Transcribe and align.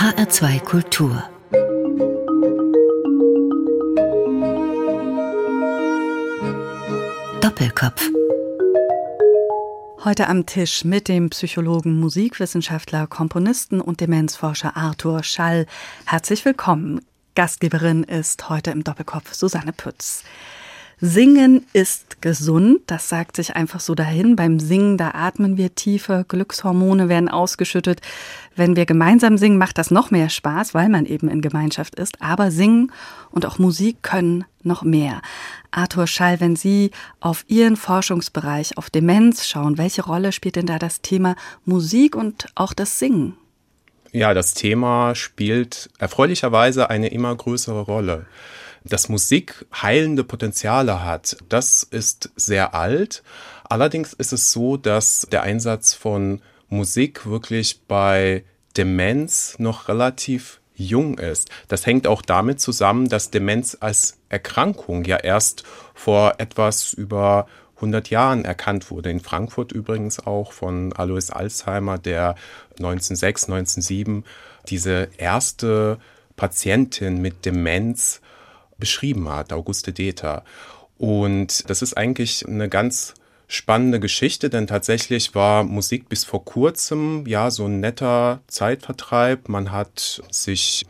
HR2 0.00 0.60
Kultur 0.60 1.22
Doppelkopf 7.42 8.08
Heute 10.02 10.28
am 10.28 10.46
Tisch 10.46 10.84
mit 10.84 11.08
dem 11.08 11.28
Psychologen, 11.28 12.00
Musikwissenschaftler, 12.00 13.08
Komponisten 13.08 13.82
und 13.82 14.00
Demenzforscher 14.00 14.74
Arthur 14.74 15.22
Schall. 15.22 15.66
Herzlich 16.06 16.46
willkommen. 16.46 17.02
Gastgeberin 17.34 18.02
ist 18.02 18.48
heute 18.48 18.70
im 18.70 18.82
Doppelkopf 18.82 19.34
Susanne 19.34 19.74
Pütz. 19.74 20.24
Singen 21.02 21.64
ist 21.72 22.20
gesund, 22.20 22.82
das 22.86 23.08
sagt 23.08 23.36
sich 23.36 23.56
einfach 23.56 23.80
so 23.80 23.94
dahin. 23.94 24.36
Beim 24.36 24.60
Singen, 24.60 24.98
da 24.98 25.12
atmen 25.14 25.56
wir 25.56 25.74
tiefer, 25.74 26.24
Glückshormone 26.24 27.08
werden 27.08 27.30
ausgeschüttet. 27.30 28.02
Wenn 28.54 28.76
wir 28.76 28.84
gemeinsam 28.84 29.38
singen, 29.38 29.56
macht 29.56 29.78
das 29.78 29.90
noch 29.90 30.10
mehr 30.10 30.28
Spaß, 30.28 30.74
weil 30.74 30.90
man 30.90 31.06
eben 31.06 31.28
in 31.28 31.40
Gemeinschaft 31.40 31.94
ist. 31.94 32.20
Aber 32.20 32.50
Singen 32.50 32.92
und 33.30 33.46
auch 33.46 33.58
Musik 33.58 34.02
können 34.02 34.44
noch 34.62 34.82
mehr. 34.82 35.22
Arthur 35.70 36.06
Schall, 36.06 36.38
wenn 36.38 36.54
Sie 36.54 36.90
auf 37.20 37.46
Ihren 37.48 37.76
Forschungsbereich, 37.76 38.76
auf 38.76 38.90
Demenz 38.90 39.46
schauen, 39.46 39.78
welche 39.78 40.04
Rolle 40.04 40.32
spielt 40.32 40.56
denn 40.56 40.66
da 40.66 40.78
das 40.78 41.00
Thema 41.00 41.34
Musik 41.64 42.14
und 42.14 42.48
auch 42.54 42.74
das 42.74 42.98
Singen? 42.98 43.38
Ja, 44.12 44.34
das 44.34 44.52
Thema 44.52 45.14
spielt 45.14 45.88
erfreulicherweise 45.98 46.90
eine 46.90 47.08
immer 47.08 47.34
größere 47.34 47.80
Rolle 47.80 48.26
dass 48.84 49.08
Musik 49.08 49.66
heilende 49.72 50.24
Potenziale 50.24 51.04
hat, 51.04 51.36
das 51.48 51.82
ist 51.82 52.30
sehr 52.36 52.74
alt. 52.74 53.22
Allerdings 53.64 54.12
ist 54.12 54.32
es 54.32 54.52
so, 54.52 54.76
dass 54.76 55.26
der 55.30 55.42
Einsatz 55.42 55.94
von 55.94 56.40
Musik 56.68 57.26
wirklich 57.26 57.82
bei 57.86 58.44
Demenz 58.76 59.56
noch 59.58 59.88
relativ 59.88 60.60
jung 60.74 61.18
ist. 61.18 61.50
Das 61.68 61.84
hängt 61.84 62.06
auch 62.06 62.22
damit 62.22 62.60
zusammen, 62.60 63.08
dass 63.08 63.30
Demenz 63.30 63.76
als 63.80 64.18
Erkrankung 64.28 65.04
ja 65.04 65.16
erst 65.18 65.64
vor 65.94 66.34
etwas 66.38 66.92
über 66.92 67.46
100 67.76 68.10
Jahren 68.10 68.44
erkannt 68.44 68.90
wurde. 68.90 69.10
In 69.10 69.20
Frankfurt 69.20 69.72
übrigens 69.72 70.20
auch 70.26 70.52
von 70.52 70.92
Alois 70.92 71.30
Alzheimer, 71.30 71.98
der 71.98 72.34
1906, 72.78 73.44
1907 73.44 74.24
diese 74.68 75.08
erste 75.16 75.98
Patientin 76.36 77.20
mit 77.20 77.44
Demenz 77.44 78.20
beschrieben 78.80 79.28
hat, 79.28 79.52
Auguste 79.52 79.92
Deter. 79.92 80.44
Und 80.98 81.68
das 81.70 81.82
ist 81.82 81.96
eigentlich 81.96 82.46
eine 82.46 82.68
ganz 82.68 83.14
spannende 83.46 83.98
Geschichte, 84.00 84.48
denn 84.48 84.66
tatsächlich 84.66 85.34
war 85.34 85.64
Musik 85.64 86.08
bis 86.08 86.24
vor 86.24 86.44
kurzem 86.44 87.26
ja 87.26 87.50
so 87.50 87.66
ein 87.66 87.80
netter 87.80 88.40
Zeitvertreib. 88.46 89.48
Man 89.48 89.72
hat 89.72 90.22
sich 90.30 90.86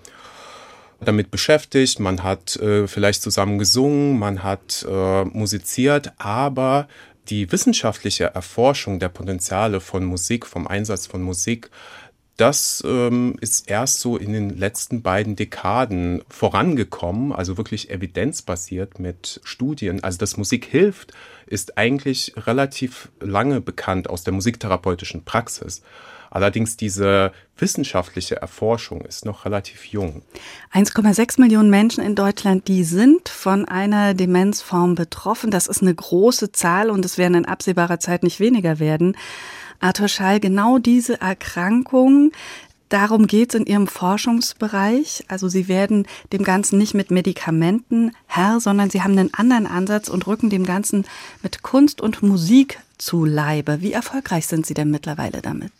damit 1.00 1.30
beschäftigt, 1.30 2.00
man 2.00 2.22
hat 2.22 2.56
äh, 2.56 2.86
vielleicht 2.86 3.22
zusammen 3.22 3.58
gesungen, 3.58 4.18
man 4.18 4.42
hat 4.42 4.86
äh, 4.88 5.24
musiziert, 5.24 6.12
aber 6.18 6.88
die 7.28 7.50
wissenschaftliche 7.50 8.24
Erforschung 8.24 8.98
der 8.98 9.08
Potenziale 9.08 9.80
von 9.80 10.04
Musik, 10.04 10.46
vom 10.46 10.66
Einsatz 10.66 11.06
von 11.06 11.22
Musik, 11.22 11.70
das 12.40 12.82
ähm, 12.86 13.36
ist 13.40 13.68
erst 13.70 14.00
so 14.00 14.16
in 14.16 14.32
den 14.32 14.50
letzten 14.50 15.02
beiden 15.02 15.36
Dekaden 15.36 16.22
vorangekommen, 16.30 17.32
also 17.32 17.58
wirklich 17.58 17.90
evidenzbasiert 17.90 18.98
mit 18.98 19.40
Studien. 19.44 20.02
Also 20.02 20.16
dass 20.16 20.38
Musik 20.38 20.64
hilft, 20.64 21.12
ist 21.46 21.76
eigentlich 21.76 22.32
relativ 22.36 23.10
lange 23.20 23.60
bekannt 23.60 24.08
aus 24.08 24.24
der 24.24 24.32
musiktherapeutischen 24.32 25.24
Praxis. 25.24 25.82
Allerdings 26.30 26.76
diese 26.76 27.32
wissenschaftliche 27.58 28.36
Erforschung 28.36 29.02
ist 29.02 29.26
noch 29.26 29.44
relativ 29.44 29.84
jung. 29.86 30.22
1,6 30.72 31.40
Millionen 31.40 31.68
Menschen 31.68 32.02
in 32.02 32.14
Deutschland, 32.14 32.68
die 32.68 32.84
sind 32.84 33.28
von 33.28 33.66
einer 33.66 34.14
Demenzform 34.14 34.94
betroffen. 34.94 35.50
Das 35.50 35.66
ist 35.66 35.82
eine 35.82 35.94
große 35.94 36.52
Zahl 36.52 36.88
und 36.88 37.04
es 37.04 37.18
werden 37.18 37.34
in 37.34 37.44
absehbarer 37.44 37.98
Zeit 37.98 38.22
nicht 38.22 38.38
weniger 38.40 38.78
werden. 38.78 39.16
Arthur 39.80 40.08
Schall, 40.08 40.40
genau 40.40 40.78
diese 40.78 41.20
Erkrankung, 41.20 42.32
Darum 42.90 43.28
geht 43.28 43.50
es 43.50 43.60
in 43.60 43.66
Ihrem 43.66 43.86
Forschungsbereich. 43.86 45.24
Also 45.28 45.46
Sie 45.46 45.68
werden 45.68 46.08
dem 46.32 46.42
Ganzen 46.42 46.76
nicht 46.76 46.92
mit 46.92 47.12
Medikamenten 47.12 48.16
Herr, 48.26 48.58
sondern 48.58 48.90
Sie 48.90 49.02
haben 49.02 49.16
einen 49.16 49.32
anderen 49.32 49.68
Ansatz 49.68 50.08
und 50.08 50.26
rücken 50.26 50.50
dem 50.50 50.66
Ganzen 50.66 51.06
mit 51.40 51.62
Kunst 51.62 52.00
und 52.00 52.20
Musik 52.24 52.80
zu 52.98 53.24
Leibe. 53.24 53.80
Wie 53.80 53.92
erfolgreich 53.92 54.48
sind 54.48 54.66
Sie 54.66 54.74
denn 54.74 54.90
mittlerweile 54.90 55.40
damit? 55.40 55.70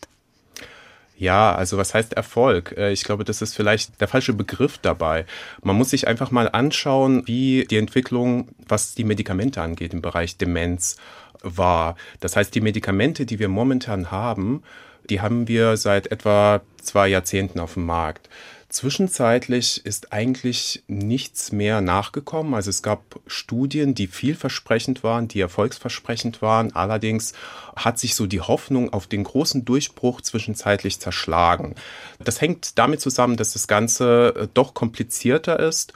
Ja, 1.17 1.53
also 1.53 1.77
was 1.77 1.93
heißt 1.93 2.13
Erfolg? 2.13 2.73
Äh, 2.77 2.93
ich 2.93 3.03
glaube, 3.03 3.25
das 3.25 3.43
ist 3.43 3.55
vielleicht 3.55 3.99
der 3.99 4.07
falsche 4.07 4.33
Begriff 4.33 4.79
dabei. 4.79 5.25
Man 5.61 5.75
muss 5.75 5.91
sich 5.91 6.07
einfach 6.07 6.31
mal 6.31 6.49
anschauen, 6.49 7.27
wie 7.27 7.67
die 7.69 7.77
Entwicklung, 7.77 8.47
was 8.67 8.95
die 8.95 9.03
Medikamente 9.03 9.61
angeht 9.61 9.93
im 9.93 10.01
Bereich 10.01 10.37
Demenz 10.37 10.95
war. 11.41 11.95
Das 12.19 12.35
heißt, 12.35 12.53
die 12.53 12.61
Medikamente, 12.61 13.25
die 13.25 13.39
wir 13.39 13.49
momentan 13.49 14.11
haben, 14.11 14.63
die 15.09 15.21
haben 15.21 15.47
wir 15.47 15.77
seit 15.77 16.11
etwa 16.11 16.61
zwei 16.81 17.07
Jahrzehnten 17.07 17.59
auf 17.59 17.73
dem 17.73 17.85
Markt. 17.85 18.29
Zwischenzeitlich 18.71 19.85
ist 19.85 20.13
eigentlich 20.13 20.81
nichts 20.87 21.51
mehr 21.51 21.81
nachgekommen. 21.81 22.53
Also 22.53 22.69
es 22.69 22.81
gab 22.81 23.19
Studien, 23.27 23.95
die 23.95 24.07
vielversprechend 24.07 25.03
waren, 25.03 25.27
die 25.27 25.41
erfolgsversprechend 25.41 26.41
waren. 26.41 26.73
Allerdings 26.73 27.33
hat 27.75 27.99
sich 27.99 28.15
so 28.15 28.27
die 28.27 28.39
Hoffnung 28.39 28.93
auf 28.93 29.07
den 29.07 29.25
großen 29.25 29.65
Durchbruch 29.65 30.21
zwischenzeitlich 30.21 31.01
zerschlagen. 31.01 31.75
Das 32.23 32.39
hängt 32.39 32.77
damit 32.79 33.01
zusammen, 33.01 33.35
dass 33.35 33.51
das 33.51 33.67
Ganze 33.67 34.33
äh, 34.37 34.47
doch 34.53 34.73
komplizierter 34.73 35.59
ist 35.59 35.91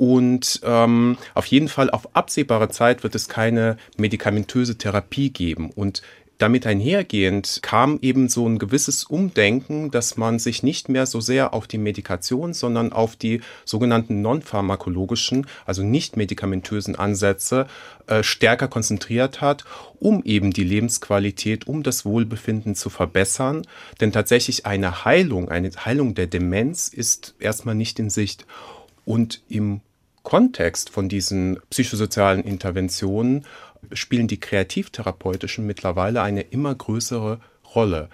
und 0.00 0.62
ähm, 0.64 1.18
auf 1.34 1.44
jeden 1.44 1.68
Fall 1.68 1.90
auf 1.90 2.16
absehbare 2.16 2.70
Zeit 2.70 3.02
wird 3.02 3.14
es 3.14 3.28
keine 3.28 3.76
medikamentöse 3.98 4.78
Therapie 4.78 5.28
geben. 5.28 5.68
Und 5.68 6.00
damit 6.38 6.66
einhergehend 6.66 7.58
kam 7.60 7.98
eben 8.00 8.30
so 8.30 8.48
ein 8.48 8.58
gewisses 8.58 9.04
Umdenken, 9.04 9.90
dass 9.90 10.16
man 10.16 10.38
sich 10.38 10.62
nicht 10.62 10.88
mehr 10.88 11.04
so 11.04 11.20
sehr 11.20 11.52
auf 11.52 11.66
die 11.66 11.76
Medikation, 11.76 12.54
sondern 12.54 12.94
auf 12.94 13.14
die 13.14 13.42
sogenannten 13.66 14.22
non-pharmakologischen, 14.22 15.46
also 15.66 15.82
nicht 15.82 16.16
medikamentösen 16.16 16.96
Ansätze 16.96 17.66
äh, 18.06 18.22
stärker 18.22 18.68
konzentriert 18.68 19.42
hat, 19.42 19.66
um 19.98 20.24
eben 20.24 20.50
die 20.50 20.64
Lebensqualität, 20.64 21.66
um 21.66 21.82
das 21.82 22.06
Wohlbefinden 22.06 22.74
zu 22.74 22.88
verbessern. 22.88 23.66
Denn 24.00 24.12
tatsächlich 24.12 24.64
eine 24.64 25.04
Heilung, 25.04 25.50
eine 25.50 25.70
Heilung 25.84 26.14
der 26.14 26.26
Demenz 26.26 26.88
ist 26.88 27.34
erstmal 27.38 27.74
nicht 27.74 27.98
in 27.98 28.08
Sicht. 28.08 28.46
Und 29.04 29.42
im 29.48 29.82
Kontext 30.22 30.90
von 30.90 31.08
diesen 31.08 31.58
psychosozialen 31.70 32.44
Interventionen 32.44 33.46
spielen 33.92 34.28
die 34.28 34.40
kreativtherapeutischen 34.40 35.66
mittlerweile 35.66 36.22
eine 36.22 36.42
immer 36.42 36.74
größere 36.74 37.40
Rolle. 37.74 38.08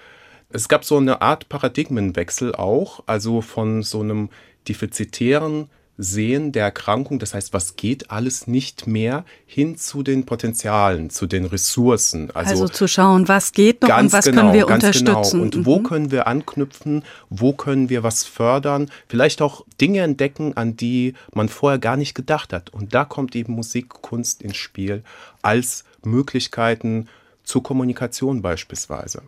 Es 0.48 0.68
gab 0.68 0.84
so 0.84 0.96
eine 0.96 1.22
Art 1.22 1.48
Paradigmenwechsel 1.48 2.54
auch, 2.54 3.02
also 3.06 3.40
von 3.40 3.82
so 3.82 4.00
einem 4.00 4.30
defizitären 4.68 5.68
Sehen 5.98 6.52
der 6.52 6.64
Erkrankung, 6.64 7.18
das 7.18 7.32
heißt, 7.32 7.52
was 7.52 7.76
geht 7.76 8.10
alles 8.10 8.46
nicht 8.46 8.86
mehr, 8.86 9.24
hin 9.46 9.76
zu 9.78 10.02
den 10.02 10.26
Potenzialen, 10.26 11.08
zu 11.08 11.26
den 11.26 11.46
Ressourcen. 11.46 12.30
Also, 12.34 12.50
also 12.50 12.68
zu 12.68 12.86
schauen, 12.86 13.28
was 13.28 13.52
geht 13.52 13.82
noch 13.82 13.98
und 13.98 14.12
was 14.12 14.26
genau, 14.26 14.42
können 14.42 14.52
wir 14.52 14.66
unterstützen. 14.68 15.06
Genau. 15.06 15.42
Und 15.42 15.56
mhm. 15.56 15.66
wo 15.66 15.80
können 15.80 16.10
wir 16.10 16.26
anknüpfen, 16.26 17.02
wo 17.30 17.52
können 17.52 17.88
wir 17.88 18.02
was 18.02 18.24
fördern, 18.24 18.90
vielleicht 19.08 19.40
auch 19.40 19.64
Dinge 19.80 20.00
entdecken, 20.00 20.56
an 20.56 20.76
die 20.76 21.14
man 21.32 21.48
vorher 21.48 21.78
gar 21.78 21.96
nicht 21.96 22.14
gedacht 22.14 22.52
hat. 22.52 22.70
Und 22.70 22.94
da 22.94 23.04
kommt 23.04 23.34
eben 23.34 23.54
Musik, 23.54 23.88
Kunst 23.88 24.42
ins 24.42 24.56
Spiel 24.56 25.02
als 25.40 25.84
Möglichkeiten, 26.04 27.08
zur 27.46 27.62
Kommunikation 27.62 28.42
beispielsweise. 28.42 29.22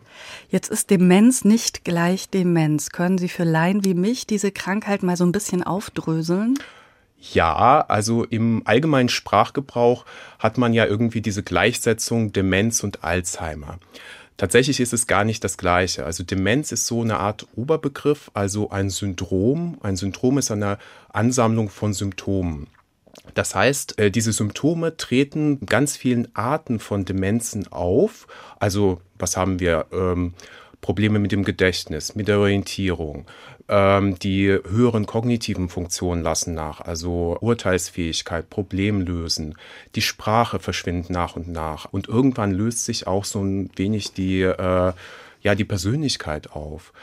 Jetzt 0.49 0.69
ist 0.69 0.91
Demenz 0.91 1.43
nicht 1.45 1.83
gleich 1.83 2.29
Demenz. 2.29 2.91
Können 2.91 3.17
Sie 3.17 3.29
für 3.29 3.45
Laien 3.45 3.83
wie 3.83 3.95
mich 3.95 4.27
diese 4.27 4.51
Krankheit 4.51 5.01
mal 5.01 5.17
so 5.17 5.25
ein 5.25 5.31
bisschen 5.31 5.63
aufdröseln? 5.63 6.59
Ja, 7.33 7.81
also 7.87 8.23
im 8.23 8.61
allgemeinen 8.65 9.09
Sprachgebrauch 9.09 10.05
hat 10.37 10.57
man 10.57 10.73
ja 10.73 10.85
irgendwie 10.85 11.21
diese 11.21 11.43
Gleichsetzung 11.43 12.31
Demenz 12.31 12.83
und 12.83 13.03
Alzheimer. 13.03 13.79
Tatsächlich 14.37 14.79
ist 14.79 14.93
es 14.93 15.05
gar 15.05 15.25
nicht 15.25 15.43
das 15.43 15.57
Gleiche. 15.57 16.05
Also 16.05 16.23
Demenz 16.23 16.71
ist 16.71 16.87
so 16.87 17.01
eine 17.01 17.19
Art 17.19 17.45
Oberbegriff, 17.57 18.31
also 18.33 18.69
ein 18.69 18.89
Syndrom. 18.89 19.77
Ein 19.81 19.97
Syndrom 19.97 20.37
ist 20.37 20.49
eine 20.49 20.77
Ansammlung 21.11 21.69
von 21.69 21.93
Symptomen. 21.93 22.67
Das 23.33 23.55
heißt, 23.55 23.99
äh, 23.99 24.11
diese 24.11 24.33
Symptome 24.33 24.97
treten 24.97 25.65
ganz 25.65 25.95
vielen 25.95 26.33
Arten 26.35 26.79
von 26.79 27.05
Demenzen 27.05 27.71
auf. 27.71 28.27
Also 28.59 29.01
was 29.17 29.37
haben 29.37 29.59
wir? 29.59 29.85
Ähm, 29.91 30.33
Probleme 30.81 31.19
mit 31.19 31.31
dem 31.31 31.43
Gedächtnis, 31.43 32.15
mit 32.15 32.27
der 32.27 32.39
Orientierung. 32.39 33.25
Ähm, 33.67 34.17
die 34.19 34.47
höheren 34.47 35.05
kognitiven 35.05 35.69
Funktionen 35.69 36.23
lassen 36.23 36.53
nach, 36.53 36.81
also 36.81 37.37
Urteilsfähigkeit, 37.41 38.49
Problemlösen. 38.49 39.55
Die 39.95 40.01
Sprache 40.01 40.59
verschwindet 40.59 41.09
nach 41.09 41.35
und 41.35 41.49
nach. 41.49 41.85
Und 41.91 42.07
irgendwann 42.07 42.51
löst 42.51 42.85
sich 42.85 43.07
auch 43.07 43.25
so 43.25 43.41
ein 43.43 43.69
wenig 43.75 44.13
die, 44.13 44.41
äh, 44.41 44.93
ja, 45.41 45.55
die 45.55 45.65
Persönlichkeit 45.65 46.51
auf. 46.51 46.93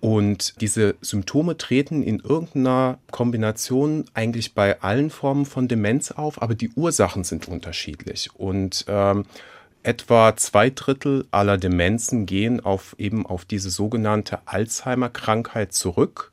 Und 0.00 0.60
diese 0.60 0.94
Symptome 1.00 1.56
treten 1.56 2.02
in 2.02 2.20
irgendeiner 2.20 2.98
Kombination 3.10 4.04
eigentlich 4.14 4.54
bei 4.54 4.80
allen 4.82 5.10
Formen 5.10 5.46
von 5.46 5.68
Demenz 5.68 6.10
auf, 6.10 6.40
aber 6.42 6.54
die 6.54 6.70
Ursachen 6.70 7.24
sind 7.24 7.48
unterschiedlich. 7.48 8.30
Und 8.34 8.84
ähm, 8.88 9.24
etwa 9.82 10.36
zwei 10.36 10.70
Drittel 10.70 11.26
aller 11.30 11.58
Demenzen 11.58 12.26
gehen 12.26 12.60
auf 12.60 12.96
eben 12.98 13.24
auf 13.24 13.44
diese 13.44 13.70
sogenannte 13.70 14.40
Alzheimer-Krankheit 14.46 15.72
zurück. 15.72 16.32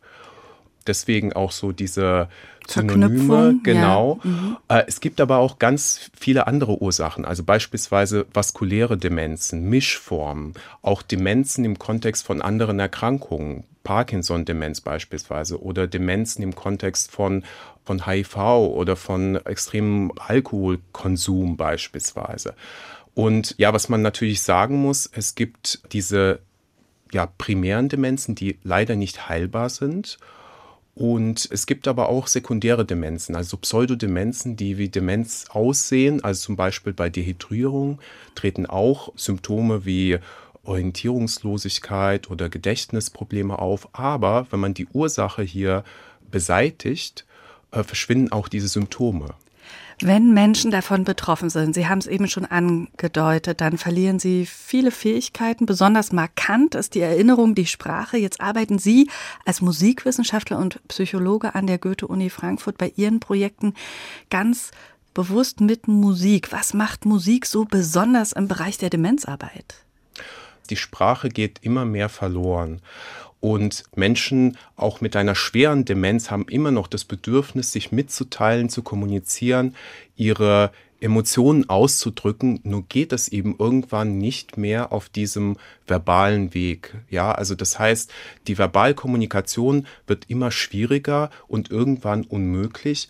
Deswegen 0.88 1.33
auch 1.33 1.51
so 1.51 1.71
diese 1.71 2.27
Synonyme, 2.68 3.59
genau. 3.63 4.19
Ja. 4.24 4.30
Mhm. 4.30 4.57
Äh, 4.68 4.83
es 4.88 5.01
gibt 5.01 5.21
aber 5.21 5.38
auch 5.38 5.59
ganz 5.59 6.12
viele 6.18 6.47
andere 6.47 6.81
Ursachen, 6.81 7.25
also 7.25 7.44
beispielsweise 7.44 8.25
vaskuläre 8.33 8.97
Demenzen, 8.97 9.69
Mischformen, 9.69 10.53
auch 10.81 11.01
Demenzen 11.01 11.65
im 11.65 11.77
Kontext 11.80 12.25
von 12.25 12.41
anderen 12.41 12.80
Erkrankungen, 12.80 13.65
Parkinson-Demenz 13.83 14.81
beispielsweise 14.81 15.62
oder 15.62 15.88
Demenzen 15.88 16.41
im 16.41 16.56
Kontext 16.56 17.12
von, 17.12 17.44
von 17.83 18.06
HIV 18.06 18.38
oder 18.38 18.95
von 18.95 19.35
extremem 19.45 20.12
Alkoholkonsum 20.18 21.57
beispielsweise. 21.57 22.56
Und 23.13 23.56
ja, 23.57 23.74
was 23.74 23.89
man 23.89 24.01
natürlich 24.01 24.41
sagen 24.41 24.77
muss, 24.81 25.09
es 25.13 25.35
gibt 25.35 25.81
diese 25.91 26.39
ja, 27.12 27.27
primären 27.27 27.89
Demenzen, 27.89 28.35
die 28.35 28.57
leider 28.63 28.95
nicht 28.95 29.30
heilbar 29.30 29.69
sind. 29.69 30.18
Und 30.95 31.50
es 31.51 31.66
gibt 31.66 31.88
aber 31.88 32.10
auch 32.10 32.28
sekundäre 32.28 32.86
Demenzen, 32.86 33.36
also 33.36 33.57
Pseudodemenzen, 33.57 34.56
die 34.56 34.78
wie 34.78 34.90
Demenz 34.90 35.45
aussehen. 35.50 36.24
Also 36.24 36.45
zum 36.45 36.56
Beispiel 36.56 36.94
bei 36.94 37.10
Dehydrierung 37.10 38.00
treten 38.36 38.68
auch 38.68 39.12
Symptome 39.16 39.86
wie 39.86 40.19
Orientierungslosigkeit 40.63 42.30
oder 42.30 42.48
Gedächtnisprobleme 42.50 43.57
auf. 43.57 43.90
Aber 43.94 44.48
wenn 44.51 44.60
man 44.60 44.75
die 44.75 44.88
Ursache 44.88 45.42
hier 45.42 45.84
beseitigt, 46.30 47.25
äh, 47.72 47.84
verschwinden 47.84 48.31
auch 48.31 48.48
diese 48.48 48.68
Symptome. 48.68 49.34
Wenn 50.01 50.34
Menschen 50.34 50.72
davon 50.72 51.04
betroffen 51.04 51.50
sind, 51.50 51.75
Sie 51.75 51.88
haben 51.88 52.00
es 52.00 52.07
eben 52.07 52.28
schon 52.28 52.45
angedeutet, 52.45 53.62
dann 53.62 53.78
verlieren 53.78 54.19
sie 54.19 54.45
viele 54.45 54.92
Fähigkeiten. 54.92 55.66
Besonders 55.66 56.12
markant 56.12 56.75
ist 56.75 56.95
die 56.95 57.01
Erinnerung, 57.01 57.56
die 57.56 57.66
Sprache. 57.66 58.18
Jetzt 58.18 58.42
arbeiten 58.42 58.80
Sie 58.80 59.10
als 59.45 59.62
Musikwissenschaftler 59.62 60.57
und 60.57 60.86
Psychologe 60.88 61.56
an 61.56 61.68
der 61.68 61.78
Goethe-Uni 61.78 62.30
Frankfurt 62.30 62.78
bei 62.78 62.92
Ihren 62.95 63.19
Projekten 63.19 63.74
ganz 64.30 64.72
bewusst 65.13 65.62
mit 65.62 65.88
Musik. 65.88 66.51
Was 66.51 66.74
macht 66.74 67.06
Musik 67.06 67.45
so 67.45 67.66
besonders 67.66 68.34
im 68.34 68.48
Bereich 68.48 68.78
der 68.78 68.90
Demenzarbeit? 68.90 69.84
Die 70.69 70.78
Sprache 70.78 71.30
geht 71.30 71.60
immer 71.62 71.86
mehr 71.86 72.10
verloren. 72.10 72.81
Und 73.44 73.84
Menschen 73.94 74.57
auch 74.78 75.01
mit 75.01 75.18
einer 75.18 75.36
schweren 75.36 75.84
Demenz 75.84 76.31
haben 76.31 76.48
immer 76.48 76.72
noch 76.72 76.88
das 76.88 77.04
Bedürfnis, 77.04 77.74
sich 77.74 77.92
mitzuteilen, 77.92 78.69
zu 78.69 78.84
kommunizieren, 78.84 79.75
ihre 80.16 80.72
Emotionen 81.01 81.68
auszudrücken. 81.68 82.62
Nur 82.63 82.84
geht 82.88 83.12
es 83.12 83.28
eben 83.28 83.57
irgendwann 83.60 84.18
nicht 84.18 84.56
mehr 84.56 84.94
auf 84.94 85.10
diesem 85.10 85.57
verbalen 85.86 86.54
Weg. 86.54 86.95
Ja, 87.10 87.34
also 87.34 87.54
das 87.54 87.78
heißt, 87.78 88.13
die 88.48 88.57
Verbalkommunikation 88.57 89.88
wird 90.07 90.30
immer 90.30 90.50
schwieriger 90.50 91.30
und 91.50 91.69
irgendwann 91.69 92.24
unmöglich. 92.24 93.10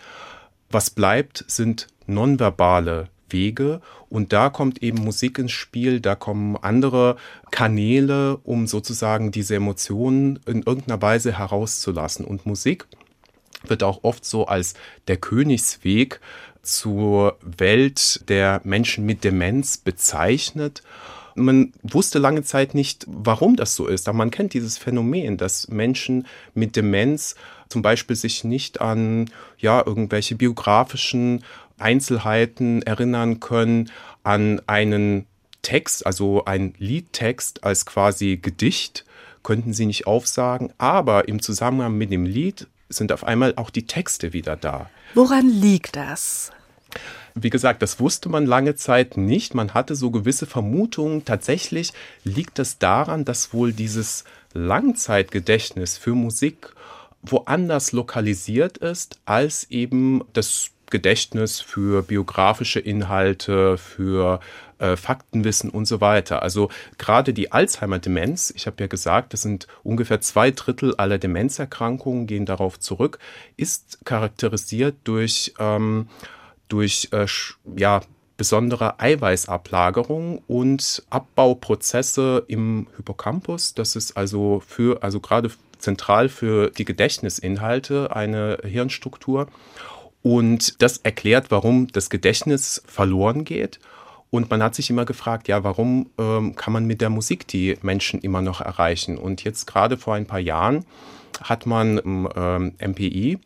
Was 0.72 0.90
bleibt, 0.90 1.46
sind 1.48 1.90
nonverbale 2.08 3.08
Wege. 3.34 3.82
Und 4.10 4.32
da 4.32 4.50
kommt 4.50 4.82
eben 4.82 5.04
Musik 5.04 5.40
ins 5.40 5.52
Spiel, 5.52 6.00
da 6.00 6.16
kommen 6.16 6.56
andere 6.56 7.18
Kanäle, 7.52 8.38
um 8.44 8.68
sozusagen 8.68 9.32
diese 9.32 9.56
Emotionen 9.56 10.40
in 10.46 10.64
irgendeiner 10.64 11.02
Weise 11.02 11.38
herauszulassen. 11.38 12.26
Und 12.26 12.46
Musik 12.46 12.86
wird 13.66 13.84
auch 13.84 14.04
oft 14.04 14.24
so 14.24 14.46
als 14.46 14.76
der 15.08 15.18
Königsweg 15.18 16.20
zur 16.62 17.38
Welt 17.42 18.28
der 18.30 18.62
Menschen 18.64 19.06
mit 19.06 19.24
Demenz 19.24 19.78
bezeichnet. 19.78 20.82
Man 21.36 21.74
wusste 21.82 22.20
lange 22.20 22.44
Zeit 22.44 22.76
nicht, 22.76 23.06
warum 23.08 23.56
das 23.56 23.76
so 23.76 23.88
ist, 23.88 24.08
aber 24.08 24.18
man 24.18 24.32
kennt 24.32 24.54
dieses 24.54 24.78
Phänomen, 24.78 25.38
dass 25.38 25.68
Menschen 25.68 26.28
mit 26.54 26.76
Demenz 26.76 27.36
zum 27.70 27.82
Beispiel 27.82 28.16
sich 28.16 28.44
nicht 28.44 28.82
an 28.82 29.32
ja 29.58 29.84
irgendwelche 29.84 30.36
biografischen 30.36 31.44
Einzelheiten 31.84 32.82
erinnern 32.82 33.40
können, 33.40 33.92
an 34.24 34.62
einen 34.68 35.26
Text, 35.62 36.06
also 36.06 36.46
ein 36.46 36.74
Liedtext 36.78 37.64
als 37.64 37.86
quasi 37.86 38.38
Gedicht, 38.38 39.06
könnten 39.44 39.74
sie 39.74 39.86
nicht 39.86 40.08
aufsagen, 40.08 40.74
aber 40.78 41.28
im 41.28 41.42
Zusammenhang 41.42 41.98
mit 41.98 42.12
dem 42.12 42.26
Lied 42.26 42.68
sind 42.90 43.12
auf 43.12 43.24
einmal 43.24 43.54
auch 43.58 43.70
die 43.70 43.86
Texte 43.86 44.34
wieder 44.34 44.56
da. 44.56 44.90
Woran 45.14 45.50
liegt 45.50 45.96
das? 45.96 46.52
Wie 47.36 47.50
gesagt, 47.50 47.82
das 47.82 48.00
wusste 48.00 48.30
man 48.30 48.46
lange 48.46 48.76
Zeit 48.76 49.18
nicht. 49.18 49.56
Man 49.56 49.74
hatte 49.74 49.96
so 49.96 50.12
gewisse 50.12 50.46
Vermutungen. 50.46 51.26
Tatsächlich 51.26 51.92
liegt 52.24 52.60
es 52.60 52.78
daran, 52.78 53.26
dass 53.26 53.54
wohl 53.54 53.74
dieses 53.74 54.24
Langzeitgedächtnis 54.54 55.98
für 55.98 56.14
Musik 56.14 56.74
woanders 57.24 57.92
lokalisiert 57.92 58.78
ist 58.78 59.20
als 59.26 59.64
eben 59.72 60.24
das 60.34 60.70
Gedächtnis 60.94 61.60
für 61.60 62.04
biografische 62.04 62.80
Inhalte, 62.80 63.80
für 63.80 64.40
äh, 64.78 64.96
Faktenwissen 64.96 65.72
und 65.72 65.86
so 65.86 66.02
weiter. 66.02 66.44
Also 66.44 66.70
gerade 67.00 67.34
die 67.34 67.52
Alzheimer-Demenz, 67.52 68.54
ich 68.56 68.68
habe 68.68 68.76
ja 68.80 68.86
gesagt, 68.88 69.34
das 69.34 69.42
sind 69.42 69.68
ungefähr 69.82 70.22
zwei 70.22 70.52
Drittel 70.52 70.96
aller 70.96 71.18
Demenzerkrankungen, 71.18 72.28
gehen 72.28 72.46
darauf 72.46 72.80
zurück, 72.80 73.18
ist 73.58 74.06
charakterisiert 74.06 74.96
durch, 75.04 75.56
ähm, 75.58 76.10
durch 76.70 77.10
äh, 77.12 77.26
ja, 77.76 78.02
besondere 78.38 79.00
Eiweißablagerung 79.00 80.44
und 80.46 81.04
Abbauprozesse 81.10 82.44
im 82.48 82.86
Hippocampus. 82.98 83.74
Das 83.74 83.96
ist 83.96 84.16
also 84.16 84.62
für, 84.66 85.02
also 85.02 85.20
gerade 85.20 85.50
zentral 85.80 86.30
für 86.30 86.70
die 86.70 86.86
Gedächtnisinhalte 86.86 88.16
eine 88.16 88.60
Hirnstruktur. 88.64 89.48
Und 90.24 90.82
das 90.82 90.98
erklärt, 90.98 91.52
warum 91.52 91.88
das 91.88 92.10
Gedächtnis 92.10 92.82
verloren 92.88 93.44
geht. 93.44 93.80
Und 94.32 94.50
man 94.50 94.64
hat 94.64 94.74
sich 94.74 94.90
immer 94.90 95.06
gefragt, 95.06 95.48
ja, 95.48 95.64
warum 95.64 96.10
ähm, 96.18 96.56
kann 96.56 96.74
man 96.74 96.86
mit 96.86 97.02
der 97.02 97.12
Musik 97.12 97.48
die 97.48 97.78
Menschen 97.84 98.20
immer 98.22 98.42
noch 98.42 98.62
erreichen? 98.62 99.18
Und 99.20 99.44
jetzt 99.44 99.68
gerade 99.68 99.98
vor 99.98 100.16
ein 100.16 100.26
paar 100.26 100.40
Jahren 100.40 100.86
hat 101.44 101.66
man 101.66 101.98
im 102.00 102.30
ähm, 102.36 102.74
MPI, 102.80 103.38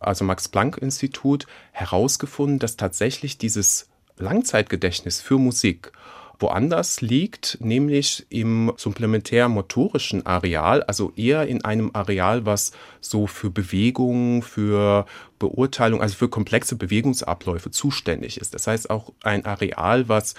also 0.00 0.24
Max 0.24 0.48
Planck 0.48 0.76
Institut, 0.78 1.46
herausgefunden, 1.72 2.58
dass 2.58 2.76
tatsächlich 2.76 3.38
dieses 3.38 3.88
Langzeitgedächtnis 4.18 5.20
für 5.20 5.38
Musik 5.38 5.92
woanders 6.40 7.00
liegt, 7.00 7.58
nämlich 7.60 8.26
im 8.30 8.72
supplementär-motorischen 8.76 10.24
Areal, 10.24 10.82
also 10.84 11.12
eher 11.16 11.46
in 11.46 11.64
einem 11.64 11.90
Areal, 11.94 12.46
was 12.46 12.72
so 13.00 13.26
für 13.26 13.50
Bewegung, 13.50 14.42
für 14.42 15.06
Beurteilung, 15.38 16.00
also 16.00 16.14
für 16.14 16.28
komplexe 16.28 16.76
Bewegungsabläufe 16.76 17.70
zuständig 17.70 18.40
ist. 18.40 18.54
Das 18.54 18.66
heißt 18.66 18.88
auch 18.88 19.12
ein 19.22 19.46
Areal, 19.46 20.08
was 20.08 20.34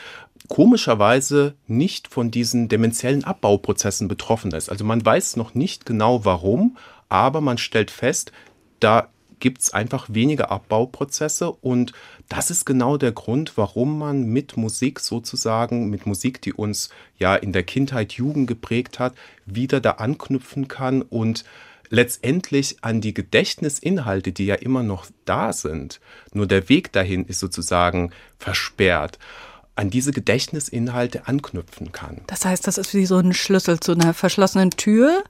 komischerweise 0.47 1.55
nicht 1.67 2.07
von 2.07 2.31
diesen 2.31 2.69
demenziellen 2.69 3.25
Abbauprozessen 3.25 4.07
betroffen 4.07 4.51
ist. 4.51 4.69
Also 4.69 4.85
man 4.85 5.05
weiß 5.05 5.35
noch 5.35 5.53
nicht 5.53 5.85
genau 5.85 6.23
warum, 6.23 6.77
aber 7.09 7.41
man 7.41 7.57
stellt 7.57 7.91
fest, 7.91 8.31
da 8.79 9.09
gibt 9.39 9.61
es 9.61 9.73
einfach 9.73 10.07
weniger 10.09 10.51
Abbauprozesse 10.51 11.51
und 11.51 11.93
das 12.27 12.51
ist 12.51 12.65
genau 12.65 12.97
der 12.97 13.11
Grund, 13.11 13.53
warum 13.55 13.97
man 13.97 14.23
mit 14.23 14.57
Musik 14.57 14.99
sozusagen, 14.99 15.89
mit 15.89 16.05
Musik, 16.05 16.41
die 16.41 16.53
uns 16.53 16.89
ja 17.17 17.35
in 17.35 17.53
der 17.53 17.63
Kindheit, 17.63 18.13
Jugend 18.13 18.47
geprägt 18.47 18.99
hat, 18.99 19.15
wieder 19.45 19.81
da 19.81 19.91
anknüpfen 19.91 20.67
kann 20.67 21.01
und 21.01 21.43
letztendlich 21.89 22.77
an 22.81 23.01
die 23.01 23.13
Gedächtnisinhalte, 23.13 24.31
die 24.31 24.45
ja 24.45 24.55
immer 24.55 24.83
noch 24.83 25.07
da 25.25 25.53
sind, 25.53 25.99
nur 26.33 26.47
der 26.47 26.69
Weg 26.69 26.91
dahin 26.91 27.25
ist 27.25 27.39
sozusagen 27.39 28.11
versperrt 28.37 29.17
an 29.79 29.89
diese 29.89 30.11
Gedächtnisinhalte 30.11 31.25
anknüpfen 31.25 31.93
kann. 31.93 32.19
Das 32.27 32.43
heißt, 32.43 32.67
das 32.67 32.77
ist 32.77 32.93
wie 32.93 33.05
so 33.05 33.15
ein 33.15 33.33
Schlüssel 33.33 33.79
zu 33.79 33.93
einer 33.93 34.13
verschlossenen 34.13 34.71
Tür, 34.71 35.23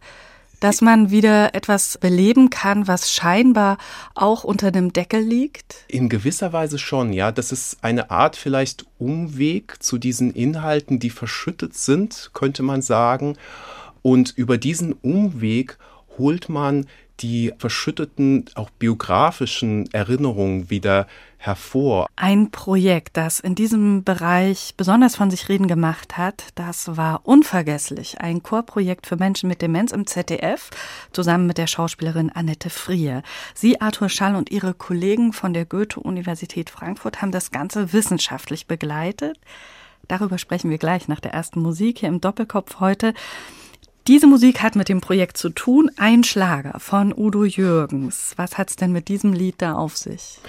dass 0.60 0.82
man 0.82 1.10
wieder 1.10 1.56
etwas 1.56 1.98
beleben 1.98 2.50
kann, 2.50 2.88
was 2.88 3.12
scheinbar 3.12 3.78
auch 4.16 4.44
unter 4.44 4.72
dem 4.72 4.94
Deckel 4.94 5.22
liegt? 5.22 5.86
In 5.88 6.10
gewisser 6.10 6.54
Weise 6.54 6.78
schon, 6.78 7.14
ja. 7.14 7.32
Das 7.32 7.52
ist 7.52 7.78
eine 7.82 8.12
Art 8.12 8.36
vielleicht 8.36 8.86
Umweg 8.98 9.82
zu 9.82 9.98
diesen 9.98 10.32
Inhalten, 10.32 11.00
die 11.00 11.10
verschüttet 11.10 11.76
sind, 11.76 12.32
könnte 12.34 12.64
man 12.64 12.82
sagen. 12.82 13.38
Und 14.02 14.34
über 14.36 14.58
diesen 14.58 14.94
Umweg 14.94 15.78
holt 16.18 16.50
man 16.50 16.86
die 17.22 17.54
verschütteten, 17.58 18.46
auch 18.56 18.70
biografischen 18.70 19.92
Erinnerungen 19.94 20.70
wieder 20.70 21.08
hervor. 21.38 22.08
Ein 22.18 22.52
Projekt, 22.52 23.16
das 23.16 23.40
in 23.40 23.56
diesem 23.56 24.04
Bereich 24.04 24.74
besonders 24.76 25.16
von 25.16 25.32
sich 25.32 25.48
reden 25.48 25.68
gemacht 25.68 26.18
hat, 26.18 26.44
das 26.56 26.98
war 26.98 27.22
unvergesslich. 27.24 28.20
Ein 28.20 28.44
Chorprojekt 28.44 29.08
für 29.08 29.16
Menschen 29.16 29.48
mit 29.48 29.62
Demenz 29.62 29.92
im 29.92 30.06
ZDF, 30.06 30.70
zusammen 31.14 31.48
mit 31.48 31.58
der 31.58 31.68
Schauspielerin 31.68 32.30
Annette 32.30 32.70
Frier. 32.70 33.24
Sie, 33.54 33.80
Arthur 33.80 34.10
Schall 34.10 34.36
und 34.36 34.52
ihre 34.52 34.74
Kollegen 34.74 35.32
von 35.32 35.54
der 35.54 35.66
Goethe-Universität 35.66 36.70
Frankfurt 36.70 37.22
haben 37.22 37.32
das 37.32 37.52
Ganze 37.52 37.94
wissenschaftlich 37.94 38.68
begleitet. 38.68 39.40
Darüber 40.10 40.38
sprechen 40.40 40.72
wir 40.72 40.78
gleich 40.78 41.08
nach 41.08 41.20
der 41.20 41.34
ersten 41.34 41.62
Musik 41.62 42.00
hier 42.00 42.10
im 42.10 42.20
Doppelkopf 42.20 42.80
heute. 42.80 43.14
Diese 44.10 44.26
Musik 44.26 44.64
hat 44.64 44.76
mit 44.76 44.90
dem 44.90 45.02
Projekt 45.02 45.38
zu 45.38 45.50
tun. 45.50 45.92
Ein 45.96 46.24
Schlager 46.24 46.80
von 46.80 47.14
Udo 47.16 47.46
Jürgens. 47.46 48.34
Was 48.38 48.58
hat 48.58 48.72
es 48.72 48.76
denn 48.76 48.92
mit 48.92 49.08
diesem 49.08 49.34
Lied 49.34 49.58
da 49.60 49.76
auf 49.76 49.98
sich? 49.98 50.40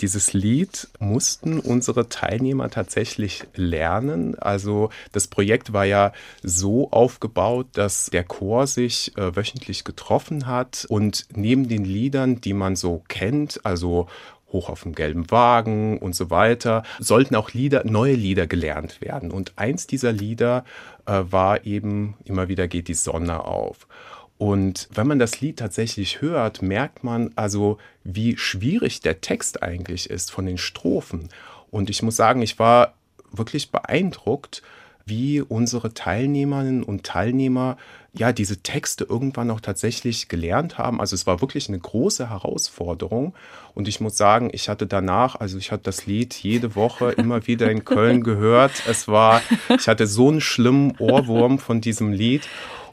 Dieses 0.00 0.32
Lied 0.32 0.88
mussten 0.98 1.60
unsere 1.60 2.08
Teilnehmer 2.08 2.70
tatsächlich 2.70 3.44
lernen. 3.54 4.36
Also 4.36 4.90
das 5.12 5.28
Projekt 5.28 5.72
war 5.72 5.84
ja 5.84 6.10
so 6.42 6.90
aufgebaut, 6.90 7.68
dass 7.74 8.06
der 8.06 8.24
Chor 8.24 8.66
sich 8.66 9.16
äh, 9.16 9.36
wöchentlich 9.36 9.84
getroffen 9.84 10.48
hat 10.48 10.84
und 10.88 11.26
neben 11.36 11.68
den 11.68 11.84
Liedern, 11.84 12.40
die 12.40 12.52
man 12.52 12.74
so 12.74 13.04
kennt, 13.06 13.64
also 13.64 14.08
Hoch 14.52 14.68
auf 14.68 14.82
dem 14.82 14.94
gelben 14.94 15.30
Wagen 15.30 15.98
und 15.98 16.14
so 16.14 16.30
weiter, 16.30 16.82
sollten 16.98 17.34
auch 17.34 17.52
Lieder, 17.52 17.84
neue 17.84 18.14
Lieder 18.14 18.46
gelernt 18.46 19.00
werden. 19.00 19.30
Und 19.30 19.52
eins 19.56 19.86
dieser 19.86 20.12
Lieder 20.12 20.64
äh, 21.08 21.32
war 21.32 21.64
eben 21.66 22.14
immer 22.24 22.48
wieder 22.48 22.68
geht 22.68 22.88
die 22.88 22.94
Sonne 22.94 23.44
auf. 23.44 23.88
Und 24.36 24.88
wenn 24.92 25.08
man 25.08 25.18
das 25.18 25.40
Lied 25.40 25.58
tatsächlich 25.58 26.20
hört, 26.20 26.62
merkt 26.62 27.02
man 27.02 27.32
also, 27.34 27.78
wie 28.04 28.36
schwierig 28.36 29.00
der 29.00 29.20
Text 29.20 29.62
eigentlich 29.62 30.08
ist 30.08 30.30
von 30.30 30.46
den 30.46 30.58
Strophen. 30.58 31.28
Und 31.70 31.90
ich 31.90 32.02
muss 32.02 32.14
sagen, 32.14 32.40
ich 32.42 32.58
war 32.58 32.94
wirklich 33.32 33.72
beeindruckt, 33.72 34.62
wie 35.08 35.40
unsere 35.40 35.94
Teilnehmerinnen 35.94 36.82
und 36.82 37.04
Teilnehmer 37.04 37.76
ja 38.12 38.32
diese 38.32 38.62
Texte 38.62 39.04
irgendwann 39.04 39.50
auch 39.50 39.60
tatsächlich 39.60 40.28
gelernt 40.28 40.78
haben. 40.78 41.00
Also 41.00 41.14
es 41.14 41.26
war 41.26 41.40
wirklich 41.40 41.68
eine 41.68 41.78
große 41.78 42.30
Herausforderung. 42.30 43.34
Und 43.74 43.86
ich 43.86 44.00
muss 44.00 44.16
sagen, 44.16 44.50
ich 44.52 44.68
hatte 44.68 44.86
danach, 44.86 45.36
also 45.36 45.58
ich 45.58 45.70
hatte 45.70 45.84
das 45.84 46.06
Lied 46.06 46.34
jede 46.34 46.74
Woche 46.74 47.10
immer 47.16 47.46
wieder 47.46 47.70
in 47.70 47.84
Köln 47.84 48.22
gehört. 48.22 48.82
Es 48.88 49.08
war, 49.08 49.42
ich 49.78 49.88
hatte 49.88 50.06
so 50.06 50.28
einen 50.28 50.40
schlimmen 50.40 50.96
Ohrwurm 50.98 51.58
von 51.58 51.80
diesem 51.80 52.12
Lied. 52.12 52.48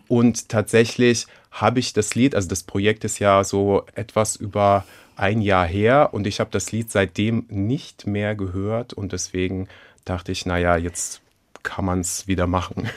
Und 0.07 0.49
tatsächlich 0.49 1.27
habe 1.51 1.79
ich 1.79 1.93
das 1.93 2.13
Lied, 2.15 2.35
also 2.35 2.47
das 2.47 2.63
Projekt 2.63 3.03
ist 3.05 3.19
ja 3.19 3.43
so 3.43 3.83
etwas 3.95 4.35
über 4.35 4.85
ein 5.15 5.41
Jahr 5.41 5.65
her 5.65 6.09
und 6.11 6.27
ich 6.27 6.39
habe 6.39 6.49
das 6.51 6.71
Lied 6.71 6.91
seitdem 6.91 7.45
nicht 7.49 8.05
mehr 8.05 8.35
gehört 8.35 8.93
und 8.93 9.13
deswegen 9.13 9.67
dachte 10.03 10.31
ich, 10.31 10.45
naja, 10.45 10.75
jetzt 10.75 11.21
kann 11.65 11.83
man 11.83 11.99
es 11.99 12.27
wieder 12.27 12.47
machen. 12.47 12.89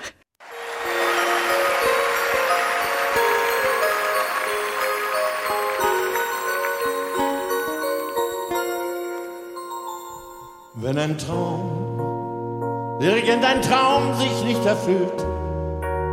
Wenn 10.74 10.96
ein 10.96 11.18
Traum, 11.18 13.00
irgendein 13.00 13.60
Traum 13.62 14.14
sich 14.14 14.44
nicht 14.44 14.64
erfüllt, 14.64 15.26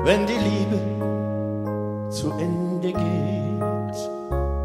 wenn 0.04 0.26
die 0.26 0.34
Liebe 0.34 0.80
zu 2.10 2.32
Ende 2.32 2.88
geht, 2.88 4.10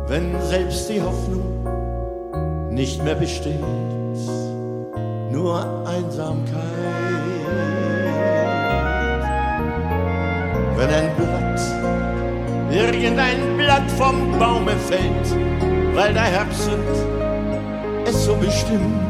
wenn 0.09 0.41
selbst 0.41 0.89
die 0.89 1.03
Hoffnung 1.03 2.71
nicht 2.71 3.05
mehr 3.05 3.17
besteht, 3.17 3.61
nur 5.31 5.87
Einsamkeit. 5.87 7.10
Wenn 10.81 10.89
ein 10.89 11.11
Blatt, 11.17 11.61
irgendein 12.71 13.57
Blatt 13.59 13.91
vom 13.99 14.39
Baume 14.39 14.73
fällt, 14.89 15.95
weil 15.95 16.15
der 16.15 16.23
Herbst 16.23 16.71
es 18.07 18.25
so 18.25 18.35
bestimmt. 18.37 19.01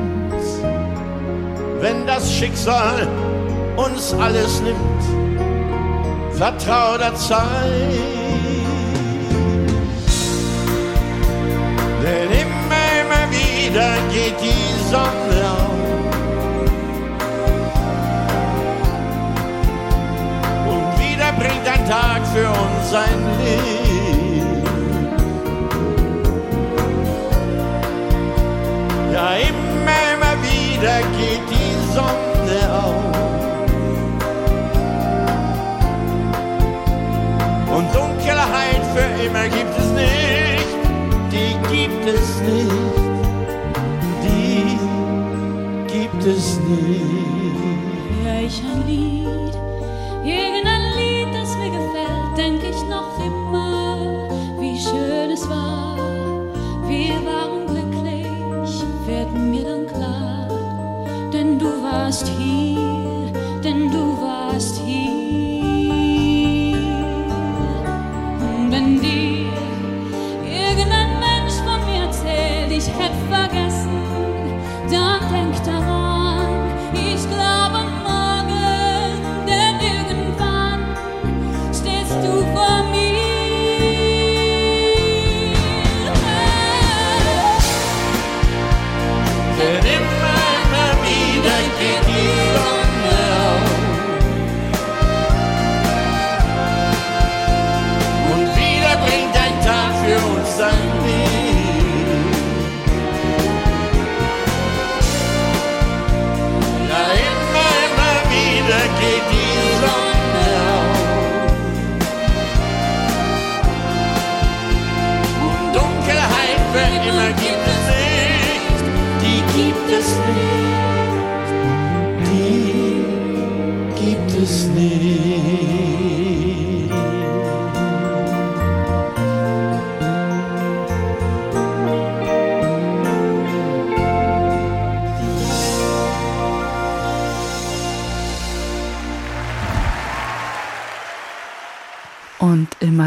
Wenn 1.80 2.06
das 2.06 2.32
Schicksal 2.32 3.06
uns 3.76 4.12
alles 4.14 4.60
nimmt, 4.62 5.02
vertrau 6.32 6.98
der 6.98 7.14
Zeit. 7.14 7.40
Denn 12.02 12.30
immer, 12.42 12.84
immer 13.00 13.30
wieder 13.30 13.90
geht 14.12 14.34
die 14.40 14.90
Sonne 14.90 15.29
für 22.32 22.48
uns 22.48 22.94
ein 22.94 23.20
Licht. 23.40 24.66
Ja, 29.12 29.34
immer, 29.48 30.00
immer 30.14 30.34
wieder 30.42 30.98
geht 31.18 31.44
die 31.50 31.74
Sonne 31.92 32.58
auf. 32.84 33.10
Und 37.76 37.86
Dunkelheit 37.94 38.84
für 38.94 39.08
immer 39.24 39.48
gibt 39.48 39.76
es 39.78 39.88
nicht, 39.90 40.70
die 41.32 41.52
gibt 41.74 42.06
es 42.06 42.40
nicht, 42.42 42.96
die 44.24 44.78
gibt 45.92 46.24
es 46.26 46.58
nicht. 46.60 47.04
Hör 48.22 48.40
ich 48.40 48.62
ein 48.62 48.86
Lied, 48.86 49.54
irgendein 50.24 50.80
denk 52.40 52.62
ich 52.62 52.82
noch 52.88 53.12
immer, 53.18 54.28
wie 54.58 54.78
schön 54.78 55.30
es 55.30 55.46
war. 55.48 55.98
Wir 56.88 57.16
waren 57.30 57.66
glücklich, 57.66 58.72
wird 59.06 59.30
mir 59.32 59.64
dann 59.64 59.86
klar. 59.86 60.48
Denn 61.32 61.58
du 61.58 61.66
warst 61.82 62.26
hier, 62.38 63.30
denn 63.62 63.90
du 63.90 64.04
warst 64.22 64.78
hier. 64.78 64.89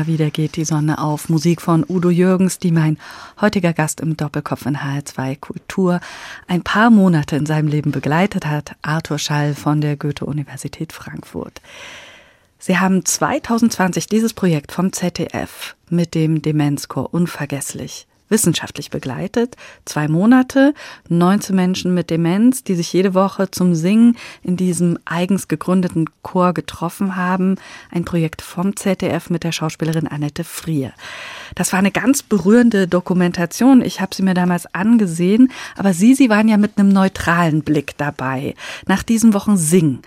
Immer 0.03 0.11
wieder 0.11 0.31
geht 0.31 0.57
die 0.57 0.65
Sonne 0.65 0.97
auf. 0.99 1.29
Musik 1.29 1.61
von 1.61 1.85
Udo 1.87 2.09
Jürgens, 2.09 2.59
die 2.59 2.71
mein 2.71 2.97
heutiger 3.39 3.71
Gast 3.71 4.01
im 4.01 4.17
Doppelkopf 4.17 4.65
in 4.65 4.79
HR2 4.79 5.39
Kultur 5.39 6.01
ein 6.45 6.61
paar 6.61 6.89
Monate 6.89 7.37
in 7.37 7.45
seinem 7.45 7.69
Leben 7.69 7.91
begleitet 7.91 8.45
hat. 8.45 8.75
Arthur 8.81 9.17
Schall 9.17 9.55
von 9.55 9.79
der 9.79 9.95
Goethe-Universität 9.95 10.91
Frankfurt. 10.91 11.61
Sie 12.59 12.79
haben 12.79 13.05
2020 13.05 14.07
dieses 14.07 14.33
Projekt 14.33 14.73
vom 14.73 14.91
ZDF 14.91 15.77
mit 15.89 16.15
dem 16.15 16.41
Demenzchor 16.41 17.13
unvergesslich 17.13 18.05
wissenschaftlich 18.33 18.89
begleitet. 18.89 19.55
Zwei 19.85 20.09
Monate, 20.09 20.73
19 21.07 21.55
Menschen 21.55 21.93
mit 21.93 22.09
Demenz, 22.09 22.63
die 22.63 22.73
sich 22.73 22.91
jede 22.91 23.13
Woche 23.13 23.51
zum 23.51 23.75
Singen 23.75 24.17
in 24.41 24.57
diesem 24.57 24.97
eigens 25.05 25.47
gegründeten 25.47 26.09
Chor 26.23 26.53
getroffen 26.53 27.15
haben. 27.15 27.55
Ein 27.91 28.03
Projekt 28.03 28.41
vom 28.41 28.75
ZDF 28.75 29.29
mit 29.29 29.43
der 29.43 29.51
Schauspielerin 29.51 30.07
Annette 30.07 30.43
Frier. 30.43 30.93
Das 31.55 31.71
war 31.71 31.79
eine 31.79 31.91
ganz 31.91 32.23
berührende 32.23 32.87
Dokumentation. 32.87 33.81
Ich 33.81 34.01
habe 34.01 34.15
sie 34.15 34.23
mir 34.23 34.33
damals 34.33 34.65
angesehen, 34.73 35.51
aber 35.77 35.93
Sie, 35.93 36.15
Sie 36.15 36.29
waren 36.29 36.49
ja 36.49 36.57
mit 36.57 36.77
einem 36.77 36.89
neutralen 36.89 37.61
Blick 37.61 37.95
dabei. 37.97 38.55
Nach 38.87 39.03
diesen 39.03 39.33
Wochen 39.35 39.57
Singen. 39.57 40.01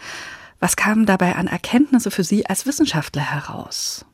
Was 0.59 0.75
kamen 0.75 1.07
dabei 1.07 1.37
an 1.37 1.47
Erkenntnisse 1.47 2.11
für 2.11 2.25
Sie 2.25 2.47
als 2.47 2.67
Wissenschaftler 2.67 3.23
heraus? 3.23 4.05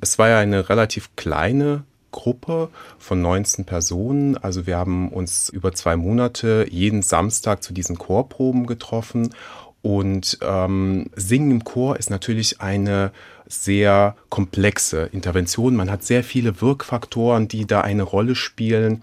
Es 0.00 0.18
war 0.18 0.30
ja 0.30 0.38
eine 0.38 0.70
relativ 0.70 1.14
kleine 1.16 1.84
Gruppe 2.12 2.68
von 2.98 3.20
19 3.20 3.64
Personen. 3.64 4.36
Also 4.36 4.66
wir 4.66 4.76
haben 4.76 5.08
uns 5.08 5.48
über 5.48 5.72
zwei 5.72 5.96
Monate 5.96 6.66
jeden 6.70 7.02
Samstag 7.02 7.62
zu 7.62 7.72
diesen 7.72 7.98
Chorproben 7.98 8.66
getroffen. 8.66 9.34
Und 9.82 10.38
ähm, 10.42 11.10
Singen 11.16 11.50
im 11.50 11.64
Chor 11.64 11.96
ist 11.96 12.10
natürlich 12.10 12.60
eine 12.60 13.10
sehr 13.48 14.14
komplexe 14.28 15.06
Intervention. 15.12 15.74
Man 15.74 15.90
hat 15.90 16.04
sehr 16.04 16.22
viele 16.22 16.60
Wirkfaktoren, 16.60 17.48
die 17.48 17.66
da 17.66 17.80
eine 17.80 18.04
Rolle 18.04 18.36
spielen. 18.36 19.02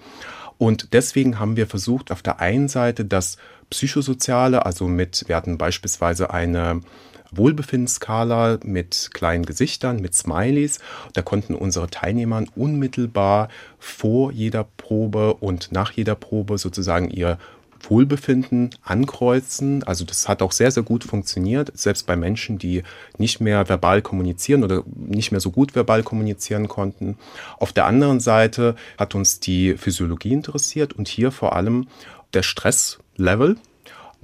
Und 0.58 0.94
deswegen 0.94 1.40
haben 1.40 1.58
wir 1.58 1.68
versucht, 1.68 2.12
auf 2.12 2.22
der 2.22 2.40
einen 2.40 2.70
Seite 2.70 3.06
das 3.06 3.38
Psychosoziale, 3.70 4.66
also 4.66 4.88
mit, 4.88 5.26
wir 5.28 5.36
hatten 5.36 5.58
beispielsweise 5.58 6.32
eine 6.32 6.82
Wohlbefindensskala 7.32 8.60
mit 8.64 9.10
kleinen 9.14 9.46
Gesichtern, 9.46 10.02
mit 10.02 10.14
Smileys. 10.16 10.80
Da 11.14 11.22
konnten 11.22 11.56
unsere 11.56 11.90
Teilnehmer 11.90 12.44
unmittelbar 12.56 13.50
vor 13.78 14.32
jeder 14.32 14.64
Probe 14.78 15.36
und 15.36 15.72
nach 15.72 15.92
jeder 15.92 16.16
Probe 16.16 16.58
sozusagen 16.58 17.10
ihr 17.10 17.38
Wohlbefinden 17.84 18.72
ankreuzen. 18.84 19.84
Also 19.84 20.06
das 20.06 20.28
hat 20.28 20.42
auch 20.42 20.52
sehr, 20.52 20.72
sehr 20.72 20.84
gut 20.84 21.04
funktioniert, 21.04 21.72
selbst 21.76 22.06
bei 22.06 22.16
Menschen, 22.16 22.58
die 22.58 22.84
nicht 23.18 23.40
mehr 23.40 23.70
verbal 23.70 24.02
kommunizieren 24.02 24.64
oder 24.64 24.84
nicht 24.96 25.32
mehr 25.32 25.40
so 25.40 25.52
gut 25.52 25.76
verbal 25.76 26.04
kommunizieren 26.04 26.68
konnten. 26.68 27.18
Auf 27.58 27.72
der 27.72 27.86
anderen 27.86 28.20
Seite 28.20 28.76
hat 28.98 29.16
uns 29.16 29.40
die 29.40 29.78
Physiologie 29.78 30.34
interessiert 30.34 30.94
und 30.94 31.08
hier 31.08 31.32
vor 31.32 31.56
allem 31.56 31.88
der 32.34 32.44
Stresslevel. 32.44 33.58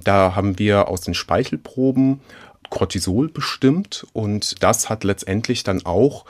Da 0.02 0.34
haben 0.36 0.58
wir 0.58 0.88
aus 0.88 1.00
den 1.00 1.14
Speichelproben 1.14 2.20
Cortisol 2.70 3.28
bestimmt 3.28 4.06
und 4.12 4.62
das 4.62 4.88
hat 4.88 5.04
letztendlich 5.04 5.64
dann 5.64 5.84
auch 5.84 6.24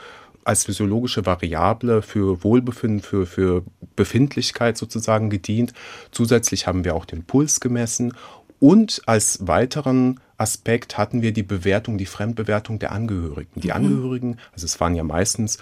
als 0.44 0.64
physiologische 0.64 1.26
Variable 1.26 2.02
für 2.02 2.44
Wohlbefinden, 2.44 3.00
für, 3.00 3.26
für 3.26 3.64
Befindlichkeit 3.96 4.78
sozusagen 4.78 5.28
gedient. 5.28 5.72
Zusätzlich 6.12 6.66
haben 6.66 6.84
wir 6.84 6.94
auch 6.94 7.04
den 7.04 7.24
Puls 7.24 7.58
gemessen 7.60 8.12
und 8.60 9.02
als 9.06 9.46
weiteren 9.46 10.20
Aspekt 10.38 10.98
hatten 10.98 11.22
wir 11.22 11.32
die 11.32 11.42
Bewertung, 11.42 11.98
die 11.98 12.06
Fremdbewertung 12.06 12.78
der 12.78 12.92
Angehörigen. 12.92 13.60
Die 13.60 13.68
mhm. 13.68 13.74
Angehörigen, 13.74 14.36
also 14.52 14.66
es 14.66 14.78
waren 14.80 14.94
ja 14.94 15.02
meistens 15.02 15.58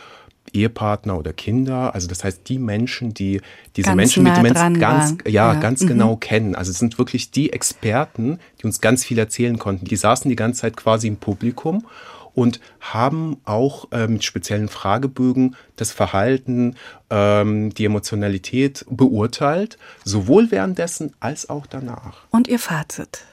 Ehepartner 0.55 1.19
oder 1.19 1.33
Kinder. 1.33 1.95
Also 1.95 2.09
das 2.09 2.25
heißt, 2.25 2.49
die 2.49 2.59
Menschen, 2.59 3.15
die 3.15 3.41
diese 3.77 3.87
ganz 3.87 3.97
Menschen 3.97 4.23
mit 4.25 4.37
Demenz 4.37 4.81
ganz, 4.81 5.17
ja, 5.27 5.53
ja, 5.53 5.55
ganz 5.55 5.83
mhm. 5.83 5.89
genau 5.89 6.17
kennen. 6.17 6.55
Also 6.55 6.71
es 6.71 6.79
sind 6.79 6.99
wirklich 6.99 7.31
die 7.31 7.53
Experten, 7.53 8.39
die 8.61 8.67
uns 8.67 8.81
ganz 8.81 9.05
viel 9.05 9.19
erzählen 9.19 9.59
konnten. 9.59 9.85
Die 9.87 9.97
saßen 9.97 10.29
die 10.29 10.37
ganze 10.37 10.63
Zeit 10.63 10.77
quasi 10.77 11.09
im 11.09 11.17
Publikum 11.17 11.87
und 12.35 12.61
haben 12.81 13.39
auch 13.45 13.91
äh, 13.93 14.09
mit 14.09 14.25
speziellen 14.25 14.69
Fragebögen 14.69 15.57
das 15.77 15.93
Verhalten, 15.93 16.77
ähm, 17.11 17.73
die 17.73 17.85
Emotionalität 17.85 18.85
beurteilt, 18.91 19.79
sowohl 20.05 20.51
währenddessen 20.51 21.13
als 21.21 21.49
auch 21.49 21.67
danach. 21.67 22.25
Und 22.31 22.49
Ihr 22.49 22.59
Fazit? 22.59 23.25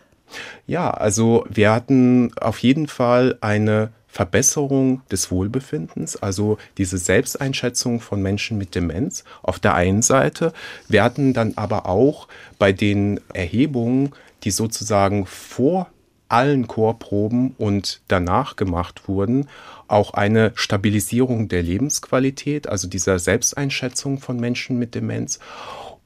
Ja, 0.66 0.92
also 0.92 1.46
wir 1.50 1.72
hatten 1.72 2.32
auf 2.40 2.60
jeden 2.60 2.88
Fall 2.88 3.38
eine 3.42 3.92
Verbesserung 4.12 5.02
des 5.10 5.32
Wohlbefindens, 5.32 6.18
also 6.18 6.58
diese 6.78 6.98
Selbsteinschätzung 6.98 8.02
von 8.02 8.22
Menschen 8.22 8.58
mit 8.58 8.76
Demenz 8.76 9.24
auf 9.42 9.58
der 9.58 9.74
einen 9.74 10.02
Seite. 10.02 10.52
Hatten 10.92 11.34
dann 11.34 11.54
aber 11.56 11.86
auch 11.86 12.28
bei 12.60 12.74
den 12.74 13.22
Erhebungen, 13.34 14.12
die 14.44 14.52
sozusagen 14.52 15.26
vor 15.26 15.88
allen 16.28 16.68
Chorproben 16.68 17.56
und 17.58 18.02
danach 18.10 18.58
gemacht 18.58 19.08
wurden, 19.08 19.48
auch 19.88 20.14
eine 20.14 20.52
Stabilisierung 20.56 21.48
der 21.48 21.64
Lebensqualität, 21.64 22.68
also 22.68 22.90
dieser 22.90 23.18
Selbsteinschätzung 23.18 24.20
von 24.20 24.40
Menschen 24.40 24.78
mit 24.78 24.94
Demenz. 24.94 25.40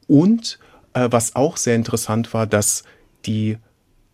Und 0.07 0.59
äh, 0.93 1.07
was 1.11 1.35
auch 1.35 1.57
sehr 1.57 1.75
interessant 1.75 2.33
war, 2.35 2.45
dass 2.45 2.83
die 3.25 3.57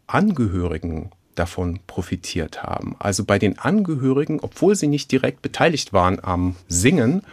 Angehörigen 0.07 1.11
davon 1.35 1.79
profitiert 1.87 2.63
haben. 2.63 2.95
Also 2.99 3.23
bei 3.23 3.39
den 3.39 3.59
Angehörigen, 3.59 4.39
obwohl 4.41 4.75
sie 4.75 4.87
nicht 4.87 5.11
direkt 5.11 5.41
beteiligt 5.41 5.93
waren 5.93 6.19
am 6.23 6.55
Singen, 6.67 7.23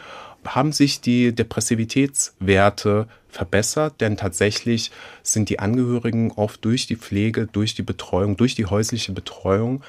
haben 0.45 0.73
sich 0.73 1.01
die 1.01 1.35
Depressivitätswerte 1.35 3.07
verbessert, 3.29 4.01
denn 4.01 4.17
tatsächlich 4.17 4.91
sind 5.23 5.49
die 5.51 5.59
Angehörigen 5.59 6.33
oft 6.33 6.65
durch 6.65 6.87
die 6.87 6.97
Pflege, 6.97 7.47
durch 7.47 7.75
die 7.75 7.83
Betreuung, 7.83 8.37
durch 8.37 8.55
die 8.55 8.67
häusliche 8.67 9.13
Betreuung. 9.13 9.83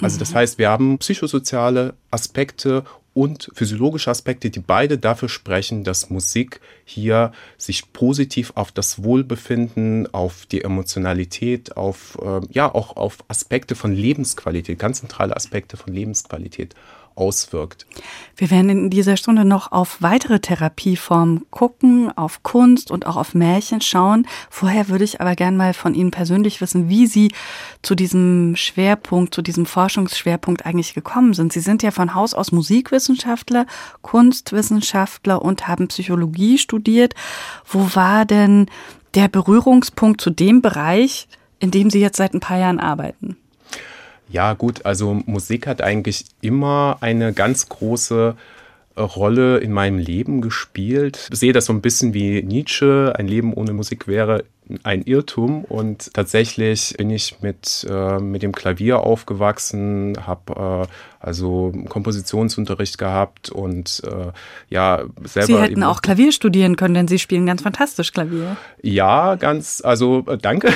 Also 0.00 0.18
das 0.18 0.32
mhm. 0.32 0.36
heißt, 0.36 0.58
wir 0.58 0.68
haben 0.68 0.98
psychosoziale 0.98 1.94
Aspekte 2.10 2.84
und 3.14 3.50
physiologische 3.54 4.10
Aspekte, 4.10 4.50
die 4.50 4.60
beide 4.60 4.98
dafür 4.98 5.28
sprechen, 5.28 5.84
dass 5.84 6.10
Musik 6.10 6.60
hier 6.84 7.32
sich 7.58 7.92
positiv 7.92 8.52
auf 8.54 8.72
das 8.72 9.02
Wohlbefinden, 9.02 10.12
auf 10.14 10.46
die 10.46 10.62
Emotionalität, 10.62 11.76
auf 11.76 12.18
äh, 12.22 12.40
ja 12.50 12.74
auch 12.74 12.96
auf 12.96 13.18
Aspekte 13.28 13.74
von 13.74 13.92
Lebensqualität, 13.92 14.78
ganz 14.78 15.00
zentrale 15.00 15.36
Aspekte 15.36 15.76
von 15.76 15.92
Lebensqualität 15.92 16.74
auswirkt. 17.14 17.86
Wir 18.36 18.50
werden 18.50 18.70
in 18.70 18.90
dieser 18.90 19.16
Stunde 19.16 19.44
noch 19.44 19.72
auf 19.72 19.98
weitere 20.00 20.40
Therapieformen 20.40 21.46
gucken, 21.50 22.10
auf 22.16 22.42
Kunst 22.42 22.90
und 22.90 23.06
auch 23.06 23.16
auf 23.16 23.34
Märchen 23.34 23.80
schauen. 23.80 24.26
Vorher 24.50 24.88
würde 24.88 25.04
ich 25.04 25.20
aber 25.20 25.34
gern 25.36 25.56
mal 25.56 25.74
von 25.74 25.94
Ihnen 25.94 26.10
persönlich 26.10 26.60
wissen, 26.60 26.88
wie 26.88 27.06
Sie 27.06 27.32
zu 27.82 27.94
diesem 27.94 28.56
Schwerpunkt, 28.56 29.34
zu 29.34 29.42
diesem 29.42 29.66
Forschungsschwerpunkt 29.66 30.66
eigentlich 30.66 30.94
gekommen 30.94 31.34
sind. 31.34 31.52
Sie 31.52 31.60
sind 31.60 31.82
ja 31.82 31.90
von 31.90 32.14
Haus 32.14 32.34
aus 32.34 32.52
Musikwissenschaftler, 32.52 33.66
Kunstwissenschaftler 34.02 35.42
und 35.42 35.68
haben 35.68 35.88
Psychologie 35.88 36.58
studiert. 36.58 37.14
Wo 37.66 37.94
war 37.94 38.24
denn 38.24 38.66
der 39.14 39.28
Berührungspunkt 39.28 40.20
zu 40.20 40.30
dem 40.30 40.62
Bereich, 40.62 41.28
in 41.58 41.70
dem 41.70 41.90
Sie 41.90 42.00
jetzt 42.00 42.16
seit 42.16 42.34
ein 42.34 42.40
paar 42.40 42.58
Jahren 42.58 42.80
arbeiten? 42.80 43.36
Ja, 44.28 44.54
gut, 44.54 44.86
also 44.86 45.14
Musik 45.26 45.66
hat 45.66 45.82
eigentlich 45.82 46.24
immer 46.40 46.96
eine 47.00 47.32
ganz 47.32 47.68
große 47.68 48.34
äh, 48.94 49.00
Rolle 49.00 49.58
in 49.58 49.72
meinem 49.72 49.98
Leben 49.98 50.40
gespielt. 50.40 51.28
Ich 51.32 51.38
sehe 51.38 51.52
das 51.52 51.66
so 51.66 51.72
ein 51.72 51.82
bisschen 51.82 52.14
wie 52.14 52.42
Nietzsche, 52.42 53.12
ein 53.16 53.28
Leben 53.28 53.52
ohne 53.54 53.72
Musik 53.72 54.06
wäre 54.06 54.44
ein 54.84 55.02
Irrtum 55.02 55.64
und 55.64 56.14
tatsächlich 56.14 56.94
bin 56.96 57.10
ich 57.10 57.40
mit, 57.42 57.86
äh, 57.90 58.18
mit 58.18 58.42
dem 58.42 58.52
Klavier 58.52 59.00
aufgewachsen, 59.00 60.16
habe 60.26 60.86
äh, 60.88 60.92
also 61.22 61.72
Kompositionsunterricht 61.88 62.98
gehabt 62.98 63.50
und 63.50 64.02
äh, 64.06 64.32
ja 64.68 65.02
selber. 65.24 65.46
Sie 65.46 65.58
hätten 65.58 65.82
auch 65.82 66.02
Klavier 66.02 66.32
studieren 66.32 66.76
können, 66.76 66.94
denn 66.94 67.08
Sie 67.08 67.18
spielen 67.18 67.46
ganz 67.46 67.62
fantastisch 67.62 68.12
Klavier. 68.12 68.56
Ja, 68.82 69.34
ganz, 69.36 69.82
also 69.84 70.24
äh, 70.28 70.38
danke. 70.38 70.72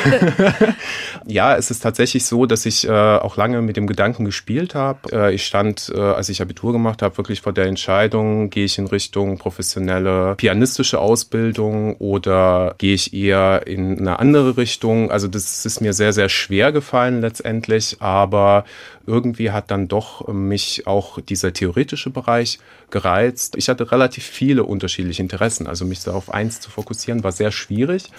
ja, 1.27 1.57
es 1.57 1.71
ist 1.71 1.81
tatsächlich 1.81 2.27
so, 2.27 2.47
dass 2.47 2.67
ich 2.67 2.87
äh, 2.87 2.91
auch 2.91 3.37
lange 3.37 3.63
mit 3.63 3.77
dem 3.77 3.87
Gedanken 3.87 4.25
gespielt 4.25 4.75
habe. 4.75 4.99
Äh, 5.13 5.35
ich 5.35 5.47
stand, 5.47 5.93
äh, 5.95 6.01
als 6.01 6.29
ich 6.29 6.43
Abitur 6.43 6.73
gemacht 6.73 7.03
habe, 7.03 7.17
wirklich 7.17 7.41
vor 7.41 7.53
der 7.53 7.67
Entscheidung, 7.67 8.51
gehe 8.51 8.65
ich 8.65 8.79
in 8.79 8.87
Richtung 8.87 9.39
professionelle 9.39 10.35
pianistische 10.37 10.99
Ausbildung 10.99 11.97
oder 11.97 12.75
gehe 12.79 12.95
ich 12.95 13.15
eher 13.15 13.67
in 13.67 13.87
in 13.97 14.07
eine 14.07 14.19
andere 14.19 14.57
Richtung. 14.57 15.11
Also 15.11 15.29
das 15.29 15.65
ist 15.65 15.81
mir 15.81 15.93
sehr, 15.93 16.13
sehr 16.13 16.29
schwer 16.29 16.73
gefallen 16.73 17.21
letztendlich, 17.21 17.97
aber 18.01 18.65
irgendwie 19.07 19.51
hat 19.51 19.71
dann 19.71 19.89
doch 19.89 20.27
mich 20.29 20.87
auch 20.87 21.21
dieser 21.21 21.53
theoretische 21.53 22.11
Bereich 22.11 22.59
gereizt. 22.91 23.55
Ich 23.57 23.69
hatte 23.69 23.91
relativ 23.93 24.25
viele 24.25 24.65
unterschiedliche 24.65 25.23
Interessen, 25.23 25.67
also 25.67 25.85
mich 25.85 26.03
da 26.03 26.13
auf 26.13 26.33
eins 26.33 26.61
zu 26.61 26.71
fokussieren 26.71 27.25
war 27.25 27.33
sehr 27.33 27.53
schwierig. 27.53 28.11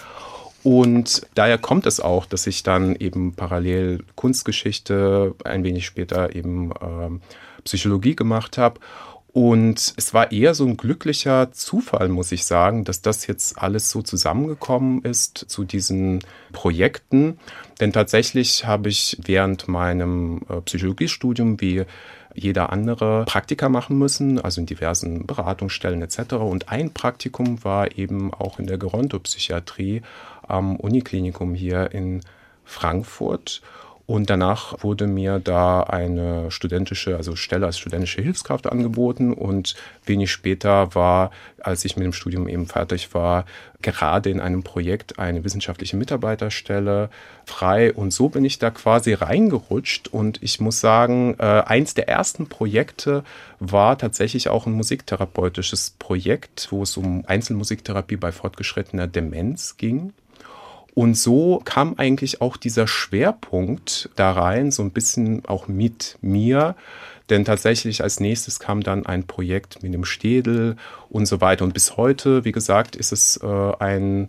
Und 0.64 1.26
daher 1.34 1.58
kommt 1.58 1.86
es 1.86 2.00
auch, 2.00 2.26
dass 2.26 2.46
ich 2.46 2.62
dann 2.62 2.96
eben 2.96 3.34
parallel 3.34 4.04
Kunstgeschichte, 4.16 5.34
ein 5.44 5.62
wenig 5.62 5.86
später 5.86 6.34
eben 6.34 6.72
äh, 6.72 7.62
Psychologie 7.64 8.16
gemacht 8.16 8.58
habe 8.58 8.80
Und 9.32 9.92
es 9.96 10.14
war 10.14 10.32
eher 10.32 10.54
so 10.54 10.64
ein 10.66 10.76
glücklicher 10.76 11.52
Zufall, 11.52 12.08
muss 12.08 12.32
ich 12.32 12.46
sagen, 12.46 12.84
dass 12.84 13.02
das 13.02 13.26
jetzt 13.26 13.58
alles 13.58 13.90
so 13.90 14.00
zusammengekommen 14.02 15.02
ist 15.02 15.44
zu 15.48 15.64
diesen 15.64 16.20
Projekten. 16.52 17.38
Denn 17.80 17.92
tatsächlich 17.92 18.64
habe 18.66 18.88
ich 18.88 19.18
während 19.22 19.68
meinem 19.68 20.40
äh, 20.48 20.60
Psychologiestudium 20.62 21.60
wie 21.60 21.84
jeder 22.34 22.72
andere 22.72 23.24
Praktika 23.26 23.68
machen 23.68 23.98
müssen, 23.98 24.40
also 24.40 24.60
in 24.60 24.66
diversen 24.66 25.26
Beratungsstellen 25.26 26.02
etc. 26.02 26.34
Und 26.34 26.68
ein 26.68 26.92
Praktikum 26.92 27.62
war 27.64 27.98
eben 27.98 28.32
auch 28.32 28.58
in 28.58 28.66
der 28.66 28.78
Gerontopsychiatrie 28.78 30.02
am 30.46 30.76
Uniklinikum 30.76 31.54
hier 31.54 31.92
in 31.92 32.22
Frankfurt. 32.64 33.62
Und 34.08 34.30
danach 34.30 34.82
wurde 34.82 35.06
mir 35.06 35.38
da 35.38 35.82
eine 35.82 36.50
studentische, 36.50 37.18
also 37.18 37.36
Stelle 37.36 37.66
als 37.66 37.78
studentische 37.78 38.22
Hilfskraft 38.22 38.66
angeboten. 38.66 39.34
Und 39.34 39.74
wenig 40.06 40.30
später 40.30 40.94
war, 40.94 41.30
als 41.60 41.84
ich 41.84 41.94
mit 41.94 42.06
dem 42.06 42.14
Studium 42.14 42.48
eben 42.48 42.66
fertig 42.66 43.12
war, 43.12 43.44
gerade 43.82 44.30
in 44.30 44.40
einem 44.40 44.62
Projekt 44.62 45.18
eine 45.18 45.44
wissenschaftliche 45.44 45.98
Mitarbeiterstelle 45.98 47.10
frei. 47.44 47.92
Und 47.92 48.14
so 48.14 48.30
bin 48.30 48.46
ich 48.46 48.58
da 48.58 48.70
quasi 48.70 49.12
reingerutscht. 49.12 50.08
Und 50.08 50.42
ich 50.42 50.58
muss 50.58 50.80
sagen, 50.80 51.34
äh, 51.38 51.42
eins 51.42 51.92
der 51.92 52.08
ersten 52.08 52.46
Projekte 52.46 53.24
war 53.60 53.98
tatsächlich 53.98 54.48
auch 54.48 54.64
ein 54.64 54.72
musiktherapeutisches 54.72 55.96
Projekt, 55.98 56.68
wo 56.70 56.82
es 56.82 56.96
um 56.96 57.24
Einzelmusiktherapie 57.26 58.16
bei 58.16 58.32
fortgeschrittener 58.32 59.06
Demenz 59.06 59.76
ging. 59.76 60.14
Und 60.98 61.14
so 61.14 61.62
kam 61.64 61.94
eigentlich 61.96 62.40
auch 62.40 62.56
dieser 62.56 62.88
Schwerpunkt 62.88 64.10
da 64.16 64.32
rein, 64.32 64.72
so 64.72 64.82
ein 64.82 64.90
bisschen 64.90 65.44
auch 65.44 65.68
mit 65.68 66.18
mir. 66.22 66.74
Denn 67.30 67.44
tatsächlich 67.44 68.02
als 68.02 68.18
nächstes 68.18 68.58
kam 68.58 68.82
dann 68.82 69.06
ein 69.06 69.24
Projekt 69.24 69.80
mit 69.80 69.94
dem 69.94 70.04
Städel 70.04 70.74
und 71.08 71.26
so 71.26 71.40
weiter. 71.40 71.64
Und 71.64 71.72
bis 71.72 71.96
heute, 71.96 72.44
wie 72.44 72.50
gesagt, 72.50 72.96
ist 72.96 73.12
es 73.12 73.36
äh, 73.36 73.72
ein, 73.78 74.28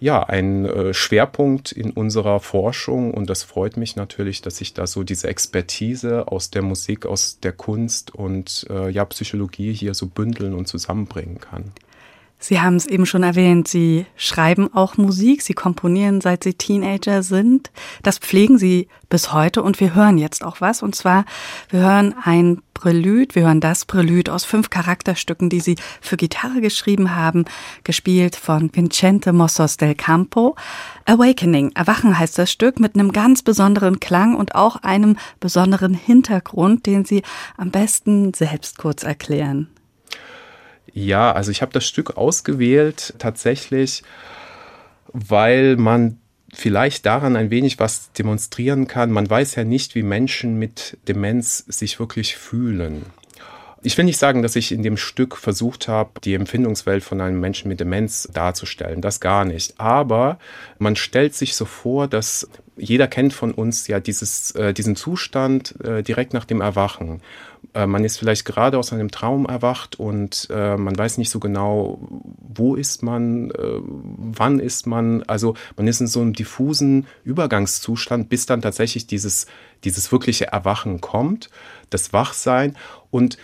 ja, 0.00 0.22
ein 0.22 0.64
äh, 0.64 0.94
Schwerpunkt 0.94 1.70
in 1.70 1.90
unserer 1.90 2.40
Forschung. 2.40 3.12
Und 3.12 3.28
das 3.28 3.42
freut 3.42 3.76
mich 3.76 3.94
natürlich, 3.94 4.40
dass 4.40 4.62
ich 4.62 4.72
da 4.72 4.86
so 4.86 5.02
diese 5.02 5.28
Expertise 5.28 6.28
aus 6.28 6.50
der 6.50 6.62
Musik, 6.62 7.04
aus 7.04 7.40
der 7.40 7.52
Kunst 7.52 8.14
und 8.14 8.66
äh, 8.70 8.88
ja, 8.88 9.04
Psychologie 9.04 9.74
hier 9.74 9.92
so 9.92 10.06
bündeln 10.06 10.54
und 10.54 10.66
zusammenbringen 10.66 11.40
kann. 11.42 11.72
Sie 12.46 12.60
haben 12.60 12.76
es 12.76 12.84
eben 12.84 13.06
schon 13.06 13.22
erwähnt, 13.22 13.68
Sie 13.68 14.04
schreiben 14.16 14.68
auch 14.74 14.98
Musik, 14.98 15.40
Sie 15.40 15.54
komponieren, 15.54 16.20
seit 16.20 16.44
Sie 16.44 16.52
Teenager 16.52 17.22
sind. 17.22 17.70
Das 18.02 18.18
pflegen 18.18 18.58
Sie 18.58 18.88
bis 19.08 19.32
heute 19.32 19.62
und 19.62 19.80
wir 19.80 19.94
hören 19.94 20.18
jetzt 20.18 20.44
auch 20.44 20.60
was. 20.60 20.82
Und 20.82 20.94
zwar, 20.94 21.24
wir 21.70 21.80
hören 21.80 22.14
ein 22.22 22.60
Prelude, 22.74 23.34
wir 23.34 23.44
hören 23.44 23.62
das 23.62 23.86
Prelude 23.86 24.30
aus 24.30 24.44
fünf 24.44 24.68
Charakterstücken, 24.68 25.48
die 25.48 25.60
Sie 25.60 25.76
für 26.02 26.18
Gitarre 26.18 26.60
geschrieben 26.60 27.16
haben, 27.16 27.46
gespielt 27.82 28.36
von 28.36 28.68
Vincente 28.74 29.32
Mossos 29.32 29.78
del 29.78 29.94
Campo. 29.94 30.54
Awakening, 31.06 31.72
Erwachen 31.74 32.18
heißt 32.18 32.38
das 32.38 32.52
Stück 32.52 32.78
mit 32.78 32.94
einem 32.94 33.12
ganz 33.12 33.40
besonderen 33.42 34.00
Klang 34.00 34.34
und 34.34 34.54
auch 34.54 34.76
einem 34.82 35.16
besonderen 35.40 35.94
Hintergrund, 35.94 36.84
den 36.84 37.06
Sie 37.06 37.22
am 37.56 37.70
besten 37.70 38.34
selbst 38.34 38.76
kurz 38.76 39.02
erklären. 39.02 39.68
Ja, 40.94 41.32
also 41.32 41.50
ich 41.50 41.60
habe 41.60 41.72
das 41.72 41.84
Stück 41.84 42.16
ausgewählt 42.16 43.14
tatsächlich, 43.18 44.04
weil 45.12 45.76
man 45.76 46.18
vielleicht 46.52 47.04
daran 47.04 47.34
ein 47.34 47.50
wenig 47.50 47.80
was 47.80 48.12
demonstrieren 48.12 48.86
kann. 48.86 49.10
Man 49.10 49.28
weiß 49.28 49.56
ja 49.56 49.64
nicht, 49.64 49.96
wie 49.96 50.04
Menschen 50.04 50.56
mit 50.56 50.96
Demenz 51.08 51.64
sich 51.66 51.98
wirklich 51.98 52.36
fühlen. 52.36 53.06
Ich 53.82 53.98
will 53.98 54.04
nicht 54.04 54.18
sagen, 54.18 54.42
dass 54.42 54.56
ich 54.56 54.70
in 54.70 54.84
dem 54.84 54.96
Stück 54.96 55.36
versucht 55.36 55.88
habe, 55.88 56.12
die 56.22 56.34
Empfindungswelt 56.34 57.02
von 57.02 57.20
einem 57.20 57.40
Menschen 57.40 57.68
mit 57.68 57.80
Demenz 57.80 58.28
darzustellen. 58.32 59.02
Das 59.02 59.20
gar 59.20 59.44
nicht. 59.44 59.78
Aber 59.78 60.38
man 60.78 60.94
stellt 60.94 61.34
sich 61.34 61.56
so 61.56 61.64
vor, 61.64 62.06
dass 62.06 62.48
jeder 62.76 63.08
kennt 63.08 63.34
von 63.34 63.52
uns 63.52 63.86
ja 63.88 64.00
dieses, 64.00 64.52
äh, 64.52 64.72
diesen 64.72 64.96
Zustand 64.96 65.74
äh, 65.84 66.02
direkt 66.02 66.32
nach 66.32 66.44
dem 66.44 66.60
Erwachen. 66.60 67.20
Äh, 67.74 67.86
man 67.86 68.04
ist 68.04 68.18
vielleicht 68.18 68.44
gerade 68.44 68.78
aus 68.78 68.92
einem 68.92 69.10
Traum 69.10 69.46
erwacht 69.46 69.98
und 69.98 70.48
äh, 70.50 70.76
man 70.76 70.96
weiß 70.96 71.18
nicht 71.18 71.30
so 71.30 71.40
genau, 71.40 71.98
wo 72.40 72.76
ist 72.76 73.02
man, 73.02 73.50
äh, 73.50 73.80
wann 73.82 74.60
ist 74.60 74.86
man. 74.86 75.22
Also 75.24 75.54
man 75.76 75.86
ist 75.86 76.00
in 76.00 76.06
so 76.06 76.20
einem 76.20 76.32
diffusen 76.32 77.06
Übergangszustand, 77.24 78.28
bis 78.28 78.46
dann 78.46 78.62
tatsächlich 78.62 79.06
dieses, 79.06 79.46
dieses 79.82 80.10
wirkliche 80.12 80.46
Erwachen 80.46 81.00
kommt, 81.00 81.50
das 81.90 82.12
Wachsein. 82.12 82.76
Und 83.10 83.36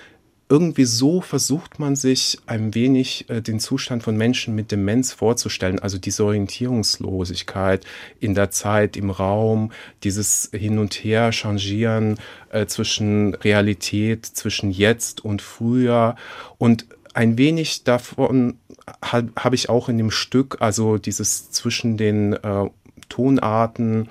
irgendwie 0.50 0.84
so 0.84 1.20
versucht 1.20 1.78
man 1.78 1.94
sich 1.94 2.38
ein 2.46 2.74
wenig 2.74 3.30
äh, 3.30 3.40
den 3.40 3.60
Zustand 3.60 4.02
von 4.02 4.16
Menschen 4.16 4.54
mit 4.56 4.72
Demenz 4.72 5.12
vorzustellen, 5.12 5.78
also 5.78 5.96
diese 5.96 6.24
Orientierungslosigkeit 6.24 7.86
in 8.18 8.34
der 8.34 8.50
Zeit, 8.50 8.96
im 8.96 9.10
Raum, 9.10 9.70
dieses 10.02 10.50
Hin 10.52 10.78
und 10.78 10.92
Her 10.94 11.30
changieren 11.30 12.18
äh, 12.50 12.66
zwischen 12.66 13.34
Realität, 13.34 14.26
zwischen 14.26 14.72
jetzt 14.72 15.24
und 15.24 15.40
früher. 15.40 16.16
Und 16.58 16.84
ein 17.14 17.38
wenig 17.38 17.84
davon 17.84 18.58
habe 19.02 19.30
hab 19.36 19.54
ich 19.54 19.68
auch 19.68 19.88
in 19.88 19.98
dem 19.98 20.10
Stück, 20.10 20.56
also 20.58 20.98
dieses 20.98 21.52
zwischen 21.52 21.96
den 21.96 22.32
äh, 22.32 22.68
Tonarten 23.08 24.08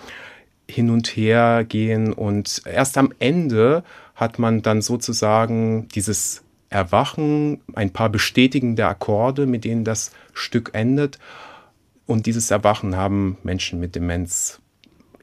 hin 0.69 0.89
und 0.89 1.07
her 1.07 1.65
gehen 1.67 2.13
und 2.13 2.61
erst 2.65 2.97
am 2.97 3.11
Ende 3.19 3.83
hat 4.19 4.37
man 4.37 4.61
dann 4.61 4.81
sozusagen 4.81 5.87
dieses 5.95 6.43
Erwachen, 6.69 7.61
ein 7.73 7.93
paar 7.93 8.09
bestätigende 8.09 8.85
Akkorde, 8.85 9.45
mit 9.45 9.63
denen 9.63 9.85
das 9.85 10.11
Stück 10.33 10.71
endet. 10.73 11.19
Und 12.05 12.25
dieses 12.25 12.51
Erwachen 12.51 12.97
haben 12.97 13.37
Menschen 13.43 13.79
mit 13.79 13.95
Demenz 13.95 14.59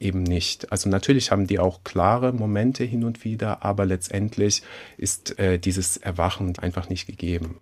eben 0.01 0.23
nicht. 0.23 0.73
Also 0.73 0.89
natürlich 0.89 1.31
haben 1.31 1.47
die 1.47 1.59
auch 1.59 1.85
klare 1.85 2.33
Momente 2.33 2.85
hin 2.85 3.05
und 3.05 3.23
wieder, 3.25 3.65
aber 3.65 3.85
letztendlich 3.85 4.63
ist 4.97 5.39
äh, 5.39 5.59
dieses 5.59 5.99
Erwachen 5.99 6.59
einfach 6.59 6.89
nicht 6.89 7.07
gegeben. 7.07 7.61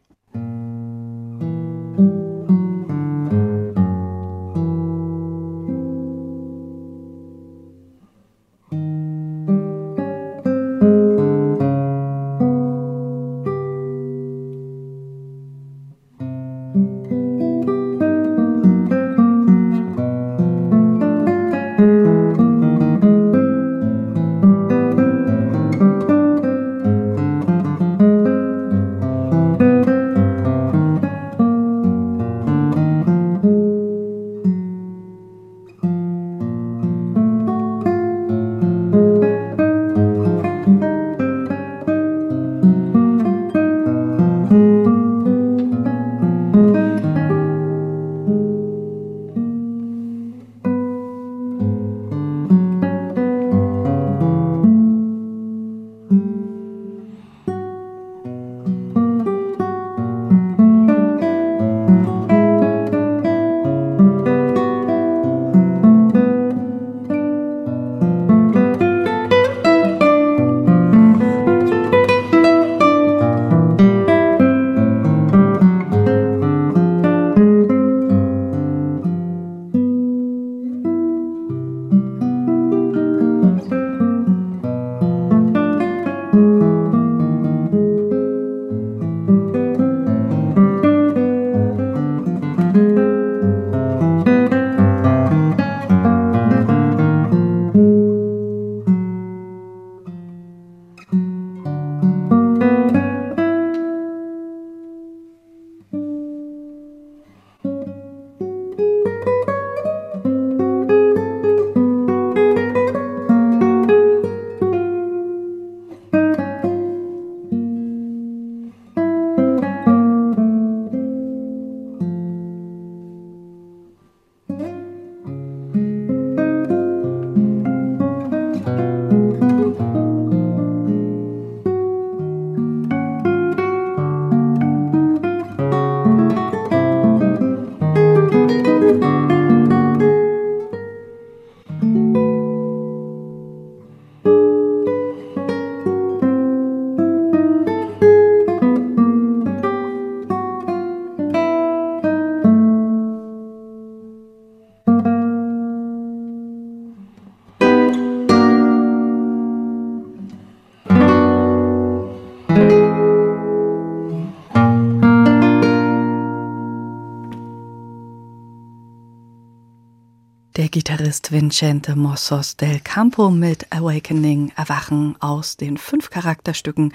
Gitarrist 171.14 171.30
Vincente 171.30 171.94
Mossos 171.94 172.56
del 172.56 172.80
Campo 172.80 173.30
mit 173.30 173.72
Awakening, 173.72 174.50
Erwachen 174.56 175.14
aus 175.20 175.56
den 175.56 175.76
fünf 175.76 176.10
Charakterstücken 176.10 176.92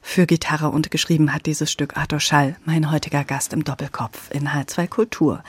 für 0.00 0.24
Gitarre 0.24 0.70
und 0.70 0.90
geschrieben 0.90 1.34
hat 1.34 1.44
dieses 1.44 1.70
Stück 1.70 1.94
Arthur 1.98 2.20
Schall, 2.20 2.56
mein 2.64 2.90
heutiger 2.90 3.22
Gast 3.22 3.52
im 3.52 3.62
Doppelkopf 3.62 4.30
in 4.30 4.48
H2 4.48 4.88
Kultur. 4.88 5.42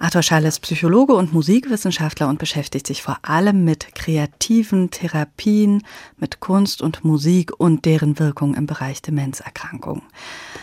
Arthur 0.00 0.22
Schall 0.22 0.44
ist 0.44 0.60
Psychologe 0.60 1.14
und 1.14 1.32
Musikwissenschaftler 1.32 2.28
und 2.28 2.38
beschäftigt 2.38 2.86
sich 2.86 3.02
vor 3.02 3.18
allem 3.22 3.64
mit 3.64 3.96
kreativen 3.96 4.90
Therapien, 4.90 5.82
mit 6.18 6.38
Kunst 6.38 6.82
und 6.82 7.04
Musik 7.04 7.50
und 7.58 7.84
deren 7.84 8.20
Wirkung 8.20 8.54
im 8.54 8.66
Bereich 8.66 9.02
Demenzerkrankung. 9.02 10.02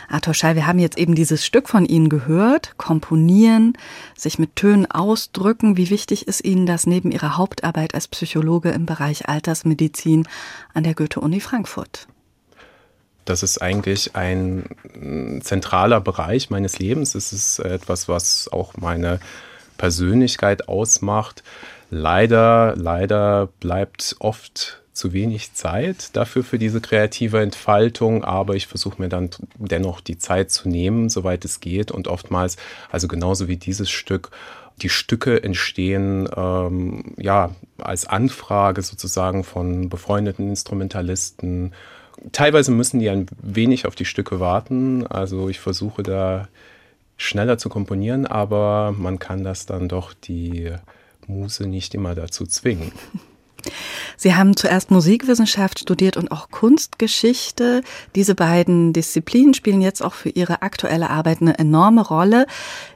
Arthur 0.08 0.34
Schall, 0.34 0.56
wir 0.56 0.67
haben 0.67 0.80
jetzt 0.80 0.98
eben 0.98 1.15
dieses 1.15 1.45
Stück 1.45 1.67
von 1.67 1.86
Ihnen 1.86 2.08
gehört, 2.08 2.78
komponieren, 2.78 3.74
sich 4.15 4.39
mit 4.39 4.56
Tönen 4.56 4.89
ausdrücken. 4.89 5.76
Wie 5.76 5.89
wichtig 5.89 6.30
ist 6.30 6.45
Ihnen 6.45 6.65
das 6.65 6.88
neben 6.88 7.12
Ihrer 7.12 7.36
Hauptarbeit 7.36 7.93
als 7.93 8.08
Psychologe 8.08 8.69
im 8.69 8.86
Bereich 8.86 9.28
Altersmedizin 9.28 10.30
an 10.74 10.86
der 10.86 10.95
Goethe-Uni 10.95 11.41
Frankfurt? 11.41 12.08
Das 13.26 13.44
ist 13.44 13.62
eigentlich 13.62 14.16
ein 14.16 14.66
mm, 14.94 15.42
zentraler 15.42 16.00
Bereich 16.00 16.50
meines 16.50 16.80
Lebens. 16.80 17.16
Es 17.16 17.34
ist 17.34 17.60
etwas, 17.60 18.08
was 18.08 18.48
auch 18.52 18.78
meine 18.78 19.20
Persönlichkeit 19.78 20.70
ausmacht. 20.70 21.44
Leider, 21.90 22.76
leider 22.78 23.50
bleibt 23.60 24.16
oft 24.20 24.82
zu 24.94 25.12
wenig 25.12 25.54
Zeit 25.54 26.16
dafür 26.16 26.44
für 26.44 26.58
diese 26.58 26.80
kreative 26.80 27.42
Entfaltung, 27.42 28.24
aber 28.24 28.56
ich 28.56 28.68
versuche 28.68 29.02
mir 29.02 29.10
dann 29.10 29.30
dennoch 29.58 30.00
die 30.00 30.18
Zeit 30.18 30.52
zu 30.52 30.70
nehmen, 30.70 31.10
soweit 31.10 31.44
es 31.44 31.60
geht. 31.60 31.92
Und 31.92 32.08
oftmals, 32.08 32.56
also 32.90 33.08
genauso 33.08 33.48
wie 33.50 33.58
dieses 33.58 33.90
Stück, 33.90 34.32
die 34.82 34.90
Stücke 34.90 35.44
entstehen 35.44 36.30
ähm, 36.36 37.14
ja 37.18 37.52
als 37.78 38.06
Anfrage 38.06 38.82
sozusagen 38.82 39.44
von 39.44 39.90
befreundeten 39.90 40.50
Instrumentalisten, 40.50 41.74
teilweise 42.32 42.72
müssen 42.72 43.00
die 43.00 43.10
ein 43.10 43.28
wenig 43.42 43.86
auf 43.86 43.96
die 43.96 44.06
Stücke 44.06 44.40
warten. 44.40 45.06
Also 45.08 45.50
ich 45.50 45.60
versuche 45.60 46.04
da 46.04 46.48
schneller 47.18 47.58
zu 47.58 47.70
komponieren, 47.70 48.26
aber 48.26 48.94
man 48.98 49.20
kann 49.20 49.44
das 49.44 49.66
dann 49.66 49.88
doch 49.88 50.14
die 50.14 50.72
Muse 51.28 51.68
nicht 51.68 51.94
immer 51.94 52.16
dazu 52.16 52.46
zwingen. 52.46 52.92
Sie 54.18 54.36
haben 54.36 54.56
zuerst 54.56 54.92
Musikwissenschaft 54.92 55.80
studiert 55.80 56.18
und 56.18 56.32
auch 56.32 56.52
Kunstgeschichte. 56.52 57.82
Diese 58.14 58.36
beiden 58.36 58.94
Disziplinen 58.94 59.54
spielen 59.54 59.82
jetzt 59.82 60.04
auch 60.04 60.14
für 60.14 60.30
Ihre 60.30 60.62
aktuelle 60.62 61.10
Arbeit 61.10 61.42
eine 61.42 61.58
enorme 61.58 62.06
Rolle 62.06 62.46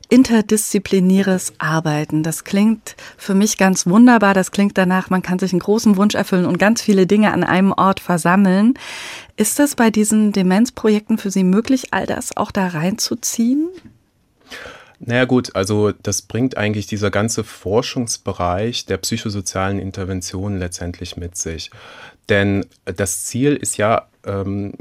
interdisziplinäres 0.09 1.53
Arbeiten. 1.59 2.23
Das 2.23 2.43
klingt 2.43 2.95
für 3.15 3.35
mich 3.35 3.57
ganz 3.57 3.85
wunderbar. 3.85 4.33
Das 4.33 4.51
klingt 4.51 4.77
danach, 4.77 5.09
man 5.09 5.21
kann 5.21 5.39
sich 5.39 5.53
einen 5.53 5.61
großen 5.61 5.97
Wunsch 5.97 6.15
erfüllen 6.15 6.45
und 6.45 6.57
ganz 6.57 6.81
viele 6.81 7.07
Dinge 7.07 7.31
an 7.31 7.43
einem 7.43 7.71
Ort 7.71 7.99
versammeln. 7.99 8.73
Ist 9.37 9.59
das 9.59 9.75
bei 9.75 9.91
diesen 9.91 10.31
Demenzprojekten 10.31 11.17
für 11.17 11.31
Sie 11.31 11.43
möglich, 11.43 11.93
all 11.93 12.07
das 12.07 12.35
auch 12.35 12.51
da 12.51 12.67
reinzuziehen? 12.67 13.69
Naja 14.99 15.25
gut, 15.25 15.55
also 15.55 15.91
das 15.91 16.23
bringt 16.23 16.57
eigentlich 16.57 16.87
dieser 16.87 17.09
ganze 17.09 17.45
Forschungsbereich 17.45 18.85
der 18.85 18.97
psychosozialen 18.97 19.79
Intervention 19.79 20.57
letztendlich 20.57 21.15
mit 21.15 21.37
sich. 21.37 21.71
Denn 22.27 22.65
das 22.83 23.23
Ziel 23.23 23.55
ist 23.55 23.77
ja, 23.77 24.07
ähm, 24.25 24.73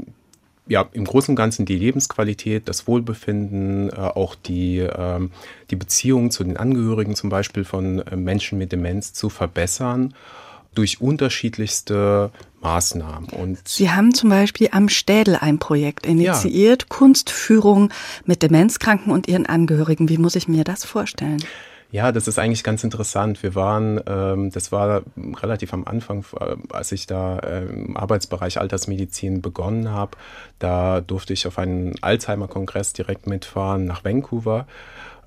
ja, 0.69 0.87
im 0.93 1.03
Großen 1.03 1.33
und 1.33 1.35
Ganzen 1.35 1.65
die 1.65 1.75
Lebensqualität, 1.75 2.69
das 2.69 2.87
Wohlbefinden, 2.87 3.89
äh, 3.89 3.95
auch 3.95 4.35
die, 4.35 4.77
ähm, 4.77 5.31
die 5.71 5.75
Beziehung 5.75 6.31
zu 6.31 6.43
den 6.43 6.57
Angehörigen 6.57 7.15
zum 7.15 7.29
Beispiel 7.29 7.65
von 7.65 7.99
äh, 7.99 8.15
Menschen 8.15 8.57
mit 8.57 8.71
Demenz 8.71 9.11
zu 9.11 9.29
verbessern 9.29 10.13
durch 10.75 11.01
unterschiedlichste 11.01 12.31
Maßnahmen. 12.61 13.29
Und 13.29 13.67
Sie 13.67 13.89
haben 13.89 14.13
zum 14.13 14.29
Beispiel 14.29 14.69
am 14.71 14.87
Städel 14.87 15.35
ein 15.35 15.57
Projekt 15.57 16.05
initiiert, 16.05 16.83
ja. 16.83 16.87
Kunstführung 16.87 17.91
mit 18.25 18.43
Demenzkranken 18.43 19.11
und 19.11 19.27
ihren 19.27 19.47
Angehörigen. 19.47 20.07
Wie 20.07 20.19
muss 20.19 20.35
ich 20.35 20.47
mir 20.47 20.63
das 20.63 20.85
vorstellen? 20.85 21.43
Ja, 21.91 22.11
das 22.11 22.27
ist 22.27 22.37
eigentlich 22.37 22.63
ganz 22.63 22.83
interessant. 22.83 23.41
Wir 23.41 23.55
waren, 23.55 23.99
ähm, 24.07 24.51
das 24.51 24.71
war 24.71 25.01
relativ 25.41 25.73
am 25.73 25.85
Anfang, 25.85 26.23
äh, 26.39 26.55
als 26.71 26.91
ich 26.91 27.07
da 27.07 27.39
im 27.39 27.97
Arbeitsbereich 27.97 28.59
Altersmedizin 28.59 29.41
begonnen 29.41 29.89
habe. 29.89 30.11
Da 30.59 31.01
durfte 31.01 31.33
ich 31.33 31.47
auf 31.47 31.57
einen 31.57 31.95
Alzheimer-Kongress 32.01 32.93
direkt 32.93 33.25
mitfahren 33.25 33.85
nach 33.85 34.03
Vancouver. 34.03 34.67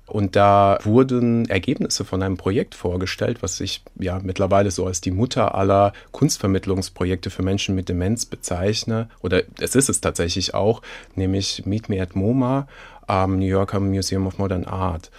Und 0.05 0.35
da 0.35 0.79
wurden 0.83 1.49
Ergebnisse 1.49 2.03
von 2.05 2.21
einem 2.21 2.37
Projekt 2.37 2.75
vorgestellt, 2.75 3.41
was 3.41 3.59
ich 3.59 3.83
ja 3.97 4.19
mittlerweile 4.21 4.69
so 4.69 4.85
als 4.85 5.01
die 5.01 5.11
Mutter 5.11 5.55
aller 5.55 5.93
Kunstvermittlungsprojekte 6.11 7.29
für 7.29 7.41
Menschen 7.41 7.73
mit 7.73 7.89
Demenz 7.89 8.25
bezeichne. 8.25 9.09
Oder 9.21 9.43
es 9.59 9.75
ist 9.75 9.89
es 9.89 10.01
tatsächlich 10.01 10.53
auch, 10.53 10.81
nämlich 11.15 11.65
Meet 11.65 11.89
Me 11.89 12.01
at 12.01 12.15
MoMA 12.15 12.67
am 13.07 13.39
New 13.39 13.45
Yorker 13.45 13.79
Museum 13.79 14.27
of 14.27 14.37
Modern 14.37 14.65
Art. 14.65 15.09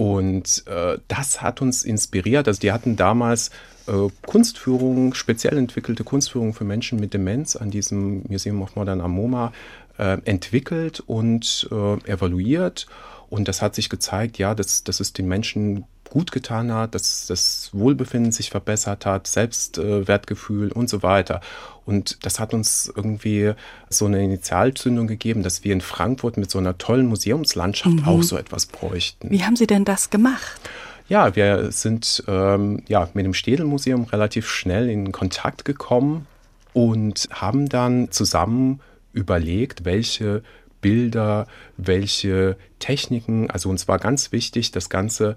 Und 0.00 0.66
äh, 0.66 0.96
das 1.08 1.42
hat 1.42 1.60
uns 1.60 1.84
inspiriert. 1.84 2.48
Also 2.48 2.58
die 2.58 2.72
hatten 2.72 2.96
damals 2.96 3.50
äh, 3.86 4.08
Kunstführungen, 4.22 5.12
speziell 5.12 5.58
entwickelte 5.58 6.04
Kunstführungen 6.04 6.54
für 6.54 6.64
Menschen 6.64 6.98
mit 6.98 7.12
Demenz 7.12 7.54
an 7.54 7.70
diesem 7.70 8.22
Museum 8.26 8.62
of 8.62 8.76
Modern 8.76 9.02
Amoma 9.02 9.52
äh, 9.98 10.16
entwickelt 10.24 11.00
und 11.00 11.68
äh, 11.70 12.10
evaluiert. 12.10 12.86
Und 13.28 13.46
das 13.46 13.60
hat 13.60 13.74
sich 13.74 13.90
gezeigt, 13.90 14.38
ja, 14.38 14.54
dass, 14.54 14.84
dass 14.84 15.00
es 15.00 15.12
den 15.12 15.28
Menschen 15.28 15.84
gut 16.10 16.32
getan 16.32 16.72
hat, 16.72 16.94
dass 16.94 17.26
das 17.26 17.70
Wohlbefinden 17.72 18.32
sich 18.32 18.50
verbessert 18.50 19.06
hat, 19.06 19.26
Selbstwertgefühl 19.26 20.72
und 20.72 20.90
so 20.90 21.02
weiter. 21.02 21.40
Und 21.86 22.24
das 22.24 22.38
hat 22.38 22.52
uns 22.52 22.92
irgendwie 22.94 23.52
so 23.88 24.06
eine 24.06 24.22
Initialzündung 24.22 25.06
gegeben, 25.06 25.42
dass 25.42 25.64
wir 25.64 25.72
in 25.72 25.80
Frankfurt 25.80 26.36
mit 26.36 26.50
so 26.50 26.58
einer 26.58 26.76
tollen 26.76 27.06
Museumslandschaft 27.06 27.96
mhm. 27.96 28.04
auch 28.04 28.22
so 28.22 28.36
etwas 28.36 28.66
bräuchten. 28.66 29.30
Wie 29.30 29.44
haben 29.44 29.56
Sie 29.56 29.66
denn 29.66 29.84
das 29.84 30.10
gemacht? 30.10 30.60
Ja, 31.08 31.34
wir 31.34 31.72
sind 31.72 32.22
ähm, 32.28 32.82
ja, 32.86 33.08
mit 33.14 33.24
dem 33.24 33.34
Städelmuseum 33.34 34.04
relativ 34.04 34.48
schnell 34.48 34.88
in 34.88 35.10
Kontakt 35.10 35.64
gekommen 35.64 36.26
und 36.72 37.28
haben 37.32 37.68
dann 37.68 38.12
zusammen 38.12 38.80
überlegt, 39.12 39.84
welche 39.84 40.42
Bilder, 40.80 41.46
welche 41.76 42.56
Techniken, 42.78 43.50
also 43.50 43.68
uns 43.68 43.88
war 43.88 43.98
ganz 43.98 44.32
wichtig, 44.32 44.70
das 44.70 44.88
Ganze 44.88 45.36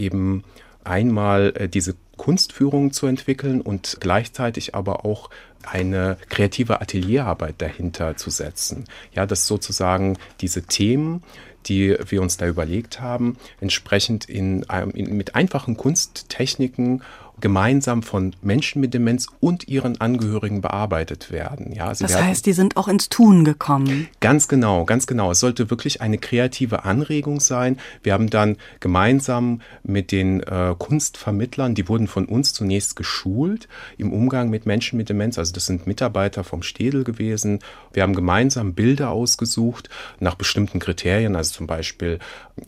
eben 0.00 0.44
einmal 0.82 1.52
äh, 1.56 1.68
diese 1.68 1.94
Kunstführung 2.16 2.92
zu 2.92 3.06
entwickeln 3.06 3.60
und 3.60 3.98
gleichzeitig 4.00 4.74
aber 4.74 5.04
auch 5.04 5.30
eine 5.62 6.16
kreative 6.28 6.80
Atelierarbeit 6.80 7.56
dahinter 7.58 8.16
zu 8.16 8.30
setzen. 8.30 8.84
Ja, 9.14 9.26
dass 9.26 9.46
sozusagen 9.46 10.18
diese 10.40 10.62
Themen, 10.62 11.22
die 11.66 11.96
wir 12.08 12.22
uns 12.22 12.36
da 12.36 12.46
überlegt 12.46 13.00
haben, 13.00 13.36
entsprechend 13.60 14.26
in, 14.26 14.64
in, 14.94 15.16
mit 15.16 15.34
einfachen 15.34 15.76
Kunsttechniken 15.76 17.02
gemeinsam 17.40 18.02
von 18.02 18.34
Menschen 18.42 18.80
mit 18.80 18.94
Demenz 18.94 19.26
und 19.40 19.68
ihren 19.68 20.00
Angehörigen 20.00 20.60
bearbeitet 20.60 21.30
werden. 21.30 21.72
Ja, 21.72 21.92
das 21.92 22.14
heißt, 22.14 22.46
die 22.46 22.52
sind 22.52 22.76
auch 22.76 22.88
ins 22.88 23.08
Tun 23.08 23.44
gekommen. 23.44 24.08
Ganz 24.20 24.48
genau, 24.48 24.84
ganz 24.84 25.06
genau. 25.06 25.30
Es 25.30 25.40
sollte 25.40 25.70
wirklich 25.70 26.00
eine 26.00 26.18
kreative 26.18 26.84
Anregung 26.84 27.40
sein. 27.40 27.78
Wir 28.02 28.12
haben 28.12 28.30
dann 28.30 28.56
gemeinsam 28.80 29.60
mit 29.82 30.12
den 30.12 30.40
äh, 30.40 30.74
Kunstvermittlern, 30.78 31.74
die 31.74 31.88
wurden 31.88 32.06
von 32.06 32.26
uns 32.26 32.52
zunächst 32.52 32.96
geschult 32.96 33.68
im 33.96 34.12
Umgang 34.12 34.50
mit 34.50 34.66
Menschen 34.66 34.96
mit 34.96 35.08
Demenz. 35.08 35.38
Also 35.38 35.52
das 35.52 35.66
sind 35.66 35.86
Mitarbeiter 35.86 36.44
vom 36.44 36.62
Städel 36.62 37.04
gewesen. 37.04 37.60
Wir 37.92 38.02
haben 38.02 38.14
gemeinsam 38.14 38.74
Bilder 38.74 39.10
ausgesucht 39.10 39.88
nach 40.18 40.34
bestimmten 40.34 40.78
Kriterien, 40.78 41.36
also 41.36 41.52
zum 41.52 41.66
Beispiel 41.66 42.18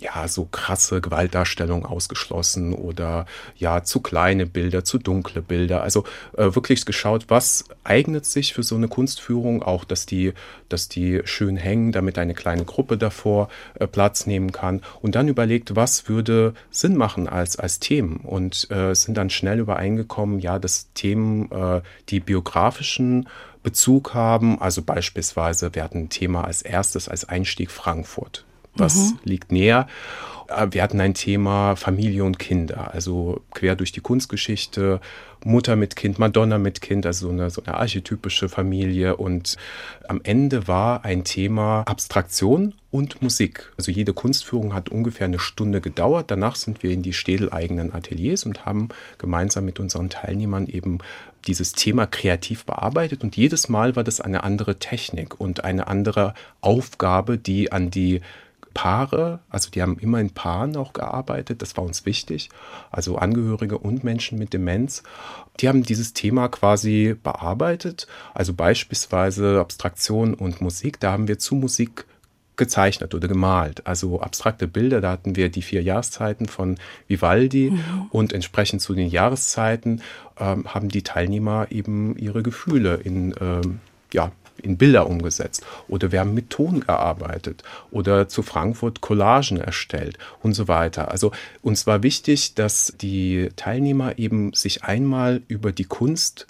ja 0.00 0.26
so 0.28 0.46
krasse 0.46 1.00
Gewaltdarstellung 1.00 1.84
ausgeschlossen 1.84 2.72
oder 2.72 3.26
ja 3.56 3.82
zu 3.82 4.00
kleine 4.00 4.46
Bilder 4.46 4.61
Bilder, 4.62 4.84
zu 4.84 4.98
dunkle 4.98 5.42
Bilder. 5.42 5.82
Also 5.82 6.04
äh, 6.36 6.54
wirklich 6.54 6.86
geschaut, 6.86 7.24
was 7.28 7.64
eignet 7.82 8.26
sich 8.26 8.54
für 8.54 8.62
so 8.62 8.76
eine 8.76 8.86
Kunstführung, 8.86 9.64
auch 9.64 9.84
dass 9.84 10.06
die, 10.06 10.34
dass 10.68 10.88
die 10.88 11.20
schön 11.24 11.56
hängen, 11.56 11.90
damit 11.90 12.16
eine 12.16 12.34
kleine 12.34 12.64
Gruppe 12.64 12.96
davor 12.96 13.48
äh, 13.74 13.88
Platz 13.88 14.26
nehmen 14.26 14.52
kann. 14.52 14.80
Und 15.00 15.16
dann 15.16 15.26
überlegt, 15.26 15.74
was 15.74 16.08
würde 16.08 16.54
Sinn 16.70 16.96
machen 16.96 17.28
als, 17.28 17.56
als 17.56 17.80
Themen. 17.80 18.18
Und 18.18 18.70
äh, 18.70 18.94
sind 18.94 19.16
dann 19.16 19.30
schnell 19.30 19.58
übereingekommen, 19.58 20.38
ja, 20.38 20.60
dass 20.60 20.92
Themen, 20.94 21.50
äh, 21.50 21.80
die 22.08 22.20
biografischen 22.20 23.28
Bezug 23.64 24.14
haben, 24.14 24.60
also 24.60 24.82
beispielsweise, 24.82 25.74
wir 25.74 25.82
hatten 25.82 26.04
ein 26.04 26.08
Thema 26.08 26.44
als 26.44 26.62
erstes 26.62 27.08
als 27.08 27.28
Einstieg 27.28 27.72
Frankfurt. 27.72 28.44
Was 28.74 28.96
mhm. 28.96 29.18
liegt 29.24 29.50
näher? 29.50 29.88
Äh, 30.48 30.68
wir 30.70 30.82
hatten 30.82 31.00
ein 31.00 31.14
Thema 31.14 31.76
Familie 31.76 32.24
und 32.24 32.38
Kinder, 32.38 32.92
also 32.92 33.40
quer 33.52 33.76
durch 33.76 33.92
die 33.92 34.00
Kunstgeschichte, 34.00 35.00
Mutter 35.44 35.76
mit 35.76 35.96
Kind, 35.96 36.18
Madonna 36.18 36.58
mit 36.58 36.80
Kind, 36.80 37.04
also 37.06 37.26
so 37.26 37.32
eine, 37.32 37.50
so 37.50 37.62
eine 37.64 37.74
archetypische 37.76 38.48
Familie. 38.48 39.16
Und 39.16 39.56
am 40.08 40.20
Ende 40.22 40.68
war 40.68 41.04
ein 41.04 41.24
Thema 41.24 41.82
Abstraktion 41.86 42.74
und 42.90 43.22
Musik. 43.22 43.72
Also 43.76 43.90
jede 43.90 44.12
Kunstführung 44.12 44.74
hat 44.74 44.88
ungefähr 44.88 45.26
eine 45.26 45.38
Stunde 45.38 45.80
gedauert. 45.80 46.30
Danach 46.30 46.56
sind 46.56 46.82
wir 46.82 46.90
in 46.90 47.02
die 47.02 47.12
städeleigenen 47.12 47.92
Ateliers 47.92 48.44
und 48.44 48.66
haben 48.66 48.88
gemeinsam 49.18 49.64
mit 49.64 49.80
unseren 49.80 50.10
Teilnehmern 50.10 50.66
eben 50.66 50.98
dieses 51.46 51.72
Thema 51.72 52.06
kreativ 52.06 52.64
bearbeitet. 52.64 53.24
Und 53.24 53.36
jedes 53.36 53.68
Mal 53.68 53.96
war 53.96 54.04
das 54.04 54.20
eine 54.20 54.44
andere 54.44 54.78
Technik 54.78 55.40
und 55.40 55.64
eine 55.64 55.88
andere 55.88 56.34
Aufgabe, 56.60 57.38
die 57.38 57.72
an 57.72 57.90
die 57.90 58.20
Paare, 58.72 59.40
also 59.48 59.70
die 59.70 59.82
haben 59.82 59.98
immer 59.98 60.20
in 60.20 60.30
Paaren 60.30 60.76
auch 60.76 60.92
gearbeitet, 60.92 61.62
das 61.62 61.76
war 61.76 61.84
uns 61.84 62.06
wichtig, 62.06 62.50
also 62.90 63.16
Angehörige 63.16 63.78
und 63.78 64.04
Menschen 64.04 64.38
mit 64.38 64.52
Demenz, 64.52 65.02
die 65.60 65.68
haben 65.68 65.82
dieses 65.82 66.12
Thema 66.12 66.48
quasi 66.48 67.16
bearbeitet, 67.22 68.06
also 68.34 68.54
beispielsweise 68.54 69.60
Abstraktion 69.60 70.34
und 70.34 70.60
Musik, 70.60 71.00
da 71.00 71.12
haben 71.12 71.28
wir 71.28 71.38
zu 71.38 71.54
Musik 71.54 72.06
gezeichnet 72.56 73.14
oder 73.14 73.28
gemalt. 73.28 73.86
Also 73.86 74.20
abstrakte 74.20 74.68
Bilder, 74.68 75.00
da 75.00 75.10
hatten 75.12 75.36
wir 75.36 75.48
die 75.48 75.62
vier 75.62 75.82
Jahreszeiten 75.82 76.46
von 76.46 76.76
Vivaldi 77.08 77.70
mhm. 77.70 78.06
und 78.10 78.32
entsprechend 78.32 78.82
zu 78.82 78.94
den 78.94 79.08
Jahreszeiten 79.08 80.02
ähm, 80.38 80.66
haben 80.66 80.88
die 80.88 81.02
Teilnehmer 81.02 81.68
eben 81.70 82.16
ihre 82.18 82.42
Gefühle 82.42 82.96
in 82.96 83.34
ähm, 83.40 83.80
ja, 84.12 84.32
in 84.62 84.76
Bilder 84.76 85.06
umgesetzt 85.06 85.64
oder 85.88 86.12
wir 86.12 86.20
haben 86.20 86.34
mit 86.34 86.50
Ton 86.50 86.80
gearbeitet 86.80 87.62
oder 87.90 88.28
zu 88.28 88.42
Frankfurt 88.42 89.00
Collagen 89.00 89.58
erstellt 89.58 90.18
und 90.42 90.54
so 90.54 90.68
weiter. 90.68 91.10
Also 91.10 91.32
uns 91.62 91.86
war 91.86 92.02
wichtig, 92.02 92.54
dass 92.54 92.94
die 93.00 93.50
Teilnehmer 93.56 94.18
eben 94.18 94.52
sich 94.52 94.84
einmal 94.84 95.42
über 95.48 95.72
die 95.72 95.84
Kunst 95.84 96.46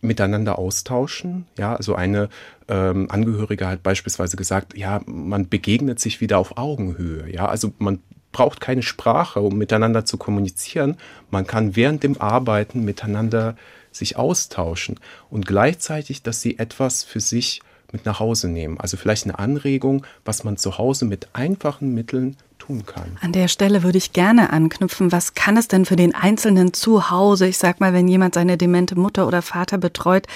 miteinander 0.00 0.58
austauschen. 0.58 1.46
Ja, 1.58 1.74
also 1.74 1.94
eine 1.94 2.28
ähm, 2.68 3.10
Angehörige 3.10 3.66
hat 3.66 3.82
beispielsweise 3.82 4.36
gesagt, 4.36 4.76
ja, 4.76 5.00
man 5.06 5.48
begegnet 5.48 5.98
sich 5.98 6.20
wieder 6.20 6.38
auf 6.38 6.56
Augenhöhe. 6.58 7.32
Ja, 7.32 7.46
also 7.46 7.72
man 7.78 8.00
braucht 8.30 8.60
keine 8.60 8.82
Sprache, 8.82 9.40
um 9.40 9.56
miteinander 9.56 10.04
zu 10.04 10.18
kommunizieren. 10.18 10.96
Man 11.30 11.46
kann 11.46 11.76
während 11.76 12.02
dem 12.02 12.20
Arbeiten 12.20 12.84
miteinander 12.84 13.56
sich 13.96 14.16
austauschen 14.16 15.00
und 15.30 15.46
gleichzeitig, 15.46 16.22
dass 16.22 16.40
sie 16.40 16.58
etwas 16.58 17.04
für 17.04 17.20
sich 17.20 17.60
mit 17.92 18.04
nach 18.04 18.18
Hause 18.18 18.48
nehmen. 18.48 18.78
Also 18.78 18.96
vielleicht 18.96 19.24
eine 19.24 19.38
Anregung, 19.38 20.04
was 20.24 20.44
man 20.44 20.56
zu 20.56 20.78
Hause 20.78 21.04
mit 21.04 21.28
einfachen 21.32 21.94
Mitteln 21.94 22.36
tun 22.58 22.84
kann. 22.84 23.16
An 23.20 23.32
der 23.32 23.48
Stelle 23.48 23.82
würde 23.82 23.98
ich 23.98 24.12
gerne 24.12 24.50
anknüpfen. 24.50 25.12
Was 25.12 25.34
kann 25.34 25.56
es 25.56 25.68
denn 25.68 25.84
für 25.84 25.96
den 25.96 26.14
Einzelnen 26.14 26.72
zu 26.72 27.10
Hause, 27.10 27.46
ich 27.46 27.58
sag 27.58 27.80
mal, 27.80 27.92
wenn 27.92 28.08
jemand 28.08 28.34
seine 28.34 28.58
demente 28.58 28.98
Mutter 28.98 29.26
oder 29.26 29.42
Vater 29.42 29.78
betreut, 29.78 30.26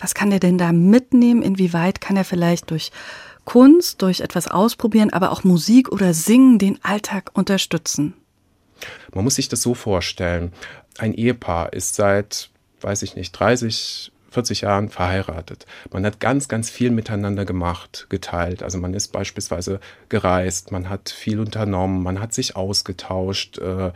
was 0.00 0.14
kann 0.14 0.30
der 0.30 0.40
denn 0.40 0.58
da 0.58 0.72
mitnehmen? 0.72 1.42
Inwieweit 1.42 2.00
kann 2.00 2.16
er 2.16 2.24
vielleicht 2.24 2.70
durch 2.70 2.92
Kunst, 3.44 4.02
durch 4.02 4.20
etwas 4.20 4.46
ausprobieren, 4.48 5.12
aber 5.12 5.32
auch 5.32 5.42
Musik 5.42 5.90
oder 5.90 6.14
Singen 6.14 6.58
den 6.58 6.78
Alltag 6.84 7.30
unterstützen? 7.32 8.14
Man 9.12 9.24
muss 9.24 9.36
sich 9.36 9.48
das 9.48 9.62
so 9.62 9.74
vorstellen. 9.74 10.52
Ein 10.98 11.14
Ehepaar 11.14 11.72
ist 11.72 11.94
seit 11.94 12.50
weiß 12.80 13.02
ich 13.02 13.16
nicht, 13.16 13.32
30, 13.32 14.12
40 14.30 14.60
Jahren 14.60 14.88
verheiratet. 14.90 15.66
Man 15.90 16.04
hat 16.04 16.20
ganz, 16.20 16.48
ganz 16.48 16.68
viel 16.68 16.90
miteinander 16.90 17.44
gemacht, 17.44 18.06
geteilt. 18.10 18.62
Also 18.62 18.78
man 18.78 18.92
ist 18.94 19.08
beispielsweise 19.08 19.80
gereist, 20.08 20.70
man 20.70 20.88
hat 20.90 21.08
viel 21.08 21.40
unternommen, 21.40 22.02
man 22.02 22.20
hat 22.20 22.34
sich 22.34 22.54
ausgetauscht, 22.54 23.58
äh, 23.58 23.90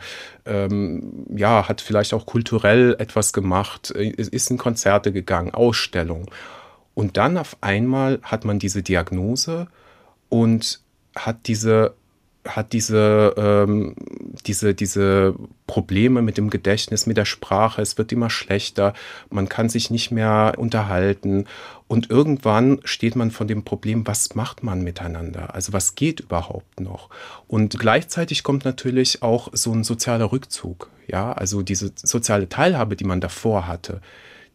ähm, 0.45 1.25
ja, 1.35 1.67
hat 1.67 1.81
vielleicht 1.81 2.13
auch 2.13 2.25
kulturell 2.25 2.95
etwas 2.97 3.31
gemacht, 3.33 3.91
ist 3.91 4.49
in 4.49 4.57
Konzerte 4.57 5.11
gegangen, 5.11 5.53
Ausstellungen. 5.53 6.25
Und 6.95 7.17
dann 7.17 7.37
auf 7.37 7.57
einmal 7.61 8.19
hat 8.23 8.45
man 8.45 8.59
diese 8.59 8.83
Diagnose 8.83 9.67
und 10.29 10.79
hat 11.15 11.47
diese 11.47 11.95
hat 12.45 12.73
diese, 12.73 13.33
ähm, 13.37 13.95
diese, 14.45 14.73
diese 14.73 15.35
Probleme 15.67 16.21
mit 16.21 16.37
dem 16.37 16.49
Gedächtnis, 16.49 17.05
mit 17.05 17.17
der 17.17 17.25
Sprache. 17.25 17.81
Es 17.81 17.97
wird 17.97 18.11
immer 18.11 18.29
schlechter. 18.29 18.93
Man 19.29 19.47
kann 19.49 19.69
sich 19.69 19.89
nicht 19.89 20.11
mehr 20.11 20.53
unterhalten. 20.57 21.45
Und 21.87 22.09
irgendwann 22.09 22.79
steht 22.83 23.15
man 23.15 23.31
vor 23.31 23.45
dem 23.45 23.63
Problem, 23.63 24.05
was 24.07 24.35
macht 24.35 24.63
man 24.63 24.81
miteinander? 24.81 25.53
Also 25.53 25.73
was 25.73 25.95
geht 25.95 26.21
überhaupt 26.21 26.79
noch? 26.79 27.09
Und 27.47 27.79
gleichzeitig 27.79 28.43
kommt 28.43 28.65
natürlich 28.65 29.21
auch 29.21 29.49
so 29.53 29.71
ein 29.71 29.83
sozialer 29.83 30.31
Rückzug. 30.31 30.89
Ja, 31.07 31.33
also 31.33 31.61
diese 31.61 31.91
soziale 31.95 32.49
Teilhabe, 32.49 32.95
die 32.95 33.03
man 33.03 33.21
davor 33.21 33.67
hatte, 33.67 34.01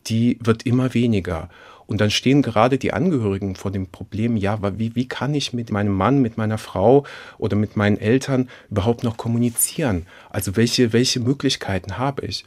die 0.06 0.38
wird 0.42 0.64
immer 0.64 0.94
weniger. 0.94 1.48
Und 1.88 2.02
dann 2.02 2.10
stehen 2.10 2.42
gerade 2.42 2.76
die 2.76 2.92
Angehörigen 2.92 3.56
vor 3.56 3.70
dem 3.70 3.86
Problem, 3.86 4.36
ja, 4.36 4.58
wie, 4.78 4.94
wie 4.94 5.08
kann 5.08 5.32
ich 5.32 5.54
mit 5.54 5.70
meinem 5.70 5.94
Mann, 5.94 6.20
mit 6.20 6.36
meiner 6.36 6.58
Frau 6.58 7.04
oder 7.38 7.56
mit 7.56 7.76
meinen 7.76 7.96
Eltern 7.96 8.50
überhaupt 8.70 9.04
noch 9.04 9.16
kommunizieren? 9.16 10.06
Also 10.28 10.54
welche, 10.54 10.92
welche 10.92 11.18
Möglichkeiten 11.18 11.96
habe 11.96 12.26
ich? 12.26 12.44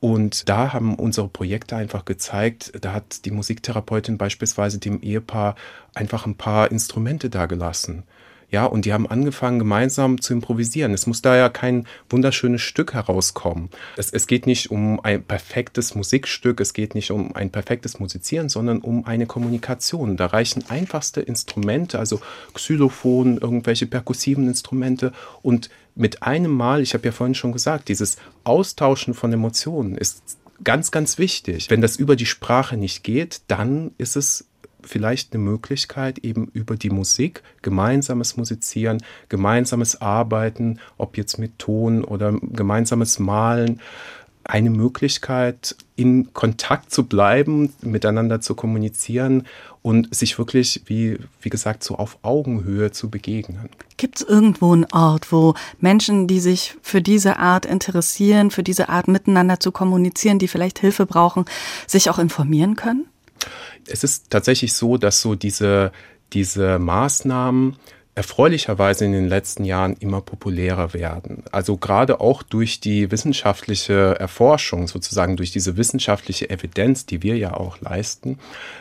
Und 0.00 0.48
da 0.48 0.72
haben 0.72 0.96
unsere 0.96 1.28
Projekte 1.28 1.76
einfach 1.76 2.04
gezeigt, 2.04 2.72
da 2.80 2.92
hat 2.92 3.24
die 3.26 3.30
Musiktherapeutin 3.30 4.18
beispielsweise 4.18 4.78
dem 4.78 5.00
Ehepaar 5.02 5.54
einfach 5.94 6.26
ein 6.26 6.34
paar 6.34 6.72
Instrumente 6.72 7.30
dagelassen. 7.30 8.02
Ja, 8.50 8.66
und 8.66 8.84
die 8.84 8.92
haben 8.92 9.06
angefangen, 9.06 9.60
gemeinsam 9.60 10.20
zu 10.20 10.32
improvisieren. 10.32 10.92
Es 10.92 11.06
muss 11.06 11.22
da 11.22 11.36
ja 11.36 11.48
kein 11.48 11.86
wunderschönes 12.08 12.60
Stück 12.60 12.94
herauskommen. 12.94 13.70
Es, 13.96 14.10
es 14.10 14.26
geht 14.26 14.46
nicht 14.46 14.70
um 14.70 14.98
ein 15.00 15.22
perfektes 15.22 15.94
Musikstück, 15.94 16.60
es 16.60 16.74
geht 16.74 16.94
nicht 16.94 17.12
um 17.12 17.34
ein 17.34 17.50
perfektes 17.50 18.00
Musizieren, 18.00 18.48
sondern 18.48 18.80
um 18.80 19.06
eine 19.06 19.26
Kommunikation. 19.26 20.16
Da 20.16 20.26
reichen 20.26 20.64
einfachste 20.68 21.20
Instrumente, 21.20 21.98
also 21.98 22.20
Xylophon, 22.54 23.38
irgendwelche 23.38 23.86
perkussiven 23.86 24.48
Instrumente 24.48 25.12
und 25.42 25.70
mit 25.94 26.22
einem 26.22 26.52
Mal, 26.52 26.82
ich 26.82 26.94
habe 26.94 27.06
ja 27.06 27.12
vorhin 27.12 27.34
schon 27.34 27.52
gesagt, 27.52 27.88
dieses 27.88 28.16
Austauschen 28.44 29.14
von 29.14 29.32
Emotionen 29.32 29.96
ist 29.96 30.22
ganz, 30.64 30.90
ganz 30.90 31.18
wichtig. 31.18 31.70
Wenn 31.70 31.80
das 31.80 31.96
über 31.96 32.16
die 32.16 32.26
Sprache 32.26 32.76
nicht 32.76 33.02
geht, 33.04 33.42
dann 33.48 33.92
ist 33.98 34.16
es 34.16 34.49
vielleicht 34.84 35.34
eine 35.34 35.42
Möglichkeit, 35.42 36.18
eben 36.18 36.48
über 36.52 36.76
die 36.76 36.90
Musik, 36.90 37.42
gemeinsames 37.62 38.36
Musizieren, 38.36 39.02
gemeinsames 39.28 40.00
Arbeiten, 40.00 40.78
ob 40.98 41.16
jetzt 41.16 41.38
mit 41.38 41.58
Ton 41.58 42.04
oder 42.04 42.32
gemeinsames 42.40 43.18
Malen, 43.18 43.80
eine 44.44 44.70
Möglichkeit, 44.70 45.76
in 45.96 46.32
Kontakt 46.32 46.90
zu 46.90 47.04
bleiben, 47.04 47.72
miteinander 47.82 48.40
zu 48.40 48.54
kommunizieren 48.54 49.46
und 49.82 50.14
sich 50.14 50.38
wirklich, 50.38 50.82
wie, 50.86 51.18
wie 51.40 51.50
gesagt, 51.50 51.84
so 51.84 51.96
auf 51.96 52.18
Augenhöhe 52.22 52.90
zu 52.90 53.10
begegnen. 53.10 53.68
Gibt 53.96 54.16
es 54.16 54.22
irgendwo 54.26 54.72
einen 54.72 54.86
Ort, 54.92 55.30
wo 55.30 55.54
Menschen, 55.78 56.26
die 56.26 56.40
sich 56.40 56.76
für 56.82 57.00
diese 57.00 57.38
Art 57.38 57.66
interessieren, 57.66 58.50
für 58.50 58.62
diese 58.62 58.88
Art 58.88 59.08
miteinander 59.08 59.60
zu 59.60 59.72
kommunizieren, 59.72 60.38
die 60.38 60.48
vielleicht 60.48 60.78
Hilfe 60.78 61.06
brauchen, 61.06 61.44
sich 61.86 62.10
auch 62.10 62.18
informieren 62.18 62.76
können? 62.76 63.06
Es 63.86 64.04
ist 64.04 64.30
tatsächlich 64.30 64.72
so, 64.72 64.96
dass 64.96 65.20
so 65.20 65.34
diese, 65.34 65.92
diese 66.32 66.78
Maßnahmen 66.78 67.76
erfreulicherweise 68.14 69.04
in 69.04 69.12
den 69.12 69.28
letzten 69.28 69.64
Jahren 69.64 69.94
immer 69.94 70.20
populärer 70.20 70.92
werden. 70.92 71.44
Also 71.52 71.76
gerade 71.76 72.20
auch 72.20 72.42
durch 72.42 72.80
die 72.80 73.10
wissenschaftliche 73.10 74.18
Erforschung, 74.18 74.88
sozusagen 74.88 75.36
durch 75.36 75.52
diese 75.52 75.76
wissenschaftliche 75.76 76.50
Evidenz, 76.50 77.06
die 77.06 77.22
wir 77.22 77.36
ja 77.38 77.54
auch 77.54 77.80
leisten, 77.80 78.38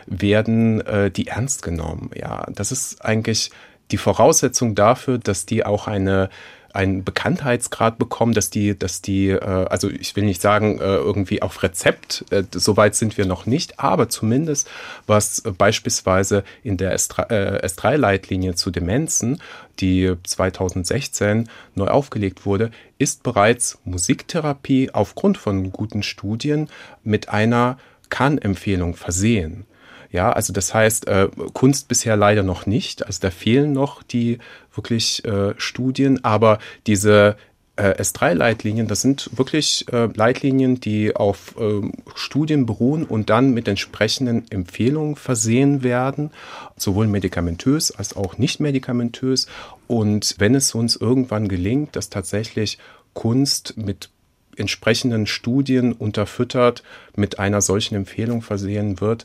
werden 0.07 0.81
äh, 0.81 1.11
die 1.11 1.27
ernst 1.27 1.61
genommen. 1.61 2.09
Ja, 2.15 2.47
das 2.51 2.71
ist 2.71 3.05
eigentlich 3.05 3.51
die 3.91 3.97
Voraussetzung 3.97 4.75
dafür, 4.75 5.19
dass 5.19 5.45
die 5.45 5.65
auch 5.65 5.87
eine 5.87 6.29
einen 6.74 7.03
Bekanntheitsgrad 7.03 7.97
bekommen, 7.97 8.34
dass 8.34 8.49
die, 8.49 8.78
dass 8.78 9.01
die, 9.01 9.30
äh, 9.30 9.39
also 9.39 9.89
ich 9.89 10.15
will 10.15 10.26
nicht 10.26 10.41
sagen, 10.41 10.80
äh, 10.80 10.95
irgendwie 10.95 11.41
auf 11.41 11.63
Rezept, 11.63 12.26
äh, 12.32 12.43
soweit 12.51 12.95
sind 12.95 13.17
wir 13.17 13.26
noch 13.26 13.45
nicht, 13.45 13.80
aber 13.80 14.09
zumindest 14.09 14.70
was 15.07 15.39
äh, 15.39 15.51
beispielsweise 15.51 16.43
in 16.63 16.78
der 16.78 16.97
S3-Leitlinie 16.97 18.51
äh, 18.51 18.55
zu 18.55 18.72
Demenzen, 18.72 19.41
die 19.80 20.13
2016 20.24 21.49
neu 21.76 21.88
aufgelegt 21.88 22.45
wurde, 22.45 22.72
ist 22.97 23.24
bereits 23.24 23.80
Musiktherapie 23.86 24.91
aufgrund 24.91 25.38
von 25.38 25.72
guten 25.72 26.03
Studien 26.03 26.70
mit 27.03 27.30
einer 27.30 27.78
Kann-Empfehlung 28.09 28.95
versehen. 28.95 29.65
Ja, 30.12 30.32
also 30.32 30.53
das 30.53 30.74
heißt, 30.74 31.07
äh, 31.07 31.28
Kunst 31.53 31.88
bisher 31.88 32.18
leider 32.18 32.43
noch 32.43 32.66
nicht. 32.66 33.05
Also 33.05 33.20
da 33.22 33.30
fehlen 33.30 33.74
noch 33.74 34.01
die 34.01 34.39
wirklich 34.74 35.24
äh, 35.26 35.53
Studien, 35.57 36.24
aber 36.24 36.57
diese 36.88 37.36
äh, 37.80 38.01
S3-Leitlinien, 38.01 38.88
das 38.88 39.01
sind 39.01 39.30
wirklich 39.38 39.86
äh, 39.91 40.10
Leitlinien, 40.14 40.80
die 40.80 41.16
auf 41.16 41.55
äh, 41.60 41.82
Studien 42.16 42.66
beruhen 42.66 43.05
und 43.05 43.30
dann 43.30 43.53
mit 43.53 43.68
entsprechenden 43.68 44.49
Empfehlungen 44.51 45.16
versehen 45.16 45.82
werden, 45.84 46.32
sowohl 46.76 47.07
medikamentös 47.07 47.91
als 47.91 48.16
auch 48.16 48.38
nicht 48.38 48.60
medikamentös. 48.60 49.47
Und 49.88 50.36
wenn 50.39 50.55
es 50.55 50.76
uns 50.76 50.95
irgendwann 50.95 51.47
gelingt, 51.47 51.95
dass 51.95 52.10
tatsächlich 52.10 52.80
Kunst 53.14 53.78
mit 53.78 54.10
entsprechenden 54.57 55.26
Studien 55.26 55.93
unterfüttert 55.93 56.84
mit 57.16 57.39
einer 57.39 57.62
solchen 57.62 57.95
Empfehlung 57.95 58.41
versehen 58.41 58.99
wird, 58.99 59.24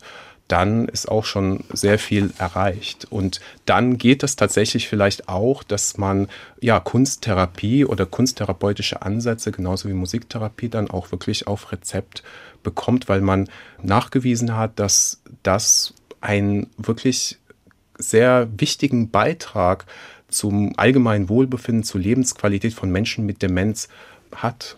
dann 0.48 0.88
ist 0.88 1.10
auch 1.10 1.24
schon 1.24 1.64
sehr 1.72 1.98
viel 1.98 2.32
erreicht. 2.38 3.06
Und 3.10 3.40
dann 3.64 3.96
geht 3.96 4.22
es 4.22 4.36
tatsächlich 4.36 4.88
vielleicht 4.88 5.28
auch, 5.28 5.62
dass 5.62 5.96
man 5.96 6.28
ja 6.60 6.80
Kunsttherapie 6.80 7.84
oder 7.84 8.04
kunsttherapeutische 8.04 9.02
Ansätze, 9.02 9.52
genauso 9.52 9.88
wie 9.88 9.94
Musiktherapie, 9.94 10.68
dann 10.68 10.90
auch 10.90 11.12
wirklich 11.12 11.46
auf 11.46 11.72
Rezept 11.72 12.22
bekommt, 12.62 13.08
weil 13.08 13.20
man 13.20 13.48
nachgewiesen 13.82 14.56
hat, 14.56 14.78
dass 14.78 15.22
das 15.42 15.94
einen 16.20 16.68
wirklich 16.76 17.38
sehr 17.96 18.48
wichtigen 18.56 19.10
Beitrag 19.10 19.86
zum 20.28 20.72
allgemeinen 20.76 21.28
Wohlbefinden, 21.28 21.84
zur 21.84 22.00
Lebensqualität 22.00 22.74
von 22.74 22.90
Menschen 22.90 23.24
mit 23.24 23.40
Demenz 23.40 23.88
hat. 24.34 24.76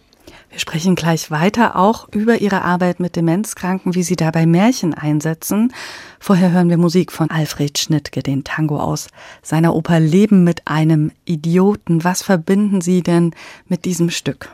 Wir 0.57 0.61
sprechen 0.61 0.95
gleich 0.95 1.31
weiter 1.31 1.77
auch 1.77 2.09
über 2.13 2.39
Ihre 2.39 2.63
Arbeit 2.63 2.99
mit 2.99 3.15
Demenzkranken, 3.15 3.95
wie 3.95 4.03
Sie 4.03 4.17
dabei 4.17 4.47
Märchen 4.47 4.95
einsetzen. 4.95 5.75
Vorher 6.19 6.51
hören 6.51 6.71
wir 6.71 6.79
Musik 6.79 7.13
von 7.13 7.31
Alfred 7.31 7.77
Schnittke, 7.77 8.23
den 8.23 8.43
Tango 8.43 8.81
aus 8.81 9.09
seiner 9.43 9.75
Oper 9.75 10.01
Leben 10.01 10.45
mit 10.45 10.63
einem 10.65 11.13
Idioten. 11.27 12.05
Was 12.05 12.23
verbinden 12.23 12.81
Sie 12.81 13.03
denn 13.03 13.35
mit 13.69 13.85
diesem 13.85 14.09
Stück? 14.09 14.49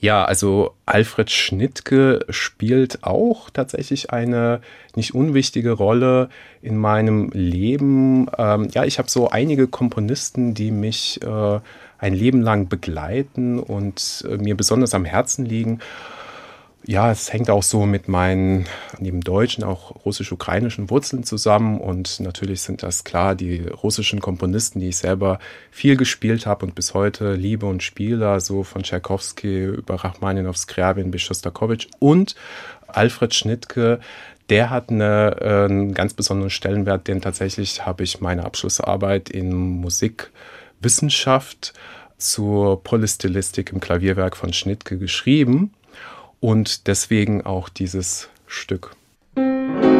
Ja, 0.00 0.24
also 0.24 0.74
Alfred 0.86 1.30
Schnittke 1.30 2.24
spielt 2.28 3.04
auch 3.04 3.48
tatsächlich 3.50 4.10
eine 4.10 4.60
nicht 4.96 5.14
unwichtige 5.14 5.70
Rolle 5.70 6.30
in 6.62 6.76
meinem 6.76 7.30
Leben. 7.30 8.28
Ähm, 8.36 8.66
ja, 8.72 8.84
ich 8.84 8.98
habe 8.98 9.08
so 9.08 9.28
einige 9.28 9.68
Komponisten, 9.68 10.54
die 10.54 10.72
mich 10.72 11.20
äh, 11.22 11.60
ein 12.00 12.14
Leben 12.14 12.40
lang 12.40 12.68
begleiten 12.68 13.58
und 13.58 14.26
äh, 14.28 14.36
mir 14.36 14.56
besonders 14.56 14.94
am 14.94 15.04
Herzen 15.04 15.44
liegen. 15.44 15.80
Ja, 16.86 17.10
es 17.10 17.30
hängt 17.30 17.50
auch 17.50 17.62
so 17.62 17.84
mit 17.84 18.08
meinen 18.08 18.64
neben 18.98 19.20
deutschen 19.20 19.64
auch 19.64 20.04
russisch-ukrainischen 20.06 20.88
Wurzeln 20.88 21.24
zusammen. 21.24 21.78
Und 21.78 22.20
natürlich 22.20 22.62
sind 22.62 22.82
das 22.82 23.04
klar 23.04 23.34
die 23.34 23.66
russischen 23.66 24.20
Komponisten, 24.20 24.80
die 24.80 24.88
ich 24.88 24.96
selber 24.96 25.38
viel 25.70 25.96
gespielt 25.96 26.46
habe 26.46 26.64
und 26.64 26.74
bis 26.74 26.94
heute 26.94 27.34
liebe 27.34 27.66
und 27.66 27.82
spiele, 27.82 28.40
so 28.40 28.62
von 28.62 28.82
Tchaikovsky 28.82 29.64
über 29.64 29.96
Rachmaninow, 29.96 30.56
Skriabin 30.56 31.10
bis 31.10 31.20
Shostakovich 31.20 31.88
und 31.98 32.34
Alfred 32.88 33.34
Schnittke, 33.34 34.00
der 34.48 34.70
hat 34.70 34.90
eine, 34.90 35.36
äh, 35.40 35.64
einen 35.66 35.94
ganz 35.94 36.14
besonderen 36.14 36.50
Stellenwert, 36.50 37.08
denn 37.08 37.20
tatsächlich 37.20 37.86
habe 37.86 38.02
ich 38.02 38.20
meine 38.20 38.44
Abschlussarbeit 38.44 39.28
in 39.30 39.80
Musikwissenschaft 40.80 41.74
zur 42.16 42.82
Polystylistik 42.82 43.70
im 43.72 43.80
Klavierwerk 43.80 44.34
von 44.36 44.54
Schnittke 44.54 44.96
geschrieben 44.98 45.74
und 46.40 46.86
deswegen 46.86 47.44
auch 47.44 47.68
dieses 47.68 48.30
Stück. 48.46 48.96
Der 49.36 49.99